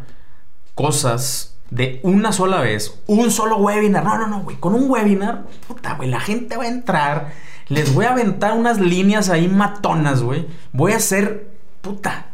cosas 0.75 1.57
de 1.71 1.99
una 2.03 2.31
sola 2.31 2.61
vez, 2.61 2.99
un 3.07 3.31
solo 3.31 3.57
webinar. 3.57 4.03
No, 4.03 4.17
no, 4.17 4.27
no, 4.27 4.41
güey. 4.41 4.57
Con 4.57 4.75
un 4.75 4.89
webinar, 4.89 5.45
puta, 5.67 5.95
güey, 5.95 6.09
la 6.09 6.19
gente 6.19 6.55
va 6.57 6.63
a 6.63 6.67
entrar. 6.67 7.33
Les 7.69 7.93
voy 7.93 8.05
a 8.05 8.11
aventar 8.11 8.53
unas 8.53 8.79
líneas 8.79 9.29
ahí 9.29 9.47
matonas, 9.47 10.21
güey. 10.21 10.47
Voy 10.73 10.91
a 10.91 10.97
hacer, 10.97 11.51
puta, 11.81 12.27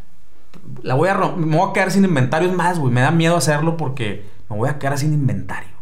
la 0.82 0.96
voy 0.96 1.10
a 1.10 1.16
me 1.16 1.58
voy 1.58 1.70
a 1.70 1.74
quedar 1.74 1.92
sin 1.92 2.06
inventario. 2.06 2.50
Es 2.50 2.56
más, 2.56 2.80
güey, 2.80 2.94
me 2.94 3.02
da 3.02 3.12
miedo 3.12 3.36
hacerlo 3.36 3.78
porque 3.78 4.26
me 4.50 4.56
voy 4.56 4.70
a 4.70 4.80
quedar 4.80 4.98
sin 4.98 5.14
inventario. 5.14 5.76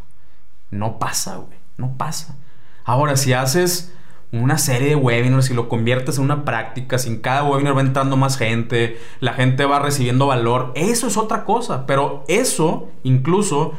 No 0.71 0.97
pasa, 0.99 1.37
güey, 1.37 1.57
no 1.77 1.97
pasa. 1.97 2.35
Ahora, 2.83 3.15
si 3.15 3.33
haces 3.33 3.93
una 4.31 4.57
serie 4.57 4.89
de 4.89 4.95
webinars 4.95 5.51
y 5.51 5.53
lo 5.53 5.69
conviertes 5.69 6.17
en 6.17 6.23
una 6.23 6.43
práctica, 6.43 6.97
sin 6.97 7.21
cada 7.21 7.43
webinar 7.43 7.77
va 7.77 7.81
entrando 7.81 8.17
más 8.17 8.37
gente, 8.37 8.99
la 9.19 9.33
gente 9.33 9.65
va 9.65 9.77
recibiendo 9.77 10.25
valor, 10.25 10.71
eso 10.75 11.07
es 11.07 11.17
otra 11.17 11.45
cosa. 11.45 11.85
Pero 11.85 12.23
eso, 12.27 12.89
incluso, 13.03 13.73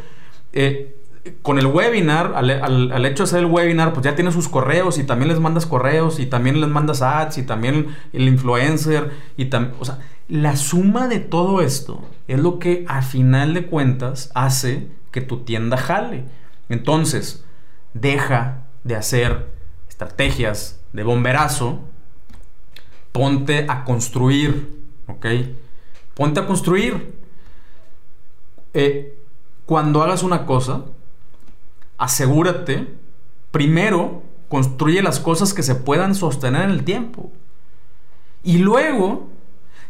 eh, 0.52 0.93
con 1.42 1.58
el 1.58 1.66
webinar, 1.66 2.34
al, 2.34 3.06
hecho 3.06 3.22
de 3.22 3.28
hacer 3.28 3.38
el 3.40 3.46
webinar, 3.46 3.92
pues 3.92 4.04
ya 4.04 4.14
tienes 4.14 4.34
sus 4.34 4.48
correos 4.48 4.98
y 4.98 5.04
también 5.04 5.28
les 5.28 5.40
mandas 5.40 5.66
correos 5.66 6.18
y 6.18 6.26
también 6.26 6.60
les 6.60 6.68
mandas 6.68 7.00
ads 7.00 7.38
y 7.38 7.44
también 7.44 7.96
el 8.12 8.28
influencer 8.28 9.10
y 9.36 9.46
también, 9.46 9.74
o 9.80 9.84
sea, 9.84 10.00
la 10.28 10.56
suma 10.56 11.08
de 11.08 11.20
todo 11.20 11.60
esto 11.60 12.06
es 12.28 12.40
lo 12.40 12.58
que 12.58 12.84
a 12.88 13.02
final 13.02 13.54
de 13.54 13.66
cuentas 13.66 14.30
hace 14.34 14.88
que 15.10 15.20
tu 15.20 15.44
tienda 15.44 15.76
jale. 15.76 16.24
Entonces, 16.68 17.44
deja 17.94 18.64
de 18.84 18.96
hacer 18.96 19.46
estrategias 19.88 20.80
de 20.92 21.04
bomberazo, 21.04 21.80
ponte 23.12 23.66
a 23.68 23.84
construir, 23.84 24.82
¿ok? 25.06 25.26
Ponte 26.14 26.40
a 26.40 26.46
construir. 26.46 27.14
Eh, 28.72 29.16
cuando 29.66 30.02
hagas 30.02 30.22
una 30.22 30.46
cosa, 30.46 30.84
asegúrate, 32.04 32.86
primero, 33.50 34.22
construye 34.48 35.02
las 35.02 35.20
cosas 35.20 35.54
que 35.54 35.62
se 35.62 35.74
puedan 35.74 36.14
sostener 36.14 36.62
en 36.62 36.70
el 36.70 36.84
tiempo. 36.84 37.32
Y 38.42 38.58
luego, 38.58 39.28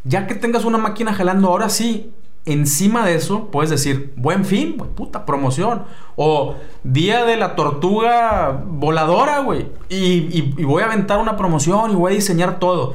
ya 0.04 0.28
que 0.28 0.36
tengas 0.36 0.64
una 0.64 0.78
máquina 0.78 1.12
jalando, 1.12 1.48
ahora 1.48 1.68
sí, 1.68 2.12
encima 2.44 3.04
de 3.04 3.16
eso 3.16 3.50
puedes 3.50 3.70
decir, 3.70 4.12
buen 4.16 4.44
fin, 4.44 4.76
puta, 4.76 5.26
promoción. 5.26 5.82
O 6.14 6.54
día 6.84 7.24
de 7.24 7.36
la 7.36 7.56
tortuga 7.56 8.62
voladora, 8.64 9.40
güey. 9.40 9.66
Y, 9.88 10.62
voy 10.62 10.82
a 10.82 10.86
aventar 10.86 11.18
una 11.18 11.36
promoción 11.36 11.90
y 11.90 11.94
voy 11.96 12.12
a 12.12 12.14
diseñar 12.14 12.60
todo. 12.60 12.94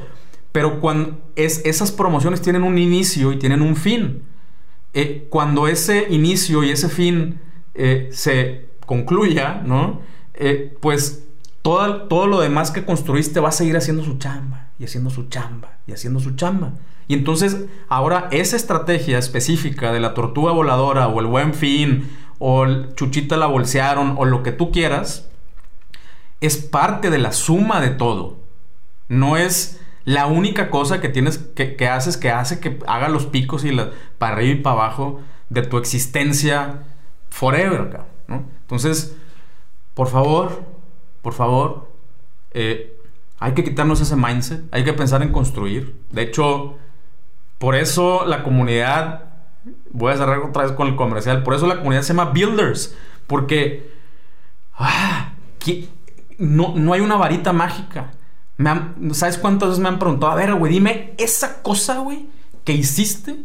Pero 0.50 0.80
cuando 0.80 1.18
es, 1.36 1.60
esas 1.66 1.92
promociones 1.92 2.40
tienen 2.40 2.62
un 2.62 2.78
inicio 2.78 3.32
y 3.32 3.38
tienen 3.38 3.60
un 3.60 3.76
fin. 3.76 4.22
Eh, 4.94 5.26
cuando 5.28 5.68
ese 5.68 6.06
inicio 6.08 6.64
y 6.64 6.70
ese 6.70 6.88
fin 6.88 7.38
eh, 7.74 8.08
se 8.12 8.69
concluya, 8.90 9.62
¿no? 9.64 10.00
Eh, 10.34 10.76
pues 10.80 11.22
todo, 11.62 12.08
todo 12.08 12.26
lo 12.26 12.40
demás 12.40 12.72
que 12.72 12.84
construiste 12.84 13.38
va 13.38 13.50
a 13.50 13.52
seguir 13.52 13.76
haciendo 13.76 14.02
su 14.02 14.18
chamba 14.18 14.70
y 14.80 14.84
haciendo 14.84 15.10
su 15.10 15.28
chamba 15.28 15.76
y 15.86 15.92
haciendo 15.92 16.18
su 16.18 16.32
chamba. 16.34 16.72
Y 17.06 17.14
entonces 17.14 17.66
ahora 17.88 18.26
esa 18.32 18.56
estrategia 18.56 19.16
específica 19.18 19.92
de 19.92 20.00
la 20.00 20.12
tortuga 20.12 20.50
voladora 20.50 21.06
o 21.06 21.20
el 21.20 21.26
buen 21.26 21.54
fin 21.54 22.10
o 22.40 22.64
el 22.64 22.92
chuchita 22.96 23.36
la 23.36 23.46
bolsearon 23.46 24.16
o 24.18 24.24
lo 24.24 24.42
que 24.42 24.50
tú 24.50 24.72
quieras, 24.72 25.30
es 26.40 26.56
parte 26.56 27.10
de 27.10 27.18
la 27.18 27.30
suma 27.30 27.80
de 27.80 27.90
todo. 27.90 28.38
No 29.06 29.36
es 29.36 29.80
la 30.04 30.26
única 30.26 30.68
cosa 30.68 31.00
que 31.00 31.08
tienes 31.08 31.38
que, 31.38 31.76
haces 31.88 32.16
que 32.16 32.30
hace 32.32 32.58
que 32.58 32.80
haga 32.88 33.08
los 33.08 33.26
picos 33.26 33.64
y 33.64 33.70
la, 33.70 33.90
para 34.18 34.34
arriba 34.34 34.58
y 34.58 34.62
para 34.62 34.74
abajo 34.74 35.20
de 35.48 35.62
tu 35.62 35.78
existencia 35.78 36.82
forever. 37.30 38.00
¿No? 38.30 38.44
Entonces, 38.62 39.14
por 39.94 40.08
favor, 40.08 40.62
por 41.22 41.34
favor, 41.34 41.88
Eh, 42.52 42.96
hay 43.38 43.52
que 43.54 43.62
quitarnos 43.62 44.00
ese 44.00 44.16
mindset, 44.16 44.62
hay 44.72 44.82
que 44.84 44.92
pensar 44.92 45.22
en 45.22 45.30
construir. 45.30 45.94
De 46.10 46.22
hecho, 46.22 46.74
por 47.58 47.76
eso 47.76 48.24
la 48.26 48.42
comunidad, 48.42 49.24
voy 49.92 50.12
a 50.12 50.16
cerrar 50.16 50.38
otra 50.40 50.64
vez 50.64 50.72
con 50.72 50.88
el 50.88 50.96
comercial, 50.96 51.44
por 51.44 51.54
eso 51.54 51.68
la 51.68 51.76
comunidad 51.76 52.02
se 52.02 52.12
llama 52.12 52.32
Builders, 52.32 52.96
porque 53.28 53.92
ah, 54.74 55.32
no, 56.38 56.74
no 56.74 56.92
hay 56.92 57.00
una 57.02 57.16
varita 57.16 57.52
mágica. 57.52 58.12
¿Sabes 59.12 59.38
cuántas 59.38 59.68
veces 59.68 59.82
me 59.82 59.88
han 59.88 59.98
preguntado? 60.00 60.32
A 60.32 60.34
ver, 60.34 60.52
güey, 60.54 60.72
dime 60.72 61.14
esa 61.16 61.62
cosa, 61.62 62.00
güey, 62.00 62.26
que 62.64 62.72
hiciste 62.72 63.36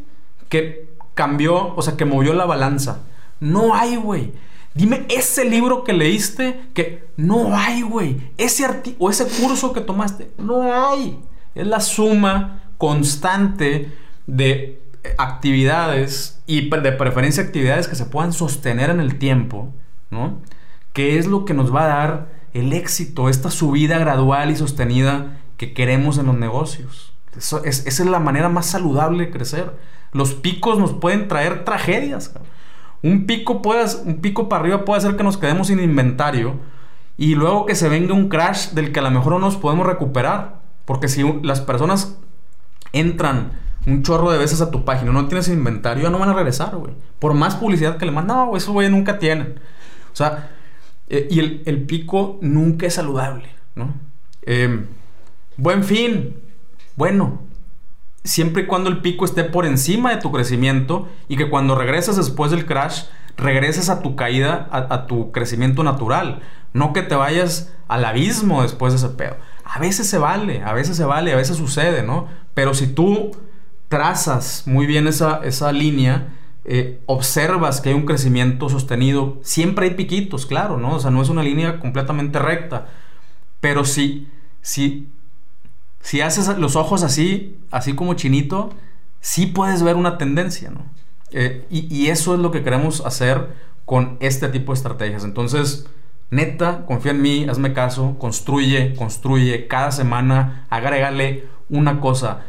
que 0.49 0.89
cambió, 1.13 1.75
o 1.75 1.81
sea, 1.83 1.95
que 1.95 2.05
movió 2.05 2.33
la 2.33 2.45
balanza. 2.45 3.03
No 3.39 3.75
hay, 3.75 3.97
güey. 3.97 4.33
Dime 4.76 5.05
ese 5.07 5.45
libro 5.45 5.86
que 5.86 5.93
leíste 5.93 6.59
que 6.73 7.07
no 7.15 7.57
hay, 7.57 7.82
güey. 7.82 8.17
Ese 8.38 8.67
o 8.99 9.09
ese 9.09 9.26
curso 9.26 9.71
que 9.71 9.80
tomaste, 9.80 10.32
no 10.38 10.61
hay. 10.61 11.17
Es 11.55 11.65
la 11.65 11.80
suma 11.80 12.61
constante 12.78 13.93
de 14.28 14.84
actividades 15.17 16.41
y 16.45 16.69
de 16.69 16.91
preferencia 16.91 17.41
actividades 17.41 17.88
que 17.88 17.95
se 17.95 18.05
puedan 18.05 18.34
sostener 18.34 18.89
en 18.89 18.99
el 18.99 19.17
tiempo, 19.17 19.73
¿no? 20.09 20.41
Que 20.91 21.17
es 21.17 21.26
lo 21.26 21.45
que 21.45 21.53
nos 21.53 21.73
va 21.73 21.86
a 21.86 21.88
dar 21.88 22.36
el 22.53 22.73
éxito, 22.73 23.30
esta 23.30 23.51
subida 23.51 23.97
gradual 23.97 24.51
y 24.51 24.57
sostenida 24.57 25.38
que 25.55 25.73
queremos 25.73 26.17
en 26.17 26.26
los 26.26 26.38
negocios. 26.38 27.13
Esa 27.38 27.61
es 27.63 27.99
la 28.01 28.19
manera 28.19 28.49
más 28.49 28.65
saludable 28.65 29.26
de 29.26 29.32
crecer. 29.32 29.71
Los 30.11 30.34
picos 30.34 30.80
nos 30.80 30.91
pueden 30.91 31.30
traer 31.30 31.63
tragedias. 31.63 32.34
Un 33.06 33.28
pico, 33.28 33.62
puede, 33.62 33.86
un 34.03 34.16
pico 34.16 34.49
para 34.49 34.62
arriba 34.62 34.84
puede 34.84 34.97
hacer 34.97 35.16
que 35.16 35.24
nos 35.24 35.38
quedemos 35.38 35.68
sin 35.68 35.80
inventario 35.80 36.56
y 37.18 37.36
luego 37.36 37.68
que 37.68 37.76
se 37.76 37.88
venga 37.88 38.16
un 38.16 38.30
crash 38.30 38.72
del 38.72 38.91
que 38.91 38.97
a 38.97 39.03
lo 39.03 39.12
mejor 39.12 39.34
no 39.34 39.38
nos 39.38 39.58
podemos 39.58 39.86
recuperar. 39.86 40.62
Porque 40.86 41.08
si 41.08 41.24
las 41.43 41.62
personas 41.62 42.18
entran 42.93 43.51
un 43.86 44.01
chorro 44.01 44.32
de 44.32 44.39
veces 44.39 44.60
a 44.60 44.72
tu 44.72 44.86
página, 44.86 45.12
no 45.12 45.28
tienes 45.28 45.47
inventario, 45.49 46.01
ya 46.01 46.10
no 46.10 46.18
van 46.18 46.30
a 46.30 46.34
regresar, 46.34 46.76
güey. 46.78 46.93
Por 47.20 47.36
más 47.36 47.56
publicidad 47.56 47.97
que 47.97 48.08
le 48.08 48.12
mandan, 48.12 48.38
no, 48.38 48.58
eso 48.58 48.72
güey 48.72 48.89
nunca 48.89 49.20
tienen. 49.20 49.60
O 50.12 50.16
sea, 50.16 50.49
eh, 51.08 51.28
y 51.30 51.39
el, 51.39 51.86
pico 51.86 52.39
nunca 52.41 52.88
es 52.88 52.95
saludable, 52.95 53.49
¿no? 53.76 53.93
Em, 54.41 54.88
buen 55.58 55.84
fin, 55.84 56.38
bueno, 56.95 57.43
siempre 58.26 58.63
y 58.63 58.65
cuando 58.65 58.89
el 58.89 59.01
pico 59.01 59.23
esté 59.23 59.43
por 59.43 59.65
encima 59.65 60.09
de 60.09 60.21
tu 60.21 60.32
crecimiento 60.32 61.07
y 61.30 61.38
que 61.38 61.49
cuando 61.49 61.76
regresas 61.76 62.17
después 62.17 62.51
del 62.51 62.65
crash, 62.65 63.03
regreses 63.38 63.89
a 63.89 64.01
tu 64.01 64.15
caída, 64.15 64.67
a, 64.71 65.07
tu 65.07 65.32
crecimiento 65.32 65.84
natural. 65.84 66.41
No 66.73 66.91
que 66.91 67.03
te 67.03 67.15
vayas 67.15 67.73
al 67.88 68.03
abismo 68.03 68.63
después 68.63 68.93
de 68.93 68.97
ese 68.97 69.15
pedo. 69.15 69.38
A 69.63 69.80
veces 69.80 70.09
se 70.09 70.17
vale, 70.17 70.63
a 70.63 70.73
veces 70.73 70.97
se 70.97 71.05
vale, 71.05 71.32
a 71.32 71.38
veces 71.38 71.57
sucede, 71.57 72.03
¿no? 72.03 72.28
Pero 72.53 72.73
si 72.73 72.88
tú 72.88 73.32
trazas 73.88 74.63
muy 74.65 74.86
bien 74.86 75.07
esa, 75.07 75.41
esa 75.43 75.71
línea, 75.71 76.34
eh, 76.65 77.01
observas 77.05 77.80
que 77.80 77.89
hay 77.89 77.95
un 77.95 78.05
crecimiento 78.05 78.69
sostenido, 78.69 79.39
siempre 79.43 79.86
hay 79.86 79.93
piquitos, 79.93 80.45
claro, 80.45 80.78
¿no? 80.78 80.95
O 80.95 80.99
sea, 80.99 81.11
no 81.11 81.21
es 81.21 81.30
una 81.30 81.43
línea 81.43 81.80
completamente 81.80 82.39
recta. 82.39 82.88
Pero 83.61 83.86
si, 83.86 84.28
si 84.61 85.09
si 86.06 86.22
haces 86.22 86.56
los 86.60 86.76
ojos 86.76 87.01
así, 87.01 87.58
así 87.72 87.95
como 87.95 88.14
chinito, 88.14 88.70
sí 89.22 89.47
puedes 89.47 89.82
ver 89.82 89.95
una 89.95 90.20
tendencia, 90.20 90.70
¿no? 90.70 90.86
Eh, 91.32 91.66
y, 91.72 92.10
eso 92.10 92.36
es 92.36 92.39
lo 92.39 92.51
que 92.51 92.62
queremos 92.62 93.03
hacer 93.08 93.56
con 93.86 94.18
este 94.20 94.47
tipo 94.49 94.72
de 94.72 94.78
estrategias. 94.78 95.24
Entonces, 95.24 95.88
neta, 96.30 96.86
confía 96.86 97.12
en 97.12 97.24
mí, 97.24 97.47
hazme 97.49 97.74
caso, 97.74 98.20
construye, 98.20 98.93
construye, 98.93 99.66
cada 99.66 99.91
semana, 99.91 100.68
agrégale 100.70 101.47
una 101.72 101.99
cosa, 101.99 102.41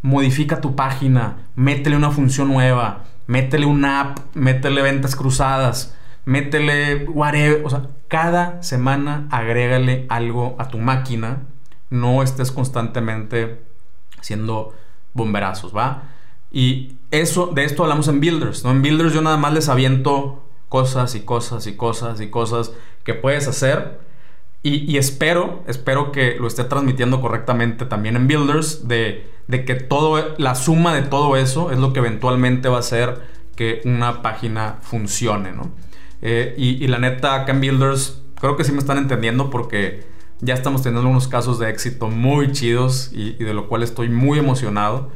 modifica 0.00 0.62
tu 0.62 0.74
página, 0.74 1.36
métele 1.54 1.96
una 1.96 2.12
función 2.12 2.48
nueva, 2.48 3.04
métele 3.26 3.66
una 3.66 4.00
app, 4.00 4.18
métele 4.34 4.80
ventas 4.80 5.16
cruzadas, 5.16 5.94
métele 6.24 7.04
whatever, 7.08 7.60
o 7.62 7.68
sea, 7.68 7.88
cada 8.08 8.62
semana 8.62 9.28
agrégale 9.30 10.06
algo 10.08 10.56
a 10.58 10.68
tu 10.68 10.78
máquina 10.78 11.42
no 11.92 12.22
estés 12.22 12.50
constantemente 12.50 13.62
haciendo 14.18 14.74
bomberazos, 15.14 15.76
¿va? 15.76 16.04
Y 16.50 16.96
eso, 17.10 17.46
de 17.46 17.64
esto 17.64 17.82
hablamos 17.82 18.08
en 18.08 18.20
Builders, 18.20 18.64
¿no? 18.64 18.70
En 18.70 18.82
Builders 18.82 19.12
yo 19.12 19.22
nada 19.22 19.36
más 19.36 19.52
les 19.52 19.68
aviento 19.68 20.42
cosas 20.68 21.14
y 21.14 21.20
cosas 21.20 21.66
y 21.66 21.76
cosas 21.76 22.20
y 22.20 22.30
cosas 22.30 22.72
que 23.04 23.14
puedes 23.14 23.46
hacer. 23.46 24.00
Y, 24.64 24.96
espero, 24.96 25.64
espero 25.66 26.12
que 26.12 26.36
lo 26.38 26.46
esté 26.46 26.62
transmitiendo 26.62 27.20
correctamente 27.20 27.84
también 27.84 28.14
en 28.14 28.28
Builders, 28.28 28.86
de, 28.86 29.26
que 29.48 29.74
todo, 29.74 30.36
la 30.38 30.54
suma 30.54 30.94
de 30.94 31.02
todo 31.02 31.36
eso 31.36 31.72
es 31.72 31.78
lo 31.78 31.92
que 31.92 31.98
eventualmente 31.98 32.68
va 32.68 32.76
a 32.76 32.80
hacer 32.80 33.22
que 33.56 33.82
una 33.84 34.22
página 34.22 34.78
funcione, 34.82 35.50
¿no? 35.50 35.72
Eh, 36.22 36.54
y, 36.56 36.82
y, 36.82 36.86
la 36.86 36.98
neta, 36.98 37.34
acá 37.34 37.50
en 37.50 37.60
Builders, 37.60 38.22
creo 38.40 38.56
que 38.56 38.62
sí 38.62 38.70
me 38.70 38.78
están 38.78 38.98
entendiendo 38.98 39.50
porque 39.50 40.11
ya 40.42 40.54
estamos 40.54 40.82
teniendo 40.82 41.08
unos 41.08 41.28
casos 41.28 41.60
de 41.60 41.70
éxito 41.70 42.08
muy 42.08 42.50
chidos 42.50 43.10
y, 43.12 43.32
de 43.34 43.54
lo 43.54 43.68
cual 43.68 43.84
estoy 43.84 44.08
muy 44.08 44.40
emocionado. 44.40 45.10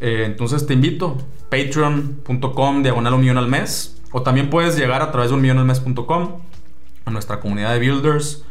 Eh, 0.00 0.22
entonces 0.24 0.66
te 0.66 0.72
invito, 0.72 1.18
patreon.com 1.50 2.82
diagonal 2.82 3.14
un 3.14 3.20
millón 3.20 3.38
al 3.38 3.48
mes. 3.48 4.00
O 4.12 4.22
también 4.22 4.48
puedes 4.48 4.76
llegar 4.76 5.02
a 5.02 5.12
través 5.12 5.30
de 5.30 5.36
un 5.36 5.42
millón 5.42 5.58
al 5.58 5.66
mes.com 5.66 6.40
a 7.04 7.10
nuestra 7.10 7.38
comunidad 7.38 7.74
de 7.74 7.80
builders 7.80 8.44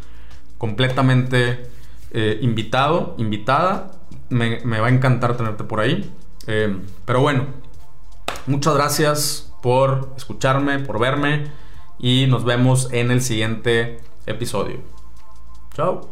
completamente 0.60 1.68
eh, 2.12 2.38
invitado, 2.42 3.16
invitada. 3.18 3.92
Me, 4.30 4.60
va 4.64 4.88
a 4.88 4.92
encantar 4.92 5.36
tenerte 5.36 5.64
por 5.64 5.80
ahí. 5.80 6.12
Eh, 6.46 6.78
pero 7.06 7.22
bueno, 7.22 7.48
muchas 8.46 8.76
gracias 8.76 9.52
por 9.64 10.14
escucharme, 10.18 10.78
por 10.80 11.00
verme 11.00 11.46
y 11.98 12.28
nos 12.28 12.46
vemos 12.46 12.90
en 12.92 13.10
el 13.10 13.22
siguiente 13.22 13.98
episodio. 14.28 14.95
Tchau! 15.76 16.08